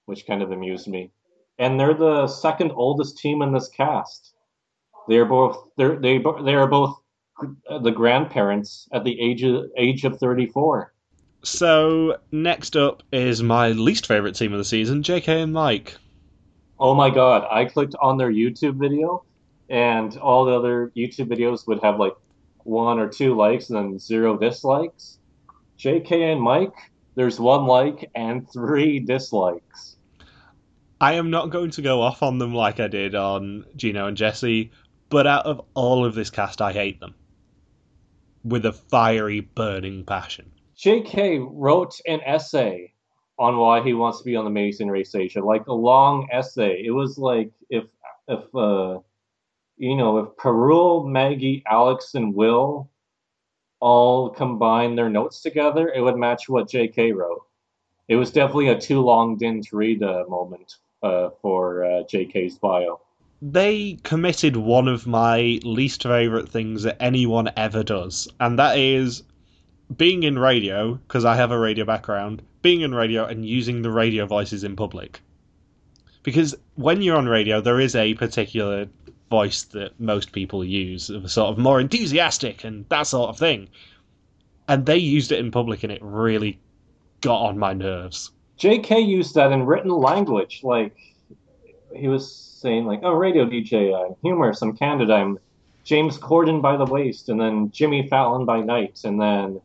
which 0.07 0.25
kind 0.25 0.41
of 0.41 0.51
amused 0.51 0.87
me. 0.87 1.11
And 1.59 1.79
they're 1.79 1.93
the 1.93 2.27
second 2.27 2.71
oldest 2.73 3.17
team 3.17 3.41
in 3.41 3.51
this 3.51 3.67
cast. 3.67 4.33
They 5.07 5.17
are 5.17 5.25
both 5.25 5.69
they're, 5.77 5.97
they 5.97 6.17
they 6.43 6.55
are 6.55 6.67
both 6.67 6.97
the 7.81 7.91
grandparents 7.91 8.87
at 8.91 9.03
the 9.03 9.19
age 9.19 9.43
of 9.43 9.65
age 9.77 10.03
of 10.03 10.19
34. 10.19 10.93
So 11.43 12.17
next 12.31 12.75
up 12.75 13.03
is 13.11 13.43
my 13.43 13.69
least 13.69 14.07
favorite 14.07 14.35
team 14.35 14.53
of 14.53 14.57
the 14.57 14.65
season, 14.65 15.03
JK 15.03 15.43
and 15.43 15.53
Mike. 15.53 15.95
Oh 16.79 16.93
my 16.93 17.09
god, 17.09 17.45
I 17.49 17.65
clicked 17.65 17.95
on 18.01 18.17
their 18.17 18.31
YouTube 18.31 18.75
video 18.75 19.23
and 19.69 20.17
all 20.17 20.45
the 20.45 20.53
other 20.53 20.91
YouTube 20.95 21.27
videos 21.27 21.67
would 21.67 21.81
have 21.83 21.99
like 21.99 22.15
one 22.63 22.99
or 22.99 23.07
two 23.07 23.35
likes 23.35 23.69
and 23.69 23.77
then 23.77 23.99
zero 23.99 24.37
dislikes. 24.37 25.19
JK 25.79 26.33
and 26.33 26.41
Mike, 26.41 26.75
there's 27.15 27.39
one 27.39 27.65
like 27.65 28.09
and 28.15 28.49
three 28.51 28.99
dislikes. 28.99 29.96
I 30.99 31.13
am 31.13 31.29
not 31.29 31.51
going 31.51 31.69
to 31.71 31.83
go 31.83 32.01
off 32.01 32.23
on 32.23 32.39
them 32.39 32.55
like 32.55 32.79
I 32.79 32.87
did 32.87 33.13
on 33.13 33.65
Gino 33.75 34.07
and 34.07 34.17
Jesse, 34.17 34.71
but 35.09 35.27
out 35.27 35.45
of 35.45 35.61
all 35.75 36.03
of 36.03 36.15
this 36.15 36.31
cast, 36.31 36.59
I 36.59 36.73
hate 36.73 36.99
them. 36.99 37.13
With 38.43 38.65
a 38.65 38.73
fiery, 38.73 39.41
burning 39.41 40.05
passion. 40.05 40.51
JK 40.75 41.47
wrote 41.51 41.99
an 42.07 42.21
essay 42.21 42.93
on 43.37 43.57
why 43.57 43.83
he 43.83 43.93
wants 43.93 44.17
to 44.19 44.23
be 44.23 44.35
on 44.35 44.45
the 44.45 44.49
Amazing 44.49 44.87
Race 44.87 45.13
Asia, 45.13 45.43
like 45.43 45.67
a 45.67 45.73
long 45.73 46.27
essay. 46.31 46.81
It 46.83 46.91
was 46.91 47.19
like 47.19 47.51
if 47.69 47.85
if 48.27 48.55
uh, 48.55 48.99
you 49.77 49.95
know 49.95 50.17
if 50.17 50.29
Parul, 50.37 51.07
Maggie, 51.07 51.63
Alex, 51.69 52.15
and 52.15 52.33
Will 52.33 52.89
all 53.79 54.31
combine 54.31 54.95
their 54.95 55.11
notes 55.11 55.41
together, 55.41 55.89
it 55.89 56.01
would 56.01 56.17
match 56.17 56.49
what 56.49 56.69
JK 56.69 57.13
wrote. 57.13 57.43
It 58.07 58.15
was 58.15 58.31
definitely 58.31 58.69
a 58.69 58.81
too 58.81 59.01
long 59.01 59.37
didn't 59.37 59.71
read 59.71 60.01
uh, 60.01 60.23
moment 60.27 60.77
uh, 61.07 61.29
for 61.41 61.83
uh, 61.83 62.03
JK's 62.03 62.57
bio. 62.57 62.99
They 63.41 63.97
committed 64.03 64.57
one 64.57 64.87
of 64.87 65.05
my 65.05 65.59
least 65.63 66.03
favourite 66.03 66.49
things 66.49 66.83
that 66.83 67.01
anyone 67.01 67.51
ever 67.55 67.83
does, 67.83 68.27
and 68.39 68.57
that 68.57 68.77
is 68.77 69.23
being 69.95 70.23
in 70.23 70.37
radio, 70.39 70.95
because 70.95 71.23
I 71.23 71.35
have 71.35 71.51
a 71.51 71.59
radio 71.59 71.85
background, 71.85 72.41
being 72.61 72.81
in 72.81 72.93
radio 72.93 73.25
and 73.25 73.45
using 73.45 73.81
the 73.81 73.91
radio 73.91 74.25
voices 74.25 74.63
in 74.63 74.75
public. 74.75 75.21
Because 76.23 76.55
when 76.75 77.01
you're 77.01 77.17
on 77.17 77.27
radio, 77.27 77.61
there 77.61 77.79
is 77.79 77.95
a 77.95 78.15
particular 78.15 78.87
voice 79.29 79.63
that 79.63 79.97
most 79.99 80.31
people 80.31 80.63
use, 80.63 81.09
of 81.09 81.23
a 81.23 81.29
sort 81.29 81.49
of 81.51 81.57
more 81.57 81.79
enthusiastic 81.79 82.63
and 82.63 82.85
that 82.89 83.07
sort 83.07 83.29
of 83.29 83.37
thing. 83.37 83.69
And 84.67 84.85
they 84.85 84.97
used 84.97 85.31
it 85.31 85.39
in 85.39 85.51
public, 85.51 85.83
and 85.83 85.91
it 85.91 86.01
really 86.01 86.59
got 87.21 87.41
on 87.43 87.57
my 87.57 87.73
nerves. 87.73 88.31
JK 88.57 89.07
used 89.07 89.35
that 89.35 89.51
in 89.51 89.65
written 89.65 89.91
language, 89.91 90.61
like 90.63 90.95
he 91.95 92.07
was 92.07 92.33
saying, 92.35 92.85
like, 92.85 93.01
"Oh, 93.03 93.13
radio 93.13 93.45
DJ, 93.45 93.93
I'm 93.93 94.15
humorous, 94.21 94.61
I'm 94.61 94.75
candid, 94.75 95.11
I'm 95.11 95.37
James 95.83 96.17
Corden 96.17 96.61
by 96.61 96.75
the 96.75 96.85
waist, 96.85 97.29
and 97.29 97.39
then 97.39 97.71
Jimmy 97.71 98.07
Fallon 98.07 98.45
by 98.45 98.61
night, 98.61 99.01
and 99.03 99.21
then 99.21 99.61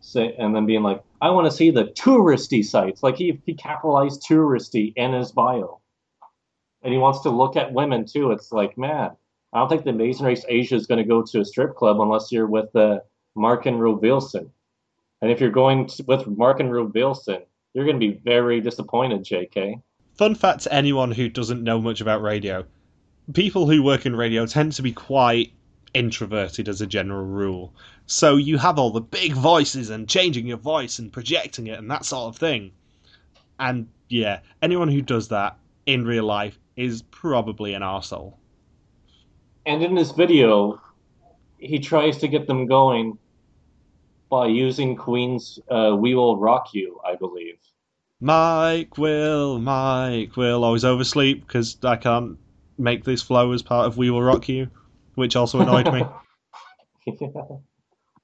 say, 0.00 0.34
and 0.38 0.54
then 0.56 0.66
being 0.66 0.82
like, 0.82 1.02
I 1.20 1.30
want 1.30 1.46
to 1.46 1.56
see 1.56 1.70
the 1.70 1.84
touristy 1.84 2.64
sites. 2.64 3.02
Like 3.02 3.16
he 3.16 3.40
he 3.44 3.54
capitalized 3.54 4.24
touristy 4.28 4.92
in 4.96 5.12
his 5.12 5.32
bio, 5.32 5.80
and 6.82 6.92
he 6.92 6.98
wants 6.98 7.20
to 7.20 7.30
look 7.30 7.56
at 7.56 7.72
women 7.72 8.06
too. 8.06 8.32
It's 8.32 8.52
like, 8.52 8.78
man, 8.78 9.10
I 9.52 9.58
don't 9.58 9.68
think 9.68 9.84
the 9.84 9.90
Amazing 9.90 10.26
Race 10.26 10.44
Asia 10.48 10.76
is 10.76 10.86
going 10.86 10.98
to 10.98 11.08
go 11.08 11.22
to 11.22 11.40
a 11.40 11.44
strip 11.44 11.74
club 11.74 12.00
unless 12.00 12.32
you're 12.32 12.46
with 12.46 12.72
the 12.72 12.80
uh, 12.80 12.98
Mark 13.34 13.66
and 13.66 13.80
Rube 13.80 14.02
Wilson. 14.02 14.50
And 15.22 15.30
if 15.30 15.40
you're 15.40 15.50
going 15.50 15.86
to, 15.86 16.02
with 16.04 16.26
Mark 16.26 16.60
and 16.60 16.72
Rube 16.72 16.94
Wilson, 16.94 17.42
you're 17.74 17.84
going 17.84 17.98
to 17.98 18.06
be 18.06 18.20
very 18.24 18.60
disappointed, 18.60 19.24
JK. 19.24 19.80
Fun 20.14 20.34
fact 20.34 20.60
to 20.62 20.72
anyone 20.72 21.12
who 21.12 21.28
doesn't 21.28 21.62
know 21.62 21.80
much 21.80 22.00
about 22.00 22.22
radio 22.22 22.64
people 23.32 23.68
who 23.68 23.82
work 23.82 24.06
in 24.06 24.16
radio 24.16 24.46
tend 24.46 24.72
to 24.72 24.82
be 24.82 24.92
quite 24.92 25.52
introverted 25.94 26.68
as 26.68 26.80
a 26.80 26.86
general 26.86 27.24
rule. 27.24 27.74
So 28.06 28.36
you 28.36 28.58
have 28.58 28.78
all 28.78 28.90
the 28.90 29.00
big 29.00 29.32
voices 29.32 29.90
and 29.90 30.08
changing 30.08 30.46
your 30.46 30.56
voice 30.56 30.98
and 30.98 31.12
projecting 31.12 31.66
it 31.66 31.78
and 31.78 31.90
that 31.90 32.04
sort 32.04 32.28
of 32.28 32.38
thing. 32.38 32.72
And 33.58 33.88
yeah, 34.08 34.40
anyone 34.62 34.88
who 34.88 35.02
does 35.02 35.28
that 35.28 35.58
in 35.86 36.04
real 36.04 36.24
life 36.24 36.58
is 36.76 37.02
probably 37.02 37.74
an 37.74 37.82
arsehole. 37.82 38.34
And 39.66 39.82
in 39.82 39.94
this 39.94 40.12
video, 40.12 40.80
he 41.58 41.78
tries 41.78 42.18
to 42.18 42.28
get 42.28 42.46
them 42.46 42.66
going 42.66 43.18
by 44.30 44.46
using 44.46 44.96
Queen's 44.96 45.58
uh, 45.70 45.96
We 45.98 46.14
Will 46.14 46.38
Rock 46.38 46.72
You, 46.72 47.00
I 47.04 47.16
believe. 47.16 47.58
Mike 48.20 48.96
will, 48.98 49.58
Mike 49.58 50.36
will 50.36 50.64
always 50.64 50.84
oversleep 50.84 51.46
because 51.46 51.78
I 51.82 51.96
can't 51.96 52.38
make 52.78 53.04
this 53.04 53.22
flow 53.22 53.52
as 53.52 53.62
part 53.62 53.86
of 53.86 53.96
We 53.96 54.10
Will 54.10 54.22
Rock 54.22 54.48
You 54.48 54.70
which 55.20 55.36
also 55.36 55.60
annoyed 55.60 55.92
me. 55.92 56.02
yeah. 57.06 57.28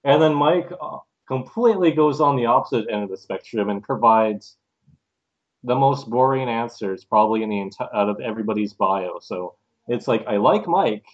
And 0.05 0.23
then 0.23 0.35
Mike 0.35 0.71
uh, 0.81 0.99
completely 1.27 1.91
goes 1.91 2.21
on 2.21 2.37
the 2.37 2.47
opposite 2.47 2.87
end 2.89 3.03
of 3.03 3.11
the 3.11 3.17
spectrum 3.17 3.69
and 3.71 3.83
provides 3.83 4.57
the 5.65 5.75
most 5.75 6.09
boring 6.09 6.49
answers 6.49 7.05
probably 7.05 7.43
in 7.43 7.49
the 7.49 7.59
entire 7.59 7.93
out 7.93 8.09
of 8.09 8.21
everybody's 8.21 8.73
bio. 8.73 9.19
So 9.21 9.57
it's 9.89 10.07
like 10.07 10.25
I 10.29 10.37
like 10.37 10.69
Mike, 10.69 11.07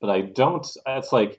but 0.00 0.08
I 0.08 0.22
don't. 0.22 0.66
It's 0.86 1.12
like 1.12 1.38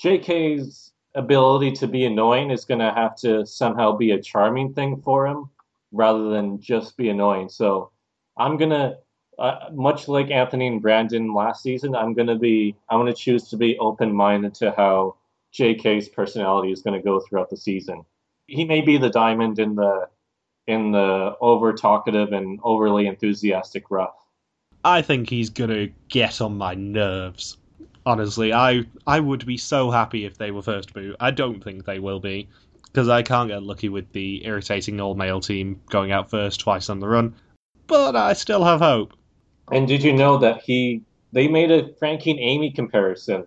J.K.'s 0.00 0.93
ability 1.14 1.72
to 1.72 1.86
be 1.86 2.04
annoying 2.04 2.50
is 2.50 2.64
going 2.64 2.80
to 2.80 2.92
have 2.92 3.16
to 3.16 3.46
somehow 3.46 3.96
be 3.96 4.10
a 4.12 4.20
charming 4.20 4.74
thing 4.74 5.00
for 5.02 5.26
him 5.26 5.48
rather 5.94 6.28
than 6.28 6.60
just 6.60 6.96
be 6.96 7.08
annoying. 7.08 7.48
So 7.48 7.90
I'm 8.36 8.56
gonna 8.56 8.96
uh, 9.38 9.70
much 9.72 10.08
like 10.08 10.30
Anthony 10.30 10.66
and 10.66 10.82
Brandon 10.82 11.32
last 11.32 11.62
season, 11.62 11.94
I'm 11.94 12.12
gonna 12.14 12.38
be 12.38 12.76
I'm 12.88 12.98
gonna 12.98 13.14
choose 13.14 13.48
to 13.50 13.56
be 13.56 13.78
open 13.78 14.12
minded 14.12 14.54
to 14.56 14.72
how 14.72 15.16
J.K.'s 15.52 16.08
personality 16.08 16.72
is 16.72 16.82
gonna 16.82 17.02
go 17.02 17.20
throughout 17.20 17.50
the 17.50 17.56
season. 17.56 18.04
He 18.46 18.64
may 18.64 18.80
be 18.80 18.98
the 18.98 19.10
diamond 19.10 19.58
in 19.58 19.76
the 19.76 20.08
in 20.66 20.92
the 20.92 21.36
over 21.40 21.72
talkative 21.72 22.32
and 22.32 22.58
overly 22.62 23.06
enthusiastic 23.06 23.90
rough. 23.90 24.16
I 24.84 25.00
think 25.02 25.30
he's 25.30 25.50
gonna 25.50 25.88
get 26.08 26.40
on 26.40 26.58
my 26.58 26.74
nerves. 26.74 27.56
Honestly, 28.06 28.52
I 28.52 28.84
I 29.06 29.20
would 29.20 29.46
be 29.46 29.56
so 29.56 29.90
happy 29.90 30.24
if 30.24 30.36
they 30.36 30.50
were 30.50 30.62
first 30.62 30.92
boot. 30.92 31.16
I 31.20 31.30
don't 31.30 31.62
think 31.62 31.84
they 31.84 31.98
will 31.98 32.20
be 32.20 32.48
because 32.84 33.08
I 33.08 33.22
can't 33.22 33.48
get 33.48 33.62
lucky 33.62 33.88
with 33.88 34.12
the 34.12 34.44
irritating 34.44 35.00
all 35.00 35.14
male 35.14 35.40
team 35.40 35.80
going 35.90 36.12
out 36.12 36.30
first 36.30 36.60
twice 36.60 36.88
on 36.88 37.00
the 37.00 37.08
run. 37.08 37.34
But 37.86 38.14
I 38.14 38.34
still 38.34 38.64
have 38.64 38.80
hope. 38.80 39.14
And 39.72 39.88
did 39.88 40.02
you 40.02 40.12
know 40.12 40.38
that 40.38 40.62
he 40.62 41.02
they 41.32 41.48
made 41.48 41.70
a 41.70 41.92
Frankie 41.94 42.30
and 42.30 42.40
Amy 42.40 42.70
comparison? 42.70 43.46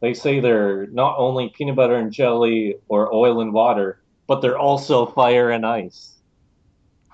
They 0.00 0.14
say 0.14 0.38
they're 0.38 0.86
not 0.86 1.16
only 1.18 1.48
peanut 1.48 1.76
butter 1.76 1.96
and 1.96 2.12
jelly 2.12 2.76
or 2.86 3.12
oil 3.12 3.40
and 3.40 3.52
water, 3.52 4.00
but 4.28 4.40
they're 4.40 4.58
also 4.58 5.06
fire 5.06 5.50
and 5.50 5.66
ice. 5.66 6.14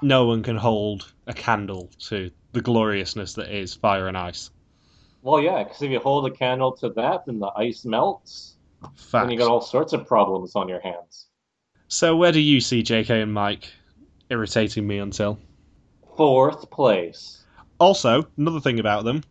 No 0.02 0.26
one 0.26 0.42
can 0.42 0.56
hold 0.56 1.12
a 1.26 1.32
candle 1.32 1.90
to 2.08 2.30
the 2.52 2.60
gloriousness 2.60 3.32
that 3.34 3.48
is 3.48 3.74
fire 3.74 4.06
and 4.06 4.18
ice. 4.18 4.50
Well, 5.24 5.40
yeah, 5.40 5.64
because 5.64 5.80
if 5.80 5.90
you 5.90 6.00
hold 6.00 6.26
a 6.26 6.30
candle 6.30 6.72
to 6.72 6.90
that, 6.90 7.24
then 7.24 7.38
the 7.38 7.50
ice 7.56 7.86
melts. 7.86 8.56
Fact. 8.94 9.22
And 9.22 9.32
you 9.32 9.38
got 9.38 9.48
all 9.48 9.62
sorts 9.62 9.94
of 9.94 10.06
problems 10.06 10.54
on 10.54 10.68
your 10.68 10.80
hands. 10.80 11.28
So, 11.88 12.14
where 12.14 12.30
do 12.30 12.40
you 12.40 12.60
see 12.60 12.82
JK 12.82 13.22
and 13.22 13.32
Mike 13.32 13.72
irritating 14.28 14.86
me 14.86 14.98
until? 14.98 15.38
Fourth 16.18 16.70
place. 16.70 17.42
Also, 17.78 18.28
another 18.36 18.60
thing 18.60 18.78
about 18.78 19.04
them, 19.04 19.22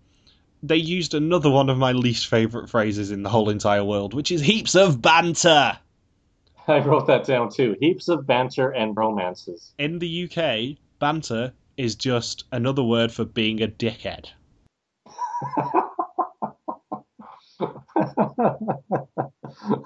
they 0.63 0.77
used 0.77 1.13
another 1.13 1.51
one 1.51 1.69
of 1.69 1.77
my 1.77 1.91
least 1.91 2.25
favourite 2.25 2.71
phrases 2.71 3.11
in 3.11 3.21
the 3.21 3.29
whole 3.29 3.51
entire 3.51 3.83
world, 3.83 4.15
which 4.15 4.31
is 4.31 4.41
heaps 4.41 4.73
of 4.73 4.99
banter. 4.99 5.77
I 6.67 6.79
wrote 6.79 7.05
that 7.05 7.25
down 7.25 7.51
too. 7.51 7.75
Heaps 7.79 8.07
of 8.07 8.25
banter 8.25 8.71
and 8.71 8.97
romances. 8.97 9.73
In 9.77 9.99
the 9.99 10.23
UK, 10.23 10.79
banter 10.97 11.53
is 11.77 11.93
just 11.93 12.45
another 12.51 12.83
word 12.83 13.11
for 13.11 13.25
being 13.25 13.61
a 13.61 13.67
dickhead. 13.67 14.29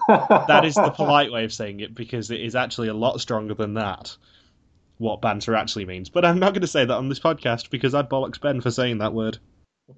That 0.07 0.63
is 0.63 0.75
the 0.75 0.93
polite 0.95 1.31
way 1.31 1.43
of 1.43 1.53
saying 1.53 1.79
it 1.79 1.93
because 1.93 2.31
it 2.31 2.41
is 2.41 2.55
actually 2.55 2.87
a 2.87 2.93
lot 2.93 3.19
stronger 3.21 3.53
than 3.53 3.75
that. 3.75 4.15
what 4.97 5.21
banter 5.21 5.55
actually 5.55 5.85
means. 5.85 6.09
But 6.09 6.25
I'm 6.25 6.39
not 6.39 6.53
going 6.53 6.61
to 6.61 6.67
say 6.67 6.85
that 6.85 6.93
on 6.93 7.09
this 7.09 7.19
podcast 7.19 7.69
because 7.69 7.93
I 7.93 8.03
bollocks 8.03 8.41
Ben 8.41 8.61
for 8.61 8.71
saying 8.71 8.99
that 8.99 9.13
word. 9.13 9.37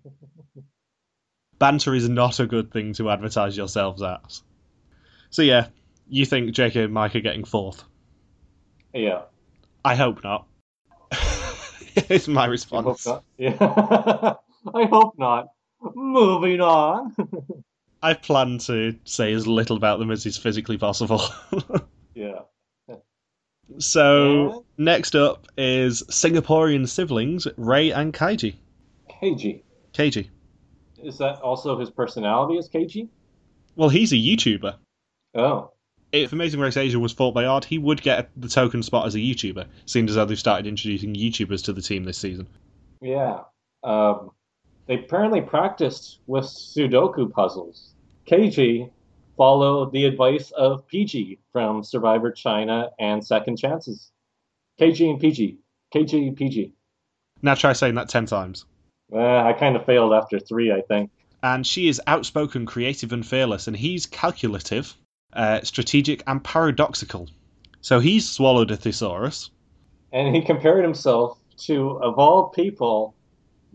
banter 1.60 1.94
is 1.96 2.10
not 2.10 2.40
a 2.40 2.48
good 2.48 2.72
thing 2.72 2.94
to 2.94 3.10
advertise 3.10 3.56
yourselves 3.56 4.02
as. 4.02 4.44
So 5.30 5.42
yeah, 5.42 5.68
you 6.08 6.26
think 6.26 6.52
Jake 6.52 6.76
and 6.76 6.94
Mike 6.94 7.16
are 7.16 7.22
getting 7.22 7.46
fourth? 7.46 7.84
Yeah. 8.94 9.24
I 9.86 9.96
hope 9.96 10.24
not. 10.24 10.48
it's 11.96 12.28
my 12.28 12.46
response. 12.46 13.06
not. 13.06 13.24
Yeah. 13.38 14.34
I 14.74 14.86
hope 14.86 15.16
not. 15.18 15.50
Moving 15.96 16.62
on. 16.62 17.16
I 18.02 18.14
plan 18.14 18.58
to 18.60 18.96
say 19.06 19.34
as 19.34 19.46
little 19.48 19.78
about 19.78 20.00
them 20.00 20.12
as 20.12 20.26
is 20.26 20.38
physically 20.38 20.78
possible. 20.78 21.22
yeah. 22.14 22.40
so 23.78 24.48
Yeah. 24.50 24.60
next 24.78 25.16
up 25.16 25.48
is 25.58 26.04
Singaporean 26.04 26.88
siblings 26.88 27.48
Ray 27.58 27.92
and 27.92 28.14
Kaiji. 28.14 28.56
KG. 29.22 29.62
Kaiji. 29.94 30.30
Is 31.04 31.18
that 31.18 31.40
also 31.42 31.78
his 31.78 31.90
personality 31.90 32.58
as 32.58 32.70
KG? 32.70 33.08
Well, 33.76 33.90
he's 33.90 34.12
a 34.12 34.16
YouTuber. 34.16 34.76
Oh. 35.36 35.72
If 36.12 36.34
Amazing 36.34 36.60
Race 36.60 36.76
Asia 36.78 37.00
was 37.00 37.14
fought 37.14 37.34
by 37.34 37.46
odd, 37.46 37.64
he 37.66 37.78
would 37.78 38.02
get 38.02 38.30
the 38.36 38.50
token 38.50 38.82
spot 38.82 39.06
as 39.06 39.16
a 39.16 39.20
YouTuber, 39.20 39.66
seeing 39.86 40.10
as 40.10 40.16
though 40.16 40.26
they've 40.26 40.40
started 40.40 40.66
introducing 40.68 41.14
YouTubers 41.14 41.64
to 41.66 41.74
the 41.74 41.82
team 41.82 42.04
this 42.04 42.18
season. 42.18 42.48
Yeah. 43.02 43.42
Um, 43.84 44.32
they 44.90 44.96
apparently 44.96 45.40
practiced 45.40 46.20
with 46.26 46.46
Sudoku 46.46 47.32
puzzles. 47.32 47.94
KG 48.28 48.90
followed 49.38 49.92
the 49.92 50.06
advice 50.06 50.50
of 50.50 50.88
PG 50.88 51.38
from 51.54 51.84
Survivor 51.84 52.32
China 52.32 52.90
and 53.00 53.24
Second 53.24 53.58
Chances. 53.58 54.12
KG 54.82 55.12
and 55.12 55.20
PG. 55.20 55.60
KG 55.94 56.28
and 56.30 56.36
PG. 56.36 56.74
Now 57.44 57.54
try 57.54 57.74
saying 57.74 57.96
that 57.96 58.10
ten 58.10 58.26
times. 58.26 58.66
Uh, 59.14 59.20
I 59.20 59.54
kind 59.54 59.76
of 59.76 59.86
failed 59.86 60.12
after 60.12 60.40
three, 60.40 60.72
I 60.72 60.82
think. 60.82 61.12
And 61.44 61.66
she 61.68 61.88
is 61.88 62.02
outspoken, 62.08 62.66
creative, 62.66 63.14
and 63.14 63.26
fearless, 63.26 63.68
and 63.68 63.78
he's 63.78 64.08
calculative, 64.08 64.96
uh, 65.34 65.62
strategic, 65.62 66.24
and 66.26 66.44
paradoxical. 66.44 67.30
So 67.82 68.00
he's 68.00 68.28
swallowed 68.28 68.72
a 68.72 68.76
thesaurus. 68.76 69.52
And 70.12 70.36
he 70.36 70.42
compared 70.42 70.84
himself 70.84 71.38
to, 71.66 71.92
of 72.02 72.18
all 72.18 72.50
people, 72.50 73.14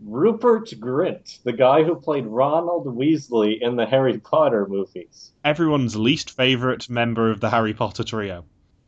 Rupert 0.03 0.69
Grint, 0.79 1.41
the 1.43 1.53
guy 1.53 1.83
who 1.83 1.95
played 1.95 2.25
Ronald 2.25 2.85
Weasley 2.85 3.61
in 3.61 3.75
the 3.75 3.85
Harry 3.85 4.17
Potter 4.19 4.67
movies. 4.67 5.31
Everyone's 5.43 5.95
least 5.95 6.31
favourite 6.31 6.89
member 6.89 7.31
of 7.31 7.39
the 7.39 7.49
Harry 7.49 7.73
Potter 7.73 8.03
trio. 8.03 8.45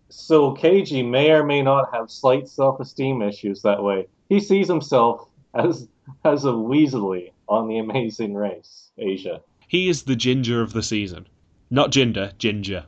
So 0.09 0.53
KG 0.55 1.07
may 1.07 1.31
or 1.31 1.43
may 1.43 1.61
not 1.61 1.93
have 1.93 2.11
slight 2.11 2.47
self-esteem 2.47 3.21
issues 3.21 3.61
that 3.61 3.83
way. 3.83 4.07
He 4.29 4.39
sees 4.39 4.67
himself 4.67 5.29
as 5.53 5.87
as 6.23 6.45
a 6.45 6.51
Weasley 6.51 7.31
on 7.49 7.67
the 7.67 7.79
Amazing 7.79 8.33
Race, 8.33 8.91
Asia. 8.97 9.41
He 9.67 9.89
is 9.89 10.03
the 10.03 10.15
ginger 10.15 10.61
of 10.61 10.73
the 10.73 10.83
season. 10.83 11.27
Not 11.69 11.91
ginger, 11.91 12.31
ginger. 12.37 12.85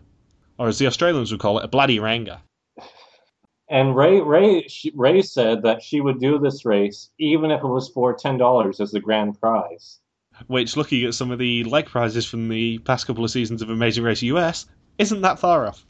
Or 0.57 0.67
as 0.67 0.79
the 0.79 0.87
Australians 0.87 1.31
would 1.31 1.41
call 1.41 1.59
it, 1.59 1.65
a 1.65 1.67
bloody 1.67 1.99
ranga. 1.99 2.41
And 3.69 3.95
Ray 3.95 4.19
Ray 4.19 4.67
she, 4.67 4.91
Ray 4.95 5.21
said 5.21 5.61
that 5.63 5.83
she 5.83 6.01
would 6.01 6.19
do 6.19 6.39
this 6.39 6.65
race 6.65 7.11
even 7.19 7.51
if 7.51 7.63
it 7.63 7.67
was 7.67 7.89
for 7.89 8.13
ten 8.13 8.37
dollars 8.37 8.79
as 8.79 8.91
the 8.91 8.99
grand 8.99 9.39
prize. 9.39 9.99
Which, 10.47 10.77
looking 10.77 11.03
at 11.05 11.13
some 11.13 11.31
of 11.31 11.39
the 11.39 11.63
leg 11.65 11.85
prizes 11.85 12.25
from 12.25 12.49
the 12.49 12.79
past 12.79 13.05
couple 13.05 13.23
of 13.23 13.31
seasons 13.31 13.61
of 13.61 13.69
Amazing 13.69 14.03
Race 14.03 14.23
US, 14.23 14.65
isn't 14.97 15.21
that 15.21 15.39
far 15.39 15.67
off. 15.67 15.85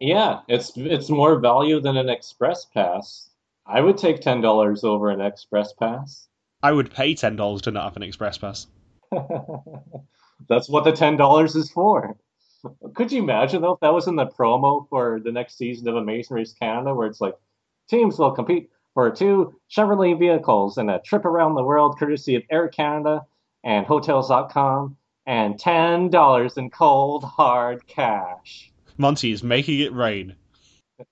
Yeah, 0.00 0.40
it's 0.48 0.72
it's 0.76 1.10
more 1.10 1.38
value 1.38 1.80
than 1.80 1.96
an 1.96 2.08
express 2.08 2.64
pass. 2.64 3.30
I 3.66 3.80
would 3.80 3.98
take 3.98 4.20
ten 4.20 4.40
dollars 4.40 4.84
over 4.84 5.10
an 5.10 5.20
express 5.20 5.72
pass. 5.72 6.28
I 6.62 6.72
would 6.72 6.90
pay 6.90 7.14
$10 7.14 7.60
to 7.62 7.70
not 7.70 7.84
have 7.84 7.96
an 7.96 8.02
express 8.02 8.38
pass. 8.38 8.66
That's 10.48 10.68
what 10.68 10.84
the 10.84 10.92
ten 10.92 11.16
dollars 11.16 11.54
is 11.54 11.70
for. 11.70 12.16
Could 12.94 13.12
you 13.12 13.22
imagine 13.22 13.62
though 13.62 13.72
if 13.72 13.80
that 13.80 13.92
was 13.92 14.06
in 14.06 14.16
the 14.16 14.26
promo 14.26 14.88
for 14.88 15.20
the 15.22 15.32
next 15.32 15.56
season 15.56 15.88
of 15.88 15.96
Amazing 15.96 16.36
Race 16.36 16.52
Canada, 16.52 16.94
where 16.94 17.06
it's 17.06 17.20
like 17.20 17.34
teams 17.88 18.18
will 18.18 18.32
compete 18.32 18.70
for 18.94 19.10
two 19.10 19.54
Chevrolet 19.70 20.18
vehicles 20.18 20.78
and 20.78 20.90
a 20.90 21.00
trip 21.00 21.24
around 21.24 21.54
the 21.54 21.62
world 21.62 21.98
courtesy 21.98 22.34
of 22.34 22.42
Air 22.50 22.68
Canada 22.68 23.26
and 23.62 23.86
Hotels.com 23.86 24.96
and 25.26 25.58
ten 25.58 26.08
dollars 26.08 26.56
in 26.56 26.70
cold 26.70 27.24
hard 27.24 27.86
cash. 27.86 28.72
Monty 28.96 29.32
is 29.32 29.42
making 29.42 29.80
it 29.80 29.92
rain. 29.92 30.34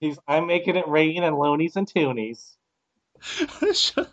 He's 0.01 0.19
I'm 0.27 0.47
making 0.47 0.77
it 0.77 0.89
rain 0.89 1.23
in 1.23 1.37
loonies 1.37 1.77
and 1.77 1.87
toonies. 1.87 2.55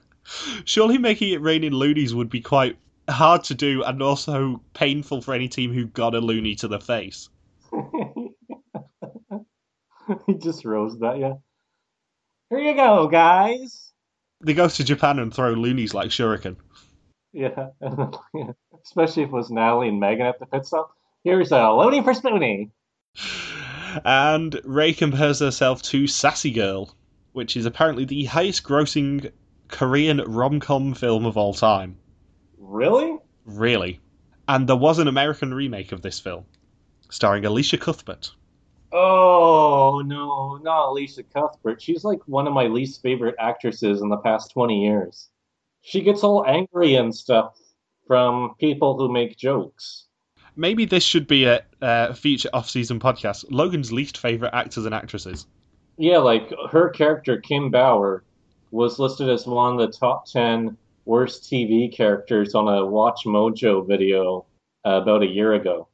Surely 0.66 0.98
making 0.98 1.34
it 1.34 1.42
rain 1.42 1.64
in 1.64 1.74
loonies 1.74 2.14
would 2.14 2.30
be 2.30 2.42
quite 2.42 2.78
hard 3.10 3.44
to 3.46 3.56
do 3.56 3.84
and 3.84 4.02
also 4.02 4.62
painful 4.74 5.22
for 5.22 5.34
any 5.34 5.48
team 5.48 5.74
who 5.74 5.86
got 5.86 6.16
a 6.16 6.20
loony 6.20 6.56
to 6.56 6.68
the 6.68 6.80
face. 6.80 7.30
he 10.28 10.34
just 10.38 10.66
rose 10.66 10.98
that, 11.00 11.20
yeah. 11.20 11.34
Here 12.50 12.60
you 12.60 12.76
go, 12.76 13.08
guys. 13.08 13.92
They 14.44 14.54
go 14.54 14.68
to 14.68 14.84
Japan 14.84 15.20
and 15.20 15.34
throw 15.34 15.52
loonies 15.52 15.94
like 15.94 16.10
shuriken. 16.10 16.58
Yeah, 17.34 17.68
especially 18.84 19.24
if 19.24 19.30
it 19.30 19.34
was 19.34 19.52
Natalie 19.52 19.88
and 19.88 20.00
Megan 20.00 20.26
at 20.26 20.40
the 20.40 20.46
pit 20.46 20.66
stop. 20.66 20.92
Here's 21.24 21.52
a 21.52 21.72
loony 21.72 22.02
for 22.02 22.14
Spoonie. 22.14 22.72
And 24.04 24.60
Ray 24.64 24.94
compares 24.94 25.40
herself 25.40 25.82
to 25.84 26.08
Sassy 26.08 26.52
Girl, 26.52 26.96
which 27.34 27.56
is 27.56 27.66
apparently 27.66 28.06
the 28.06 28.26
highest 28.26 28.64
grossing 28.64 29.32
Korean 29.68 30.22
rom 30.28 30.60
com 30.60 30.94
film 30.94 31.26
of 31.26 31.38
all 31.38 31.54
time. 31.54 31.98
Really? 32.62 33.18
Really. 33.46 34.00
And 34.48 34.68
there 34.68 34.76
was 34.76 35.00
an 35.00 35.08
American 35.08 35.54
remake 35.54 35.92
of 35.92 36.02
this 36.02 36.20
film, 36.20 36.46
starring 37.10 37.44
Elisha 37.44 37.78
Cuthbert. 37.78 38.32
Oh 38.94 40.04
no, 40.06 40.58
not 40.58 40.88
Elisha 40.88 41.24
Cuthbert. 41.24 41.82
She's 41.82 42.04
like 42.04 42.20
one 42.28 42.48
of 42.48 42.54
my 42.54 42.68
least 42.68 43.02
favorite 43.02 43.36
actresses 43.40 44.02
in 44.02 44.10
the 44.10 44.18
past 44.18 44.52
twenty 44.52 44.84
years. 44.84 45.30
She 45.82 46.02
gets 46.02 46.24
all 46.24 46.46
angry 46.46 46.96
and 46.96 47.16
stuff 47.16 47.58
from 48.08 48.56
people 48.60 48.98
who 48.98 49.12
make 49.12 49.38
jokes. 49.38 50.06
Maybe 50.56 50.86
this 50.86 51.04
should 51.04 51.28
be 51.28 51.46
a, 51.46 51.64
a 51.82 52.14
future 52.14 52.50
off 52.54 52.70
season 52.70 53.00
podcast. 53.00 53.46
Logan's 53.50 53.92
least 53.92 54.18
favourite 54.18 54.54
actors 54.54 54.86
and 54.86 54.94
actresses. 54.94 55.48
Yeah, 55.98 56.18
like 56.18 56.52
her 56.72 56.90
character 56.90 57.40
Kim 57.40 57.72
Bauer 57.72 58.24
was 58.72 59.00
listed 59.00 59.30
as 59.30 59.48
one 59.48 59.80
of 59.80 59.80
the 59.80 59.98
top 59.98 60.26
ten 60.26 60.78
worst 61.06 61.44
TV 61.44 61.92
characters 61.92 62.56
on 62.56 62.68
a 62.68 62.86
Watch 62.86 63.26
Mojo 63.26 63.88
video 63.88 64.46
uh, 64.86 65.02
about 65.02 65.24
a 65.24 65.28
year 65.28 65.54
ago. 65.54 65.88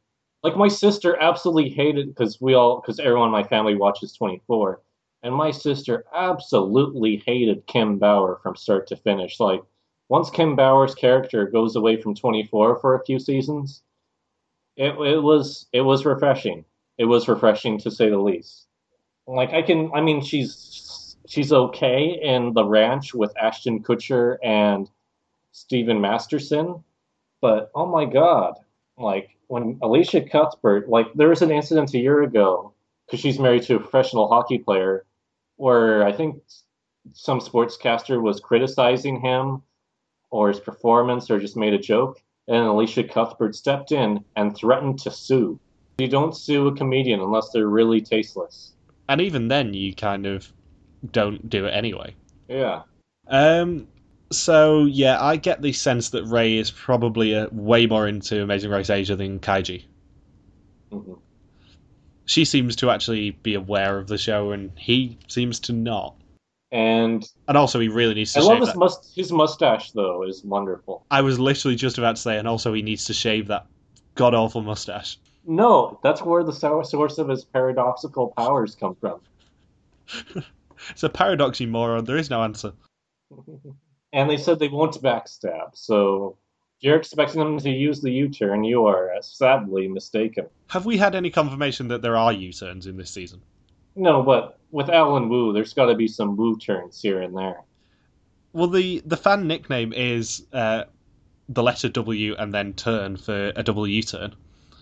Like 0.44 0.56
my 0.56 0.68
sister 0.68 1.18
absolutely 1.22 1.70
hated 1.70 2.08
because 2.08 2.40
we 2.40 2.54
all 2.54 2.80
because 2.80 3.00
everyone 3.00 3.28
in 3.28 3.32
my 3.32 3.44
family 3.44 3.76
watches 3.76 4.14
24, 4.14 4.82
and 5.24 5.34
my 5.34 5.52
sister 5.52 6.06
absolutely 6.14 7.24
hated 7.26 7.66
Kim 7.68 7.98
Bauer 7.98 8.40
from 8.42 8.56
start 8.56 8.88
to 8.88 8.96
finish. 8.96 9.40
Like 9.40 9.62
once 10.10 10.30
Kim 10.30 10.56
Bauer's 10.56 10.96
character 10.96 11.48
goes 11.48 11.76
away 11.76 12.00
from 12.00 12.16
24 12.16 12.80
for 12.80 12.96
a 12.96 13.04
few 13.06 13.20
seasons, 13.20 13.82
it 14.76 14.94
it 15.00 15.22
was 15.22 15.68
it 15.74 15.82
was 15.82 16.06
refreshing. 16.06 16.64
It 16.98 17.06
was 17.06 17.28
refreshing 17.28 17.80
to 17.80 17.92
say 17.92 18.10
the 18.10 18.18
least. 18.18 18.68
Like 19.28 19.54
I 19.54 19.62
can, 19.62 19.92
I 19.94 20.02
mean, 20.02 20.22
she's 20.22 21.18
she's 21.28 21.52
okay 21.52 22.20
in 22.22 22.54
the 22.54 22.64
ranch 22.64 23.14
with 23.14 23.36
Ashton 23.38 23.84
Kutcher 23.84 24.38
and 24.44 24.90
Stephen 25.58 26.00
Masterson, 26.00 26.84
but 27.42 27.72
oh 27.74 27.88
my 27.88 28.06
god, 28.06 28.54
like 28.96 29.36
when 29.48 29.80
Elisha 29.82 30.22
Cuthbert, 30.22 30.88
like 30.88 31.08
there 31.16 31.30
was 31.30 31.42
an 31.42 31.50
incident 31.50 31.96
a 31.96 31.98
year 31.98 32.22
ago 32.22 32.74
because 33.06 33.20
she's 33.20 33.40
married 33.40 33.64
to 33.64 33.76
a 33.76 33.80
professional 33.80 34.28
hockey 34.28 34.60
player, 34.60 35.04
where 35.56 36.06
I 36.06 36.12
think 36.12 36.44
some 37.14 37.40
sportscaster 37.40 38.22
was 38.22 38.40
criticizing 38.40 39.20
him 39.20 39.64
or 40.30 40.50
his 40.50 40.60
performance 40.60 41.32
or 41.32 41.40
just 41.40 41.58
made 41.58 41.74
a 41.74 41.80
joke, 41.80 42.22
and 42.48 42.58
Elisha 42.58 43.04
Cuthbert 43.04 43.56
stepped 43.56 43.92
in 43.92 44.24
and 44.36 44.56
threatened 44.56 45.00
to 45.00 45.12
sue. 45.12 45.60
You 45.98 46.08
don't 46.08 46.38
sue 46.38 46.68
a 46.68 46.76
comedian 46.76 47.20
unless 47.20 47.50
they're 47.50 47.68
really 47.68 48.02
tasteless. 48.02 48.74
And 49.10 49.22
even 49.22 49.48
then, 49.48 49.74
you 49.74 49.96
kind 49.96 50.28
of 50.28 50.54
don't 51.12 51.50
do 51.50 51.66
it 51.66 51.72
anyway. 51.72 52.14
Yeah. 52.48 52.84
Um. 53.28 53.88
So 54.32 54.86
yeah, 54.86 55.22
I 55.24 55.38
get 55.38 55.62
the 55.62 55.74
sense 55.74 56.10
that 56.10 56.24
Ray 56.26 56.58
is 56.58 56.72
probably 56.72 57.36
uh 57.36 57.48
way 57.52 57.86
more 57.86 58.08
into 58.08 58.42
Amazing 58.44 58.72
Race 58.72 58.90
Asia 58.90 59.16
than 59.16 59.40
Kaiji. 59.40 59.86
hmm 60.92 61.14
She 62.26 62.44
seems 62.44 62.76
to 62.78 62.90
actually 62.90 63.32
be 63.32 63.54
aware 63.54 63.98
of 63.98 64.08
the 64.08 64.18
show, 64.18 64.52
and 64.52 64.72
he 64.78 65.18
seems 65.28 65.60
to 65.62 65.74
not. 65.74 66.16
And 66.72 67.26
And 67.48 67.58
also, 67.58 67.80
he 67.80 67.88
really 67.88 68.14
needs 68.14 68.34
to 68.34 68.40
I 68.40 68.42
shave 68.42 68.50
love 68.50 68.68
his 68.68 68.76
must 68.76 69.16
his 69.16 69.32
mustache 69.32 69.92
though 69.92 70.24
is 70.24 70.44
wonderful. 70.44 71.06
I 71.10 71.22
was 71.22 71.40
literally 71.40 71.78
just 71.78 71.98
about 71.98 72.18
to 72.18 72.22
say, 72.22 72.38
and 72.38 72.48
also, 72.48 72.74
he 72.74 72.82
needs 72.82 73.06
to 73.06 73.14
shave 73.14 73.48
that 73.48 73.68
god 74.16 74.34
awful 74.34 74.62
mustache. 74.62 75.18
No, 75.46 76.00
that's 76.04 76.22
where 76.22 76.44
the 76.44 76.52
source 76.52 77.18
of 77.18 77.30
his 77.30 77.46
paradoxical 77.46 78.34
powers 78.36 78.76
come 78.76 78.96
from. 78.96 79.22
It's 80.92 81.04
a 81.04 81.10
paradox, 81.10 81.60
you 81.60 81.68
moron. 81.68 82.06
There 82.06 82.18
is 82.18 82.30
no 82.30 82.44
answer. 82.44 82.72
and 84.18 84.28
they 84.28 84.38
said 84.38 84.58
they 84.58 84.68
won't 84.68 85.00
backstab. 85.00 85.70
So 85.74 86.38
you're 86.80 86.98
expecting 86.98 87.40
them 87.40 87.60
to 87.60 87.70
use 87.70 88.02
the 88.02 88.12
U-turn, 88.12 88.64
you 88.64 88.88
are 88.88 89.12
sadly 89.22 89.88
mistaken. 89.88 90.48
Have 90.70 90.88
we 90.88 90.98
had 90.98 91.14
any 91.14 91.30
confirmation 91.30 91.88
that 91.90 92.02
there 92.02 92.18
are 92.18 92.34
U-turns 92.34 92.88
in 92.88 92.98
this 92.98 93.12
season? 93.12 93.42
No, 93.96 94.24
but 94.24 94.58
with 94.72 94.90
Allan 94.90 95.30
Wu, 95.30 95.54
there's 95.54 95.74
got 95.74 95.86
to 95.86 95.96
be 95.96 96.08
some 96.08 96.36
Wu 96.36 96.58
turns 96.58 97.00
here 97.00 97.22
and 97.22 97.38
there. 97.38 97.62
Well, 98.54 98.68
the 98.68 99.04
the 99.06 99.18
fan 99.18 99.48
nickname 99.48 99.94
is 99.94 100.48
uh, 100.52 100.86
the 101.48 101.62
letter 101.62 101.90
W 101.90 102.36
and 102.40 102.52
then 102.52 102.74
turn 102.74 103.18
for 103.18 103.52
a 103.56 103.62
double 103.62 103.88
U-turn. 103.88 104.36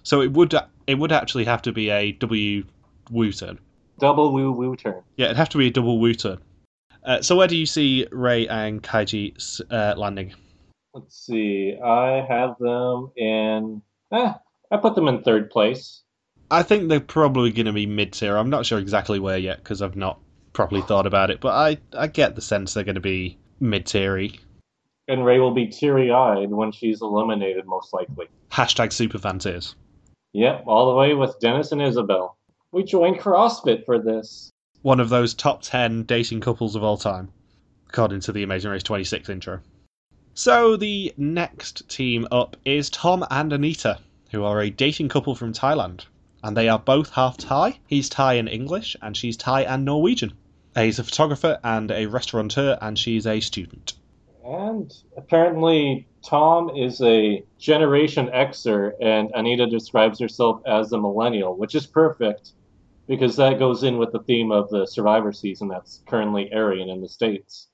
So 0.03 0.21
it 0.21 0.31
would 0.31 0.53
it 0.87 0.95
would 0.95 1.11
actually 1.11 1.43
have 1.43 1.61
to 1.63 1.73
be 1.73 1.89
a 1.89 2.13
W 2.13 2.63
Wu 3.11 3.33
turn. 3.33 3.59
Double 3.99 4.31
Wu 4.31 4.53
Wu 4.53 4.77
turn. 4.77 5.01
Yeah, 5.17 5.25
it'd 5.25 5.37
have 5.37 5.49
to 5.49 5.57
be 5.57 5.67
a 5.67 5.71
double 5.71 5.99
Wu 5.99 6.13
turn. 6.13 6.37
Uh, 7.05 7.21
so 7.21 7.35
where 7.35 7.47
do 7.47 7.55
you 7.55 7.65
see 7.65 8.07
Ray 8.11 8.47
and 8.47 8.81
Kaiji 8.81 9.61
uh, 9.69 9.93
landing? 9.95 10.33
Let's 10.93 11.25
see. 11.25 11.77
I 11.83 12.25
have 12.27 12.57
them 12.59 13.11
in. 13.15 13.81
Eh, 14.11 14.33
I 14.71 14.77
put 14.77 14.95
them 14.95 15.07
in 15.07 15.21
third 15.21 15.49
place. 15.51 16.01
I 16.49 16.63
think 16.63 16.89
they're 16.89 16.99
probably 16.99 17.51
going 17.51 17.65
to 17.65 17.73
be 17.73 17.85
mid 17.85 18.13
tier. 18.13 18.37
I'm 18.37 18.49
not 18.49 18.65
sure 18.65 18.79
exactly 18.79 19.19
where 19.19 19.37
yet 19.37 19.57
because 19.57 19.81
I've 19.81 19.95
not 19.95 20.19
properly 20.53 20.81
thought 20.81 21.05
about 21.05 21.29
it, 21.29 21.41
but 21.41 21.53
I, 21.53 21.77
I 21.97 22.07
get 22.07 22.35
the 22.35 22.41
sense 22.41 22.73
they're 22.73 22.83
going 22.83 22.95
to 22.95 23.01
be 23.01 23.37
mid 23.59 23.85
tiery. 23.85 24.39
And 25.07 25.23
Ray 25.23 25.39
will 25.39 25.53
be 25.53 25.67
teary 25.67 26.11
eyed 26.11 26.49
when 26.49 26.71
she's 26.71 27.01
eliminated, 27.01 27.65
most 27.67 27.93
likely. 27.93 28.27
Hashtag 28.51 28.89
superfan 28.89 29.39
tears. 29.39 29.75
Yep, 30.33 30.63
all 30.65 30.89
the 30.89 30.95
way 30.95 31.13
with 31.13 31.39
Dennis 31.39 31.71
and 31.71 31.81
Isabel. 31.81 32.37
We 32.71 32.83
joined 32.83 33.19
CrossFit 33.19 33.85
for 33.85 33.99
this. 33.99 34.51
One 34.85 34.99
of 34.99 35.09
those 35.09 35.33
top 35.33 35.63
10 35.63 36.03
dating 36.03 36.41
couples 36.41 36.75
of 36.75 36.83
all 36.83 36.97
time, 36.97 37.29
according 37.89 38.19
to 38.19 38.31
the 38.31 38.43
Amazing 38.43 38.69
Race 38.69 38.83
26 38.83 39.29
intro. 39.29 39.61
So 40.35 40.77
the 40.77 41.11
next 41.17 41.89
team 41.89 42.27
up 42.31 42.55
is 42.65 42.91
Tom 42.91 43.25
and 43.31 43.51
Anita, 43.51 43.97
who 44.29 44.43
are 44.43 44.61
a 44.61 44.69
dating 44.69 45.09
couple 45.09 45.33
from 45.33 45.53
Thailand. 45.53 46.05
And 46.43 46.55
they 46.55 46.69
are 46.69 46.77
both 46.77 47.09
half 47.13 47.35
Thai. 47.35 47.79
He's 47.87 48.09
Thai 48.09 48.33
and 48.33 48.47
English, 48.47 48.95
and 49.01 49.17
she's 49.17 49.35
Thai 49.35 49.63
and 49.63 49.85
Norwegian. 49.85 50.33
He's 50.75 50.99
a 50.99 51.03
photographer 51.03 51.59
and 51.63 51.89
a 51.89 52.05
restaurateur, 52.05 52.77
and 52.79 52.99
she's 52.99 53.25
a 53.25 53.39
student. 53.39 53.93
And 54.45 54.93
apparently, 55.17 56.07
Tom 56.23 56.69
is 56.69 57.01
a 57.01 57.43
Generation 57.57 58.27
Xer, 58.27 58.91
and 59.01 59.31
Anita 59.33 59.65
describes 59.65 60.19
herself 60.19 60.61
as 60.67 60.91
a 60.91 60.99
millennial, 60.99 61.55
which 61.55 61.73
is 61.73 61.87
perfect 61.87 62.51
because 63.07 63.35
that 63.35 63.59
goes 63.59 63.83
in 63.83 63.97
with 63.97 64.11
the 64.11 64.23
theme 64.23 64.51
of 64.51 64.69
the 64.69 64.85
Survivor 64.85 65.31
season 65.31 65.67
that's 65.67 66.01
currently 66.07 66.51
airing 66.51 66.89
in 66.89 67.01
the 67.01 67.09
States. 67.09 67.67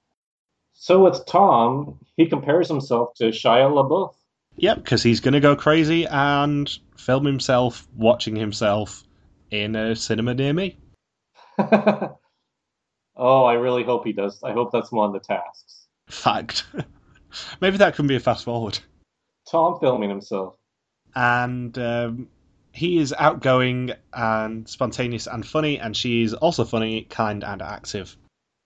So 0.74 1.04
with 1.04 1.26
Tom, 1.26 2.00
he 2.18 2.26
compares 2.26 2.68
himself 2.68 3.14
to 3.16 3.26
Shia 3.26 3.70
LaBeouf. 3.72 4.16
Yep, 4.58 4.78
because 4.78 5.04
he's 5.04 5.20
going 5.20 5.34
to 5.34 5.40
go 5.40 5.56
crazy 5.56 6.06
and 6.08 6.70
film 6.98 7.26
himself 7.26 7.88
watching 7.96 8.36
himself 8.36 9.04
in 9.50 9.76
a 9.76 9.96
cinema 9.96 10.34
near 10.34 10.54
me. 10.54 10.78
oh, 11.58 12.16
I 13.16 13.54
really 13.54 13.84
hope 13.84 14.06
he 14.06 14.14
does. 14.14 14.42
I 14.44 14.52
hope 14.52 14.72
that's 14.72 14.92
one 14.92 15.08
of 15.08 15.14
the 15.14 15.20
tasks. 15.20 15.88
Fact. 16.08 16.66
Maybe 17.62 17.78
that 17.78 17.96
can 17.96 18.08
be 18.08 18.16
a 18.16 18.20
fast 18.20 18.44
forward. 18.44 18.80
Tom 19.50 19.80
filming 19.80 20.10
himself. 20.10 20.56
And 21.16 21.78
um, 21.78 22.28
he 22.72 22.98
is 22.98 23.14
outgoing 23.18 23.92
and 24.14 24.68
spontaneous 24.68 25.28
and 25.28 25.46
funny, 25.46 25.80
and 25.80 25.96
she's 25.96 26.34
also 26.34 26.64
funny, 26.64 27.04
kind, 27.04 27.44
and 27.44 27.62
active. 27.62 28.16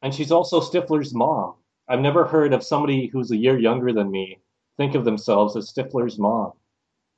And 0.02 0.14
she's 0.14 0.32
also 0.32 0.62
Stifler's 0.62 1.14
mom. 1.14 1.56
I've 1.88 2.02
never 2.02 2.26
heard 2.26 2.54
of 2.54 2.64
somebody 2.64 3.08
who's 3.08 3.32
a 3.32 3.38
year 3.38 3.58
younger 3.58 3.94
than 3.94 4.12
me 4.12 4.40
think 4.78 4.96
of 4.96 5.06
themselves 5.06 5.56
as 5.56 5.72
Stifler's 5.72 6.20
mom 6.20 6.54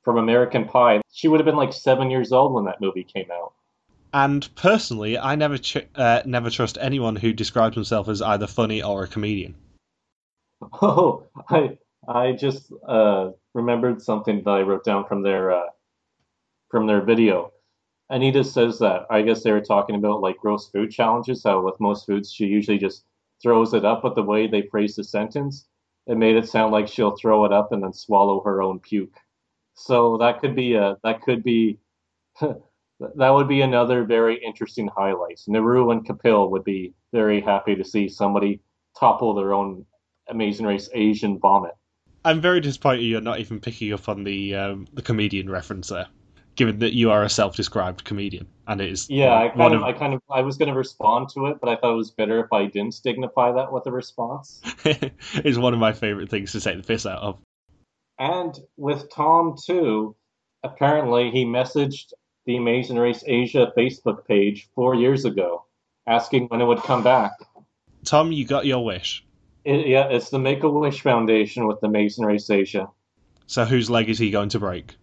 from 0.02 0.18
American 0.18 0.64
Pie. 0.66 1.00
She 1.12 1.28
would 1.28 1.40
have 1.40 1.44
been 1.44 1.56
like 1.56 1.72
seven 1.72 2.10
years 2.10 2.32
old 2.32 2.52
when 2.52 2.64
that 2.64 2.80
movie 2.80 3.04
came 3.04 3.30
out. 3.30 3.52
And 4.12 4.48
personally, 4.54 5.18
I 5.18 5.34
never 5.34 5.58
ch- 5.58 5.86
uh, 5.94 6.22
never 6.24 6.48
trust 6.48 6.78
anyone 6.80 7.16
who 7.16 7.32
describes 7.32 7.74
himself 7.74 8.08
as 8.08 8.22
either 8.22 8.46
funny 8.46 8.82
or 8.82 9.04
a 9.04 9.08
comedian. 9.08 9.54
Oh, 10.82 11.28
I 11.48 11.78
I 12.08 12.32
just 12.32 12.72
uh, 12.86 13.30
remembered 13.54 14.02
something 14.02 14.42
that 14.42 14.50
I 14.50 14.62
wrote 14.62 14.82
down 14.82 15.04
from 15.04 15.22
their 15.22 15.52
uh, 15.52 15.66
from 16.68 16.86
their 16.86 17.02
video. 17.02 17.52
Anita 18.10 18.42
says 18.42 18.78
that 18.78 19.06
I 19.10 19.22
guess 19.22 19.42
they 19.42 19.52
were 19.52 19.60
talking 19.60 19.96
about 19.96 20.22
like 20.22 20.38
gross 20.38 20.68
food 20.68 20.90
challenges. 20.90 21.42
How 21.44 21.62
with 21.62 21.80
most 21.80 22.06
foods 22.06 22.32
she 22.32 22.46
usually 22.46 22.78
just 22.78 23.04
throws 23.42 23.74
it 23.74 23.84
up, 23.84 24.02
but 24.02 24.14
the 24.14 24.22
way 24.22 24.46
they 24.46 24.62
phrased 24.62 24.96
the 24.96 25.04
sentence, 25.04 25.66
it 26.06 26.16
made 26.16 26.36
it 26.36 26.48
sound 26.48 26.72
like 26.72 26.88
she'll 26.88 27.16
throw 27.16 27.44
it 27.44 27.52
up 27.52 27.72
and 27.72 27.82
then 27.82 27.92
swallow 27.92 28.42
her 28.44 28.62
own 28.62 28.80
puke. 28.80 29.16
So 29.74 30.16
that 30.18 30.40
could 30.40 30.56
be 30.56 30.74
a 30.74 30.96
that 31.04 31.22
could 31.22 31.44
be 31.44 31.78
that 32.40 33.30
would 33.30 33.48
be 33.48 33.60
another 33.60 34.04
very 34.04 34.42
interesting 34.42 34.88
highlight. 34.88 35.40
Naru 35.46 35.90
and 35.90 36.06
Kapil 36.06 36.50
would 36.50 36.64
be 36.64 36.94
very 37.12 37.40
happy 37.40 37.76
to 37.76 37.84
see 37.84 38.08
somebody 38.08 38.60
topple 38.98 39.34
their 39.34 39.54
own 39.54 39.84
Amazing 40.28 40.66
Race 40.66 40.88
Asian 40.94 41.38
vomit. 41.38 41.72
I'm 42.24 42.40
very 42.40 42.60
disappointed 42.60 43.02
you're 43.02 43.20
not 43.20 43.38
even 43.38 43.60
picking 43.60 43.92
up 43.92 44.08
on 44.08 44.24
the 44.24 44.54
um, 44.54 44.86
the 44.92 45.02
comedian 45.02 45.48
reference 45.48 45.88
there, 45.88 46.08
given 46.58 46.80
that 46.80 46.92
you 46.92 47.12
are 47.12 47.22
a 47.22 47.30
self-described 47.30 48.02
comedian, 48.02 48.48
and 48.66 48.80
it 48.80 48.90
is 48.90 49.08
Yeah, 49.08 49.32
I 49.32 49.48
kind 49.48 49.60
one 49.60 49.74
of, 49.74 49.82
I 49.84 49.92
kind 49.92 50.12
of, 50.12 50.20
I 50.28 50.42
was 50.42 50.58
going 50.58 50.70
to 50.70 50.76
respond 50.76 51.28
to 51.30 51.46
it, 51.46 51.58
but 51.60 51.70
I 51.70 51.76
thought 51.76 51.92
it 51.92 51.96
was 51.96 52.10
better 52.10 52.44
if 52.44 52.52
I 52.52 52.66
didn't 52.66 53.00
dignify 53.02 53.52
that 53.52 53.72
with 53.72 53.86
a 53.86 53.92
response. 53.92 54.60
it's 54.84 55.56
one 55.56 55.72
of 55.72 55.78
my 55.78 55.92
favorite 55.92 56.28
things 56.28 56.50
to 56.52 56.60
take 56.60 56.76
the 56.76 56.82
piss 56.82 57.06
out 57.06 57.22
of. 57.22 57.40
And 58.18 58.58
with 58.76 59.08
Tom 59.08 59.54
too, 59.64 60.16
apparently 60.64 61.30
he 61.30 61.44
messaged 61.44 62.12
the 62.44 62.56
Amazing 62.56 62.98
Race 62.98 63.22
Asia 63.24 63.72
Facebook 63.76 64.26
page 64.26 64.68
four 64.74 64.96
years 64.96 65.24
ago, 65.24 65.64
asking 66.08 66.48
when 66.48 66.60
it 66.60 66.64
would 66.64 66.82
come 66.82 67.04
back. 67.04 67.32
Tom, 68.04 68.32
you 68.32 68.44
got 68.44 68.66
your 68.66 68.84
wish. 68.84 69.24
It, 69.64 69.86
yeah, 69.86 70.08
it's 70.08 70.30
the 70.30 70.40
Make 70.40 70.64
a 70.64 70.68
Wish 70.68 71.02
Foundation 71.02 71.68
with 71.68 71.80
the 71.80 71.86
Amazing 71.86 72.24
Race 72.24 72.50
Asia. 72.50 72.88
So 73.46 73.64
whose 73.64 73.88
leg 73.88 74.08
is 74.08 74.18
he 74.18 74.32
going 74.32 74.48
to 74.48 74.58
break? 74.58 74.96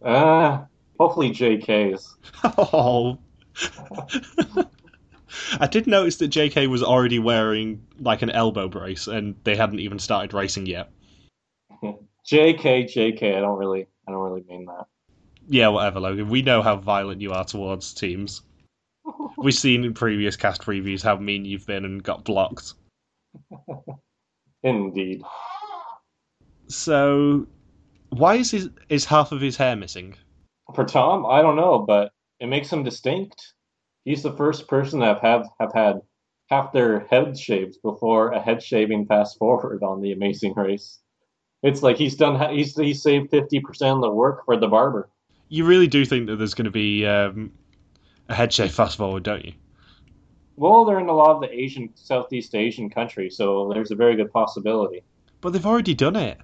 Uh, 0.00 0.64
hopefully 1.02 1.30
JK's. 1.30 2.16
Oh. 2.44 3.18
I 5.58 5.66
did 5.66 5.88
notice 5.88 6.16
that 6.16 6.30
JK 6.30 6.68
was 6.68 6.82
already 6.82 7.18
wearing 7.18 7.84
like 7.98 8.22
an 8.22 8.30
elbow 8.30 8.68
brace, 8.68 9.08
and 9.08 9.34
they 9.42 9.56
hadn't 9.56 9.80
even 9.80 9.98
started 9.98 10.32
racing 10.32 10.66
yet. 10.66 10.92
JK, 11.82 12.84
JK. 12.94 13.36
I 13.36 13.40
don't 13.40 13.58
really, 13.58 13.88
I 14.06 14.12
don't 14.12 14.20
really 14.20 14.44
mean 14.48 14.66
that. 14.66 14.86
Yeah, 15.48 15.68
whatever, 15.68 15.98
Logan. 15.98 16.28
We 16.28 16.42
know 16.42 16.62
how 16.62 16.76
violent 16.76 17.20
you 17.20 17.32
are 17.32 17.44
towards 17.44 17.92
teams. 17.94 18.42
We've 19.36 19.54
seen 19.54 19.84
in 19.84 19.94
previous 19.94 20.36
cast 20.36 20.62
previews 20.62 21.02
how 21.02 21.16
mean 21.16 21.44
you've 21.44 21.66
been 21.66 21.84
and 21.84 22.00
got 22.00 22.24
blocked. 22.24 22.74
Indeed. 24.62 25.22
So, 26.68 27.48
why 28.10 28.36
is 28.36 28.52
his 28.52 28.70
is 28.88 29.04
half 29.04 29.32
of 29.32 29.40
his 29.40 29.56
hair 29.56 29.74
missing? 29.74 30.14
For 30.74 30.84
Tom, 30.84 31.26
I 31.26 31.42
don't 31.42 31.56
know, 31.56 31.78
but 31.78 32.12
it 32.40 32.46
makes 32.46 32.72
him 32.72 32.82
distinct. 32.82 33.52
He's 34.04 34.22
the 34.22 34.32
first 34.32 34.68
person 34.68 35.00
that 35.00 35.20
have 35.20 35.48
have 35.60 35.72
had 35.72 36.00
half 36.48 36.72
their 36.72 37.00
head 37.10 37.38
shaved 37.38 37.76
before 37.82 38.30
a 38.30 38.40
head 38.40 38.62
shaving 38.62 39.06
fast 39.06 39.38
forward 39.38 39.82
on 39.82 40.00
the 40.00 40.12
Amazing 40.12 40.54
Race. 40.54 40.98
It's 41.62 41.82
like 41.82 41.96
he's 41.96 42.16
done. 42.16 42.54
He's 42.54 42.76
he 42.76 42.94
saved 42.94 43.30
fifty 43.30 43.60
percent 43.60 43.96
of 43.96 44.02
the 44.02 44.10
work 44.10 44.44
for 44.44 44.56
the 44.56 44.68
barber. 44.68 45.08
You 45.48 45.64
really 45.64 45.86
do 45.86 46.04
think 46.04 46.26
that 46.26 46.36
there's 46.36 46.54
going 46.54 46.64
to 46.64 46.70
be 46.70 47.06
um, 47.06 47.52
a 48.28 48.34
head 48.34 48.52
shave 48.52 48.72
fast 48.72 48.96
forward, 48.96 49.22
don't 49.22 49.44
you? 49.44 49.52
Well, 50.56 50.84
they're 50.84 51.00
in 51.00 51.08
a 51.08 51.14
lot 51.14 51.36
of 51.36 51.40
the 51.42 51.52
Asian, 51.52 51.90
Southeast 51.94 52.54
Asian 52.54 52.90
countries, 52.90 53.36
so 53.36 53.70
there's 53.72 53.90
a 53.90 53.94
very 53.94 54.16
good 54.16 54.32
possibility. 54.32 55.02
But 55.40 55.52
they've 55.52 55.64
already 55.64 55.94
done 55.94 56.16
it. 56.16 56.38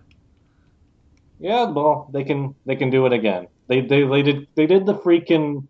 Yeah, 1.40 1.64
well, 1.64 2.08
they 2.12 2.24
can 2.24 2.54
they 2.66 2.76
can 2.76 2.90
do 2.90 3.06
it 3.06 3.12
again. 3.12 3.48
They 3.68 3.82
they 3.82 4.02
they 4.04 4.22
did 4.22 4.48
they 4.54 4.66
did 4.66 4.86
the 4.86 4.94
freaking 4.94 5.66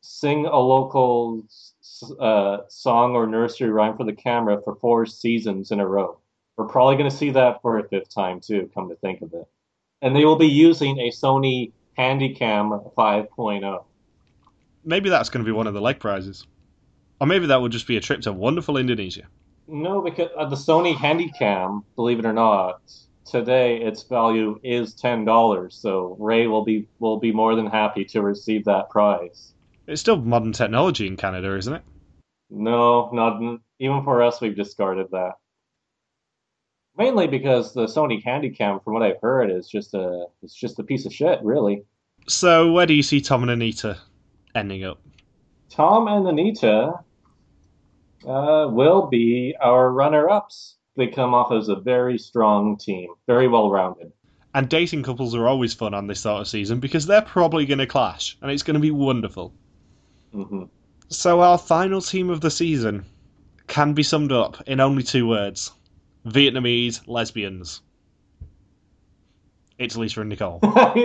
sing 0.00 0.46
a 0.46 0.58
local 0.58 1.44
uh, 2.20 2.58
song 2.68 3.14
or 3.14 3.26
nursery 3.26 3.70
rhyme 3.70 3.96
for 3.96 4.04
the 4.04 4.12
camera 4.12 4.60
for 4.62 4.76
four 4.76 5.06
seasons 5.06 5.70
in 5.70 5.80
a 5.80 5.86
row. 5.86 6.18
We're 6.56 6.66
probably 6.66 6.96
going 6.96 7.10
to 7.10 7.16
see 7.16 7.30
that 7.30 7.62
for 7.62 7.78
a 7.78 7.88
fifth 7.88 8.12
time 8.12 8.40
too. 8.40 8.70
Come 8.74 8.88
to 8.88 8.96
think 8.96 9.22
of 9.22 9.32
it, 9.34 9.46
and 10.02 10.16
they 10.16 10.24
will 10.24 10.36
be 10.36 10.48
using 10.48 10.98
a 10.98 11.10
Sony 11.10 11.72
Handycam 11.98 12.94
5.0. 12.94 13.84
Maybe 14.84 15.10
that's 15.10 15.28
going 15.28 15.44
to 15.44 15.48
be 15.48 15.54
one 15.54 15.66
of 15.66 15.74
the 15.74 15.80
leg 15.80 15.98
prizes. 15.98 16.46
Or 17.20 17.26
maybe 17.26 17.46
that 17.46 17.60
will 17.60 17.68
just 17.68 17.88
be 17.88 17.96
a 17.96 18.00
trip 18.00 18.20
to 18.22 18.32
wonderful 18.32 18.76
Indonesia. 18.76 19.24
No, 19.66 20.00
because 20.00 20.30
uh, 20.36 20.46
the 20.46 20.56
Sony 20.56 20.94
Handycam, 20.94 21.82
believe 21.96 22.20
it 22.20 22.24
or 22.24 22.32
not, 22.32 22.80
today 23.30 23.80
its 23.82 24.02
value 24.02 24.58
is 24.62 24.94
ten 24.94 25.24
dollars. 25.24 25.74
So 25.74 26.16
Ray 26.18 26.46
will 26.46 26.64
be 26.64 26.88
will 26.98 27.18
be 27.18 27.32
more 27.32 27.54
than 27.54 27.66
happy 27.66 28.04
to 28.06 28.22
receive 28.22 28.64
that 28.64 28.90
prize. 28.90 29.54
It's 29.86 30.00
still 30.00 30.16
modern 30.16 30.52
technology 30.52 31.06
in 31.06 31.16
Canada, 31.16 31.56
isn't 31.56 31.74
it? 31.74 31.82
No, 32.50 33.10
not 33.12 33.40
Even 33.78 34.04
for 34.04 34.22
us, 34.22 34.40
we've 34.40 34.56
discarded 34.56 35.08
that. 35.12 35.32
Mainly 36.96 37.28
because 37.28 37.74
the 37.74 37.86
Sony 37.86 38.22
Handycam, 38.24 38.82
from 38.82 38.94
what 38.94 39.02
I've 39.02 39.20
heard, 39.22 39.50
is 39.50 39.68
just 39.68 39.94
a 39.94 40.26
it's 40.42 40.54
just 40.54 40.78
a 40.78 40.84
piece 40.84 41.06
of 41.06 41.12
shit, 41.12 41.38
really. 41.42 41.84
So, 42.26 42.72
where 42.72 42.86
do 42.86 42.94
you 42.94 43.02
see 43.02 43.20
Tom 43.20 43.42
and 43.42 43.50
Anita 43.50 43.98
ending 44.54 44.84
up? 44.84 45.00
Tom 45.70 46.08
and 46.08 46.26
Anita 46.26 46.94
uh, 48.26 48.68
will 48.70 49.06
be 49.06 49.54
our 49.60 49.90
runner-ups. 49.92 50.76
They 50.98 51.06
come 51.06 51.32
off 51.32 51.52
as 51.52 51.68
a 51.68 51.76
very 51.76 52.18
strong 52.18 52.76
team, 52.76 53.14
very 53.28 53.46
well-rounded. 53.46 54.10
And 54.52 54.68
dating 54.68 55.04
couples 55.04 55.32
are 55.32 55.46
always 55.46 55.72
fun 55.72 55.94
on 55.94 56.08
this 56.08 56.18
sort 56.20 56.40
of 56.40 56.48
season 56.48 56.80
because 56.80 57.06
they're 57.06 57.22
probably 57.22 57.66
going 57.66 57.78
to 57.78 57.86
clash, 57.86 58.36
and 58.42 58.50
it's 58.50 58.64
going 58.64 58.74
to 58.74 58.80
be 58.80 58.90
wonderful. 58.90 59.54
hmm 60.32 60.64
So, 61.08 61.40
our 61.40 61.56
final 61.56 62.02
team 62.02 62.30
of 62.30 62.40
the 62.40 62.50
season 62.50 63.06
can 63.68 63.92
be 63.94 64.02
summed 64.02 64.32
up 64.32 64.60
in 64.66 64.80
only 64.80 65.04
two 65.04 65.28
words 65.28 65.70
Vietnamese 66.26 67.06
lesbians. 67.06 67.82
It's 69.78 69.96
Lisa 69.96 70.22
and 70.22 70.30
Nicole. 70.30 70.58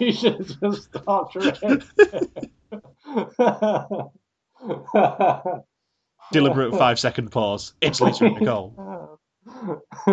you 0.00 0.12
should 0.12 0.44
just 0.60 0.92
stopped 0.92 1.36
right. 1.36 1.84
Deliberate 6.32 6.72
five 6.72 6.98
second 6.98 7.30
pause. 7.30 7.74
It's 7.80 8.00
Lisa 8.00 8.24
and 8.24 8.40
Nicole. 8.40 9.12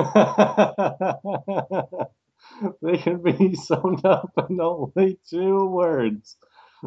they 2.81 2.97
can 2.97 3.21
be 3.23 3.55
summed 3.55 4.05
up 4.05 4.31
in 4.49 4.59
only 4.61 5.17
two 5.29 5.65
words. 5.65 6.37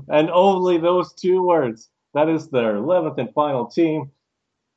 And 0.09 0.31
only 0.31 0.79
those 0.79 1.13
two 1.15 1.43
words. 1.43 1.89
That 2.15 2.29
is 2.29 2.49
their 2.49 2.75
11th 2.75 3.19
and 3.19 3.33
final 3.35 3.67
team. 3.67 4.11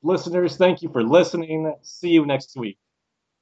Listeners, 0.01 0.57
thank 0.57 0.81
you 0.81 0.89
for 0.89 1.03
listening. 1.03 1.73
See 1.81 2.09
you 2.09 2.25
next 2.25 2.55
week. 2.55 2.77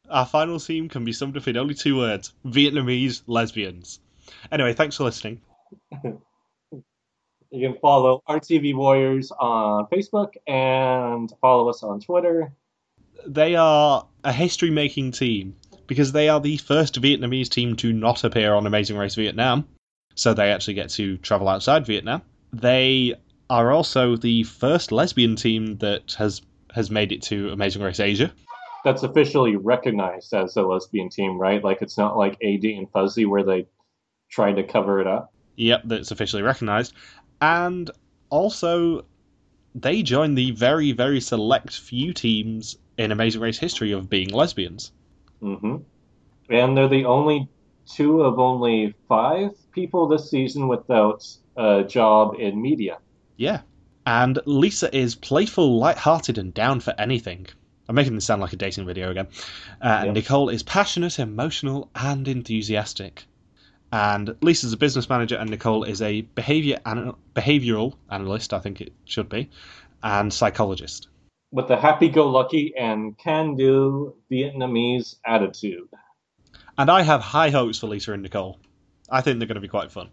Our 0.09 0.25
final 0.25 0.59
team 0.59 0.89
can 0.89 1.05
be 1.05 1.13
summed 1.13 1.37
up 1.37 1.47
in 1.47 1.57
only 1.57 1.73
two 1.73 1.97
words 1.97 2.33
Vietnamese 2.45 3.21
lesbians. 3.27 3.99
Anyway, 4.51 4.73
thanks 4.73 4.97
for 4.97 5.03
listening. 5.03 5.41
You 7.49 7.69
can 7.69 7.79
follow 7.79 8.21
RTV 8.27 8.75
Warriors 8.75 9.31
on 9.31 9.87
Facebook 9.87 10.33
and 10.47 11.31
follow 11.39 11.69
us 11.69 11.81
on 11.81 12.01
Twitter. 12.01 12.51
They 13.27 13.55
are 13.55 14.07
a 14.23 14.31
history 14.31 14.69
making 14.71 15.11
team 15.11 15.55
because 15.85 16.11
they 16.11 16.29
are 16.29 16.39
the 16.39 16.57
first 16.57 17.01
Vietnamese 17.01 17.49
team 17.49 17.75
to 17.77 17.93
not 17.93 18.23
appear 18.23 18.53
on 18.53 18.65
Amazing 18.65 18.97
Race 18.97 19.15
Vietnam. 19.15 19.67
So 20.15 20.33
they 20.33 20.51
actually 20.51 20.73
get 20.75 20.89
to 20.91 21.17
travel 21.17 21.47
outside 21.47 21.85
Vietnam. 21.85 22.21
They 22.53 23.15
are 23.49 23.71
also 23.71 24.15
the 24.15 24.43
first 24.43 24.91
lesbian 24.91 25.35
team 25.35 25.77
that 25.77 26.15
has 26.17 26.41
has 26.73 26.91
made 26.91 27.11
it 27.11 27.21
to 27.23 27.49
Amazing 27.49 27.81
Race 27.81 27.99
Asia. 27.99 28.31
That's 28.83 29.03
officially 29.03 29.55
recognized 29.55 30.33
as 30.33 30.55
a 30.55 30.61
lesbian 30.61 31.09
team, 31.09 31.37
right? 31.37 31.63
Like 31.63 31.81
it's 31.81 31.97
not 31.97 32.17
like 32.17 32.33
AD 32.43 32.63
and 32.63 32.89
Fuzzy 32.91 33.25
where 33.25 33.43
they 33.43 33.67
tried 34.29 34.53
to 34.53 34.63
cover 34.63 34.99
it 34.99 35.07
up. 35.07 35.33
Yep, 35.55 35.83
that's 35.85 36.11
officially 36.11 36.43
recognised. 36.43 36.93
And 37.41 37.89
also, 38.29 39.05
they 39.73 40.03
join 40.03 40.35
the 40.35 40.51
very, 40.51 40.91
very 40.91 41.19
select 41.19 41.77
few 41.77 42.13
teams 42.13 42.77
in 42.97 43.11
Amazing 43.11 43.41
Race 43.41 43.57
history 43.57 43.91
of 43.91 44.09
being 44.09 44.29
lesbians. 44.29 44.91
hmm 45.39 45.77
And 46.49 46.77
they're 46.77 46.87
the 46.87 47.05
only 47.05 47.47
two 47.85 48.21
of 48.21 48.39
only 48.39 48.93
five 49.07 49.51
people 49.71 50.07
this 50.07 50.29
season 50.29 50.67
without 50.67 51.25
a 51.55 51.83
job 51.83 52.35
in 52.39 52.61
media. 52.61 52.97
Yeah. 53.37 53.61
And 54.05 54.39
Lisa 54.45 54.95
is 54.95 55.15
playful, 55.15 55.77
light-hearted, 55.77 56.37
and 56.37 56.53
down 56.53 56.79
for 56.79 56.93
anything. 56.97 57.47
I'm 57.89 57.95
making 57.95 58.15
this 58.15 58.25
sound 58.25 58.41
like 58.41 58.53
a 58.53 58.57
dating 58.57 58.85
video 58.85 59.11
again. 59.11 59.27
Uh, 59.81 60.03
Yeah. 60.05 60.11
Nicole 60.11 60.49
is 60.49 60.63
passionate, 60.63 61.19
emotional, 61.19 61.89
and 61.95 62.27
enthusiastic. 62.27 63.25
And 63.91 64.35
Lisa's 64.41 64.73
a 64.73 64.77
business 64.77 65.09
manager, 65.09 65.37
and 65.37 65.49
Nicole 65.49 65.83
is 65.83 66.01
a 66.01 66.21
behavior 66.21 66.79
ana- 66.85 67.15
behavioral 67.33 67.93
analyst, 68.09 68.53
I 68.53 68.59
think 68.59 68.81
it 68.81 68.93
should 69.05 69.29
be, 69.29 69.49
and 70.03 70.33
psychologist. 70.33 71.07
With 71.51 71.69
a 71.71 71.77
happy 71.77 72.09
go 72.09 72.29
lucky 72.29 72.73
and 72.77 73.17
can 73.17 73.55
do 73.55 74.15
Vietnamese 74.31 75.15
attitude. 75.25 75.87
And 76.77 76.91
I 76.91 77.01
have 77.01 77.21
high 77.21 77.49
hopes 77.49 77.79
for 77.79 77.87
Lisa 77.87 78.13
and 78.13 78.21
Nicole. 78.21 78.59
I 79.09 79.21
think 79.21 79.39
they're 79.39 79.47
going 79.47 79.55
to 79.55 79.61
be 79.61 79.67
quite 79.67 79.91
fun. 79.91 80.09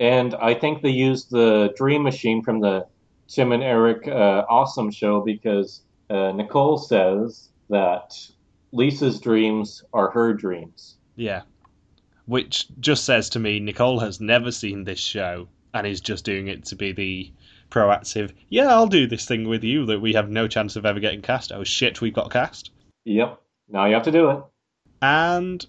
And 0.00 0.34
I 0.34 0.54
think 0.54 0.82
they 0.82 0.90
used 0.90 1.30
the 1.30 1.72
Dream 1.76 2.02
Machine 2.02 2.42
from 2.42 2.60
the 2.60 2.86
Tim 3.28 3.52
and 3.52 3.62
Eric 3.62 4.08
uh, 4.08 4.44
Awesome 4.48 4.90
show 4.90 5.20
because 5.20 5.82
uh, 6.10 6.32
Nicole 6.32 6.76
says 6.76 7.48
that 7.70 8.12
Lisa's 8.72 9.20
dreams 9.20 9.84
are 9.92 10.10
her 10.10 10.34
dreams. 10.34 10.96
Yeah. 11.16 11.42
Which 12.26 12.66
just 12.80 13.04
says 13.04 13.30
to 13.30 13.38
me 13.38 13.60
Nicole 13.60 14.00
has 14.00 14.20
never 14.20 14.50
seen 14.50 14.84
this 14.84 14.98
show 14.98 15.48
and 15.72 15.86
is 15.86 16.00
just 16.00 16.24
doing 16.24 16.48
it 16.48 16.64
to 16.66 16.76
be 16.76 16.92
the 16.92 17.32
proactive, 17.72 18.32
yeah, 18.48 18.68
I'll 18.68 18.86
do 18.86 19.06
this 19.06 19.24
thing 19.24 19.48
with 19.48 19.64
you 19.64 19.86
that 19.86 20.00
we 20.00 20.12
have 20.12 20.30
no 20.30 20.46
chance 20.46 20.76
of 20.76 20.84
ever 20.86 21.00
getting 21.00 21.22
cast. 21.22 21.52
Oh 21.52 21.64
shit, 21.64 22.00
we've 22.00 22.14
got 22.14 22.30
cast. 22.30 22.70
Yep, 23.04 23.40
now 23.68 23.86
you 23.86 23.94
have 23.94 24.04
to 24.04 24.12
do 24.12 24.30
it. 24.30 24.44
And 25.00 25.64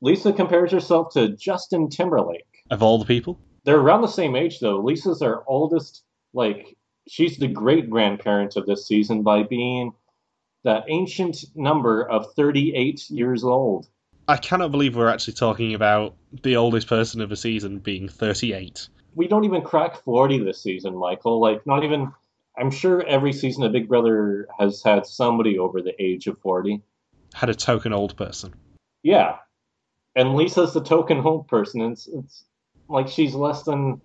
Lisa 0.00 0.32
compares 0.32 0.72
herself 0.72 1.12
to 1.14 1.28
Justin 1.28 1.88
Timberlake. 1.88 2.64
of 2.70 2.82
all 2.82 2.98
the 2.98 3.04
people, 3.04 3.38
They're 3.64 3.78
around 3.78 4.02
the 4.02 4.08
same 4.08 4.34
age 4.34 4.58
though. 4.60 4.80
Lisa's 4.80 5.22
our 5.22 5.44
oldest, 5.46 6.02
like 6.32 6.76
she's 7.08 7.36
the 7.36 7.48
great 7.48 7.90
grandparent 7.90 8.56
of 8.56 8.66
this 8.66 8.86
season 8.86 9.22
by 9.22 9.42
being 9.42 9.92
that 10.64 10.84
ancient 10.88 11.44
number 11.54 12.08
of 12.08 12.32
38 12.34 13.10
years 13.10 13.44
old. 13.44 13.88
I 14.28 14.36
cannot 14.36 14.70
believe 14.70 14.96
we're 14.96 15.08
actually 15.08 15.34
talking 15.34 15.74
about 15.74 16.14
the 16.42 16.56
oldest 16.56 16.86
person 16.86 17.20
of 17.20 17.32
a 17.32 17.36
season 17.36 17.78
being 17.78 18.08
38. 18.08 18.88
We 19.14 19.28
don't 19.28 19.44
even 19.44 19.62
crack 19.62 19.96
40 20.04 20.38
this 20.44 20.62
season, 20.62 20.96
Michael. 20.96 21.40
Like 21.40 21.66
not 21.66 21.84
even 21.84 22.12
I'm 22.58 22.70
sure 22.70 23.02
every 23.06 23.32
season 23.32 23.62
of 23.64 23.72
Big 23.72 23.88
Brother 23.88 24.46
has 24.58 24.82
had 24.82 25.06
somebody 25.06 25.58
over 25.58 25.80
the 25.80 25.94
age 26.02 26.26
of 26.26 26.38
40. 26.40 26.82
Had 27.34 27.48
a 27.48 27.54
token 27.54 27.92
old 27.92 28.16
person. 28.16 28.54
Yeah. 29.02 29.36
And 30.14 30.34
Lisa's 30.34 30.74
the 30.74 30.82
token 30.82 31.18
old 31.18 31.48
person. 31.48 31.80
and 31.80 31.92
It's, 31.92 32.06
it's 32.08 32.44
like 32.88 33.08
she's 33.08 33.34
less 33.34 33.62
than 33.62 34.00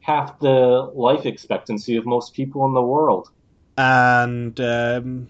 half 0.00 0.38
the 0.40 0.90
life 0.94 1.26
expectancy 1.26 1.96
of 1.96 2.06
most 2.06 2.32
people 2.34 2.64
in 2.66 2.72
the 2.72 2.82
world. 2.82 3.28
And 3.76 4.58
um, 4.60 5.28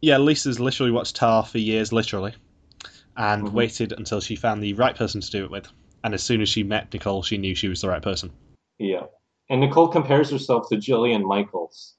yeah, 0.00 0.18
Lisa's 0.18 0.58
literally 0.60 0.92
watched 0.92 1.16
Tar 1.16 1.44
for 1.44 1.58
years, 1.58 1.92
literally, 1.92 2.34
and 3.16 3.44
Mhm. 3.46 3.52
waited 3.52 3.92
until 3.92 4.20
she 4.20 4.36
found 4.36 4.62
the 4.62 4.74
right 4.74 4.96
person 4.96 5.20
to 5.20 5.30
do 5.30 5.44
it 5.44 5.50
with. 5.50 5.68
And 6.02 6.12
as 6.14 6.22
soon 6.22 6.40
as 6.40 6.48
she 6.48 6.62
met 6.62 6.92
Nicole, 6.92 7.22
she 7.22 7.38
knew 7.38 7.54
she 7.54 7.68
was 7.68 7.80
the 7.82 7.88
right 7.88 8.02
person. 8.02 8.30
Yeah. 8.80 9.04
And 9.50 9.60
Nicole 9.60 9.88
compares 9.88 10.30
herself 10.30 10.68
to 10.70 10.76
Jillian 10.76 11.22
Michaels. 11.22 11.94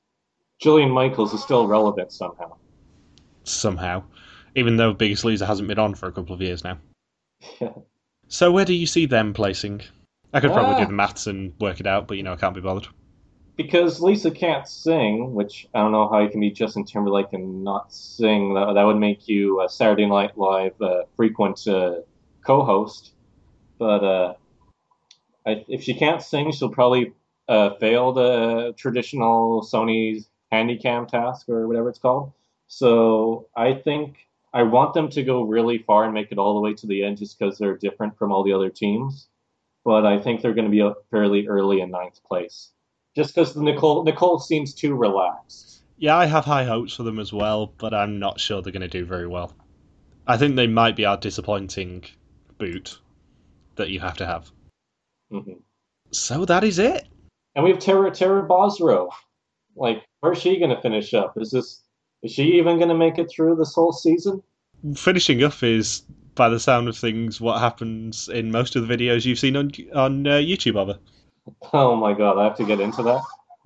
Jillian 0.62 0.92
Michaels 0.92 1.34
is 1.34 1.42
still 1.44 1.68
relevant 1.68 2.12
somehow. 2.12 2.56
Somehow, 3.44 4.04
even 4.56 4.78
though 4.78 4.94
Biggest 4.94 5.24
Loser 5.24 5.46
hasn't 5.46 5.68
been 5.68 5.80
on 5.80 5.96
for 5.96 6.08
a 6.08 6.12
couple 6.12 6.34
of 6.36 6.42
years 6.42 6.64
now. 6.66 6.78
Yeah. 7.62 7.70
So 8.28 8.50
where 8.50 8.64
do 8.64 8.74
you 8.74 8.86
see 8.88 9.06
them 9.08 9.34
placing? 9.34 9.82
I 10.34 10.40
could 10.40 10.54
probably 10.54 10.76
Ah. 10.76 10.80
do 10.80 10.86
the 10.86 10.94
maths 10.94 11.28
and 11.28 11.52
work 11.60 11.82
it 11.82 11.86
out, 11.86 12.08
but 12.08 12.16
you 12.16 12.24
know 12.24 12.32
I 12.32 12.38
can't 12.38 12.56
be 12.56 12.62
bothered. 12.62 12.88
Because 13.58 14.00
Lisa 14.00 14.32
can't 14.32 14.66
sing, 14.66 15.34
which 15.34 15.68
I 15.74 15.80
don't 15.80 15.92
know 15.92 16.08
how 16.08 16.20
you 16.20 16.30
can 16.30 16.40
be 16.40 16.50
Justin 16.50 16.86
Timberlake 16.86 17.34
and 17.34 17.62
not 17.62 17.92
sing. 17.92 18.54
That, 18.54 18.72
that 18.76 18.84
would 18.84 18.96
make 18.96 19.28
you 19.28 19.62
a 19.62 19.68
Saturday 19.68 20.06
Night 20.06 20.38
Live 20.38 20.82
uh, 20.82 21.02
frequent 21.18 21.68
uh, 21.68 21.96
co-host. 22.46 23.12
But 23.78 24.02
uh, 24.06 24.34
I, 25.46 25.66
if 25.68 25.84
she 25.84 25.94
can't 25.94 26.22
sing, 26.22 26.52
she'll 26.52 26.70
probably 26.70 27.14
uh, 27.48 27.72
fail 27.76 28.14
the 28.14 28.74
traditional 28.78 29.62
Sony's 29.62 30.30
Handycam 30.52 31.08
task 31.08 31.50
or 31.50 31.68
whatever 31.68 31.90
it's 31.90 32.00
called. 32.00 32.34
So 32.68 33.48
I 33.56 33.74
think 33.74 34.28
I 34.54 34.64
want 34.64 34.94
them 34.94 35.10
to 35.10 35.24
go 35.24 35.44
really 35.44 35.80
far 35.80 36.04
and 36.06 36.14
make 36.14 36.32
it 36.32 36.38
all 36.38 36.56
the 36.56 36.62
way 36.62 36.74
to 36.76 36.88
the 36.88 37.04
end, 37.04 37.18
just 37.18 37.38
because 37.38 37.58
they're 37.58 37.78
different 37.78 38.18
from 38.18 38.32
all 38.32 38.44
the 38.44 38.54
other 38.54 38.70
teams. 38.70 39.28
But 39.84 40.06
I 40.06 40.20
think 40.20 40.42
they're 40.42 40.54
going 40.54 40.66
to 40.66 40.72
be 40.72 40.82
up 40.82 41.06
fairly 41.10 41.48
early 41.48 41.82
in 41.82 41.90
ninth 41.90 42.24
place 42.24 42.70
just 43.16 43.36
because 43.36 43.56
Nicole 43.56 44.04
Nicole 44.04 44.40
seems 44.40 44.74
too 44.74 44.96
relaxed. 44.96 45.82
Yeah, 45.98 46.18
I 46.18 46.26
have 46.26 46.46
high 46.46 46.66
hopes 46.66 46.96
for 46.96 47.04
them 47.04 47.20
as 47.20 47.32
well, 47.32 47.74
but 47.78 47.94
I'm 47.94 48.20
not 48.20 48.40
sure 48.40 48.62
they're 48.62 48.72
going 48.72 48.82
to 48.82 48.88
do 48.88 49.06
very 49.06 49.28
well. 49.28 49.54
I 50.26 50.38
think 50.38 50.56
they 50.56 50.68
might 50.68 50.96
be 50.96 51.06
our 51.06 51.18
disappointing 51.18 52.06
boot 52.58 53.00
that 53.76 53.90
you 53.90 54.00
have 54.00 54.18
to 54.18 54.26
have. 54.26 54.52
Hmm 55.32 55.54
So 56.12 56.46
that 56.46 56.64
is 56.64 56.80
it. 56.80 57.08
And 57.56 57.64
we 57.64 57.72
have 57.72 57.80
Tara 57.80 58.12
Tara 58.12 58.48
Basro. 58.48 59.10
Like, 59.76 60.04
where's 60.20 60.38
she 60.38 60.58
going 60.58 60.76
to 60.76 60.82
finish 60.82 61.14
up? 61.14 61.38
Is 61.38 61.52
this 61.52 61.84
is 62.22 62.32
she 62.32 62.58
even 62.58 62.78
going 62.78 62.90
to 62.90 62.96
make 62.96 63.18
it 63.18 63.32
through 63.32 63.56
this 63.56 63.74
whole 63.74 63.94
season? 63.94 64.44
Finishing 64.96 65.44
up 65.44 65.64
is, 65.64 66.02
by 66.36 66.50
the 66.50 66.60
sound 66.60 66.88
of 66.88 66.98
things, 66.98 67.42
what 67.42 67.60
happens 67.60 68.30
in 68.30 68.52
most 68.52 68.76
of 68.76 68.88
the 68.88 68.94
videos 68.94 69.26
you've 69.26 69.40
seen 69.40 69.56
on 69.56 69.72
on 69.94 70.28
uh, 70.28 70.32
YouTube 70.34 70.78
of 70.78 70.90
her. 70.90 71.00
Oh 71.74 71.96
my 71.96 72.14
god, 72.14 72.38
I 72.38 72.44
have 72.44 72.58
to 72.58 72.66
get 72.66 72.80
into 72.80 73.04
that. 73.04 73.22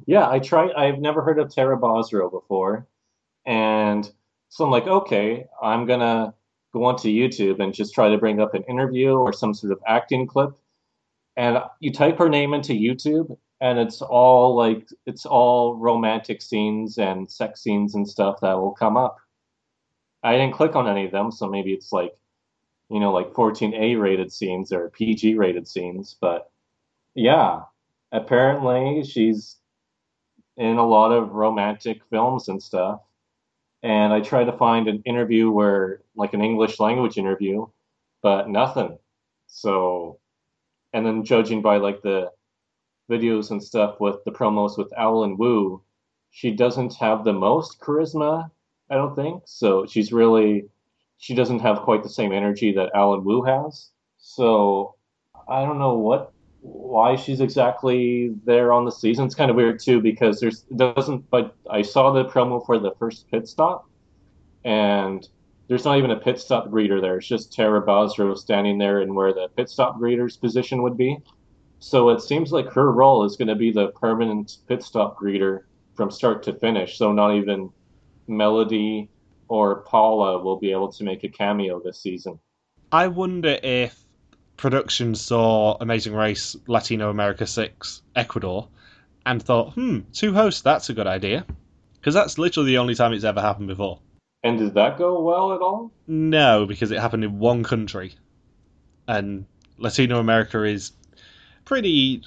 Yeah, 0.06 0.30
I 0.30 0.40
try. 0.40 0.72
I've 0.76 1.00
never 1.00 1.22
heard 1.22 1.40
of 1.40 1.54
Tara 1.54 1.78
Basro 1.78 2.30
before, 2.32 2.88
And 3.46 4.10
so 4.50 4.66
I'm 4.66 4.72
like, 4.72 4.88
okay, 4.88 5.46
I'm 5.62 5.86
gonna 5.86 6.34
go 6.74 6.86
onto 6.86 7.10
YouTube 7.10 7.60
and 7.60 7.74
just 7.74 7.94
try 7.94 8.10
to 8.10 8.18
bring 8.18 8.42
up 8.42 8.54
an 8.54 8.64
interview 8.64 9.14
or 9.14 9.34
some 9.34 9.54
sort 9.54 9.72
of 9.72 9.80
acting 9.88 10.28
clip. 10.28 10.58
And 11.38 11.58
you 11.80 11.92
type 11.92 12.18
her 12.18 12.30
name 12.30 12.54
into 12.54 12.74
YouTube, 12.74 13.38
and 13.62 13.80
it's 13.80 14.02
all 14.02 14.56
like 14.56 14.88
it's 15.06 15.26
all 15.26 15.76
romantic 15.76 16.42
scenes 16.42 16.98
and 16.98 17.30
sex 17.30 17.62
scenes 17.62 17.96
and 17.96 18.08
stuff 18.08 18.40
that 18.42 18.54
will 18.54 18.72
come 18.74 18.98
up. 18.98 19.18
I 20.24 20.34
didn't 20.38 20.56
click 20.56 20.76
on 20.76 20.88
any 20.88 21.06
of 21.06 21.12
them, 21.12 21.32
so 21.32 21.48
maybe 21.48 21.74
it's 21.74 21.92
like, 21.92 22.16
you 22.90 23.00
know, 23.00 23.12
like 23.14 23.34
14A 23.34 24.00
rated 24.00 24.32
scenes 24.32 24.72
or 24.72 24.90
PG 24.90 25.36
rated 25.36 25.68
scenes. 25.68 26.16
But 26.20 26.50
yeah, 27.16 27.64
apparently 28.12 29.04
she's 29.04 29.58
in 30.58 30.78
a 30.78 30.88
lot 30.88 31.12
of 31.12 31.32
romantic 31.34 32.02
films 32.10 32.48
and 32.48 32.62
stuff. 32.62 33.02
And 33.84 34.14
I 34.14 34.22
tried 34.22 34.46
to 34.46 34.58
find 34.58 34.88
an 34.88 35.04
interview 35.06 35.52
where, 35.52 36.02
like 36.16 36.34
an 36.34 36.42
English 36.42 36.80
language 36.80 37.18
interview, 37.18 37.68
but 38.24 38.50
nothing. 38.50 38.98
So, 39.48 40.20
and 40.96 41.06
then 41.06 41.26
judging 41.26 41.62
by 41.62 41.76
like 41.76 42.02
the 42.04 42.32
videos 43.12 43.52
and 43.52 43.62
stuff 43.62 44.00
with 44.00 44.24
the 44.24 44.32
promos 44.32 44.78
with 44.78 44.94
Allan 44.98 45.36
Wu, 45.38 45.82
she 46.32 46.52
doesn't 46.52 46.96
have 46.96 47.26
the 47.26 47.34
most 47.34 47.82
charisma, 47.82 48.50
I 48.90 48.96
don't 48.96 49.14
think. 49.14 49.44
So 49.46 49.86
she's 49.86 50.14
really, 50.14 50.70
she 51.18 51.36
doesn't 51.36 51.60
have 51.60 51.82
quite 51.82 52.02
the 52.02 52.10
same 52.10 52.32
energy 52.32 52.72
that 52.72 52.96
Allan 52.96 53.26
Wu 53.26 53.44
has. 53.44 53.90
So 54.20 54.96
I 55.50 55.66
don't 55.66 55.80
know 55.80 55.96
what, 55.96 56.32
why 56.62 57.18
she's 57.18 57.42
exactly 57.42 58.34
there 58.46 58.72
on 58.72 58.86
the 58.86 58.92
season. 58.92 59.26
It's 59.26 59.36
kind 59.36 59.52
of 59.52 59.58
weird 59.58 59.82
too 59.82 60.00
because 60.00 60.40
there's 60.40 60.62
doesn't. 60.78 61.30
But 61.30 61.58
I 61.70 61.82
saw 61.82 62.14
the 62.14 62.24
promo 62.24 62.66
for 62.66 62.80
the 62.80 62.96
first 62.98 63.30
pit 63.30 63.50
stop, 63.50 63.86
and 64.64 65.28
there's 65.68 65.86
not 65.86 65.98
even 65.98 66.12
a 66.12 66.20
pit 66.20 66.40
stop 66.40 66.70
greeter 66.70 67.02
there. 67.02 67.18
It's 67.18 67.28
just 67.28 67.54
Tara 67.54 67.82
Basro 67.82 68.38
standing 68.38 68.78
there 68.78 69.02
in 69.02 69.16
where 69.16 69.34
the 69.34 69.48
pit 69.56 69.70
stop 69.70 70.00
greeter's 70.00 70.38
position 70.38 70.84
would 70.84 70.98
be. 70.98 71.18
So 71.80 72.10
it 72.10 72.22
seems 72.22 72.52
like 72.52 72.72
her 72.74 72.92
role 72.92 73.24
is 73.26 73.36
going 73.36 73.48
to 73.48 73.56
be 73.56 73.72
the 73.72 73.88
permanent 73.90 74.58
pit 74.68 74.84
stop 74.84 75.20
greeter 75.20 75.62
from 75.96 76.12
start 76.12 76.44
to 76.44 76.54
finish. 76.54 76.98
So 76.98 77.12
not 77.12 77.36
even 77.36 77.70
Melody 78.28 79.10
or 79.48 79.82
Paula 79.82 80.42
will 80.42 80.58
be 80.58 80.72
able 80.72 80.92
to 80.94 81.04
make 81.04 81.24
a 81.24 81.30
cameo 81.30 81.80
this 81.80 82.02
season. 82.02 82.40
I 82.92 83.08
wonder 83.08 83.60
if 83.62 84.04
production 84.58 85.16
saw 85.16 85.78
Amazing 85.80 86.14
Race 86.14 86.56
Latino 86.68 87.10
America 87.10 87.46
6 87.46 88.02
Ecuador 88.16 88.68
and 89.26 89.42
thought, 89.42 89.74
hmm, 89.74 90.02
two 90.14 90.34
hosts, 90.34 90.62
that's 90.62 90.90
a 90.90 90.94
good 90.94 91.08
idea. 91.08 91.46
Because 91.96 92.14
that's 92.14 92.38
literally 92.38 92.72
the 92.72 92.78
only 92.78 92.94
time 92.94 93.14
it's 93.14 93.24
ever 93.24 93.42
happened 93.42 93.68
before. 93.68 94.00
And 94.46 94.60
did 94.60 94.76
that 94.76 95.00
go 95.00 95.24
well 95.24 95.54
at 95.54 95.62
all? 95.62 95.92
No, 96.06 96.68
because 96.68 96.92
it 96.92 97.00
happened 97.00 97.24
in 97.24 97.40
one 97.40 97.64
country. 97.64 98.14
And 99.08 99.48
Latino 99.80 100.20
America 100.20 100.64
is 100.64 100.92
pretty. 101.66 102.22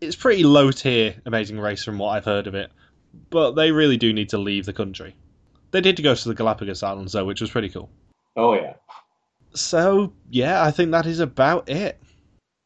It's 0.00 0.16
pretty 0.16 0.44
low 0.44 0.70
tier 0.70 1.14
Amazing 1.26 1.60
Race 1.60 1.84
from 1.84 1.98
what 1.98 2.16
I've 2.16 2.24
heard 2.24 2.46
of 2.46 2.54
it. 2.54 2.72
But 3.28 3.52
they 3.52 3.70
really 3.70 3.98
do 3.98 4.14
need 4.14 4.30
to 4.30 4.38
leave 4.38 4.64
the 4.64 4.72
country. 4.72 5.14
They 5.72 5.82
did 5.82 6.02
go 6.02 6.14
to 6.14 6.28
the 6.28 6.34
Galapagos 6.34 6.82
Islands, 6.82 7.12
though, 7.12 7.26
which 7.26 7.42
was 7.42 7.50
pretty 7.50 7.68
cool. 7.68 7.90
Oh, 8.34 8.54
yeah. 8.54 8.74
So, 9.52 10.14
yeah, 10.30 10.64
I 10.64 10.70
think 10.70 10.90
that 10.92 11.04
is 11.04 11.20
about 11.20 11.68
it. 11.68 12.00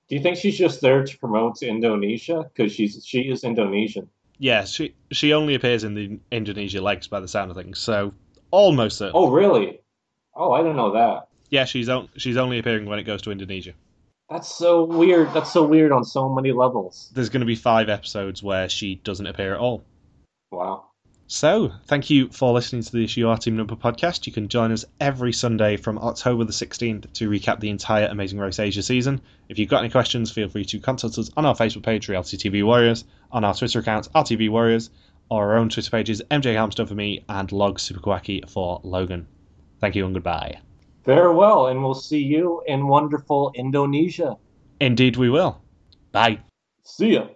Do 0.09 0.15
you 0.15 0.23
think 0.23 0.37
she's 0.37 0.59
just 0.59 0.81
there 0.81 1.05
to 1.05 1.19
promote 1.19 1.63
Indonesia? 1.63 2.49
Because 2.55 2.73
she's 2.73 3.05
she 3.05 3.23
is 3.23 3.43
Indonesian. 3.43 4.09
Yeah, 4.39 4.65
she 4.65 4.95
she 5.11 5.33
only 5.33 5.57
appears 5.57 5.83
in 5.83 5.95
the 5.95 6.21
Indonesia 6.31 6.81
legs 6.81 7.09
by 7.09 7.19
the 7.19 7.29
sound 7.29 7.51
of 7.51 7.57
things, 7.57 7.81
so 7.81 8.13
almost 8.51 8.99
certain. 8.99 9.13
Oh, 9.15 9.31
really? 9.31 9.81
Oh, 10.35 10.53
I 10.53 10.63
didn't 10.63 10.77
know 10.77 10.93
that. 10.93 11.29
Yeah, 11.51 11.65
she's 11.65 11.89
on, 11.89 12.09
she's 12.17 12.37
only 12.37 12.59
appearing 12.59 12.87
when 12.87 12.99
it 12.99 13.05
goes 13.05 13.23
to 13.23 13.31
Indonesia. 13.31 13.73
That's 14.29 14.49
so 14.49 14.85
weird. 14.85 15.33
That's 15.35 15.53
so 15.53 15.65
weird 15.65 15.91
on 15.91 16.05
so 16.05 16.29
many 16.33 16.53
levels. 16.53 17.11
There's 17.13 17.31
going 17.31 17.41
to 17.41 17.47
be 17.47 17.57
five 17.57 17.89
episodes 17.89 18.43
where 18.43 18.69
she 18.69 18.95
doesn't 18.95 19.27
appear 19.27 19.55
at 19.55 19.59
all. 19.59 19.83
Wow. 20.53 20.85
So, 21.33 21.71
thank 21.87 22.11
you 22.11 22.29
for 22.29 22.53
listening 22.53 22.83
to 22.83 22.91
this 22.91 23.17
UR 23.17 23.37
Team 23.37 23.57
Number 23.57 23.77
podcast. 23.77 24.27
You 24.27 24.33
can 24.33 24.49
join 24.49 24.73
us 24.73 24.85
every 25.01 25.33
Sunday 25.33 25.77
from 25.77 25.97
October 25.99 26.43
the 26.43 26.53
16th 26.53 27.13
to 27.13 27.31
recap 27.31 27.61
the 27.61 27.71
entire 27.71 28.07
Amazing 28.07 28.41
Race 28.41 28.59
Asia 28.59 28.83
season. 28.83 29.21
If 29.49 29.57
you've 29.57 29.69
got 29.69 29.79
any 29.79 29.91
questions, 29.91 30.33
feel 30.33 30.49
free 30.49 30.65
to 30.65 30.81
contact 30.81 31.19
us 31.19 31.31
on 31.37 31.47
our 31.47 31.55
Facebook 31.55 31.85
page, 31.85 32.09
Reality 32.09 32.37
TV 32.37 32.65
Warriors, 32.65 33.05
on 33.31 33.45
our 33.45 33.55
Twitter 33.55 33.79
account, 33.79 34.09
RTV 34.13 34.51
Warriors, 34.51 34.91
or 35.31 35.51
our 35.53 35.57
own 35.57 35.69
Twitter 35.69 35.91
pages, 35.91 36.23
MJ 36.31 36.55
Hamster 36.55 36.87
for 36.87 36.95
me 36.95 37.25
and 37.29 37.51
Log 37.53 37.81
Super 37.81 38.01
Quacky 38.01 38.43
for 38.49 38.81
Logan. 38.83 39.27
Thank 39.81 39.95
you 39.95 40.05
and 40.05 40.15
goodbye. 40.15 40.61
Farewell, 41.05 41.69
and 41.69 41.83
we'll 41.83 41.95
see 41.95 42.23
you 42.23 42.63
in 42.67 42.87
wonderful 42.87 43.53
Indonesia. 43.55 44.37
Indeed, 44.81 45.17
we 45.17 45.31
will. 45.31 45.63
Bye. 46.13 46.41
See 46.83 47.15
ya. 47.15 47.29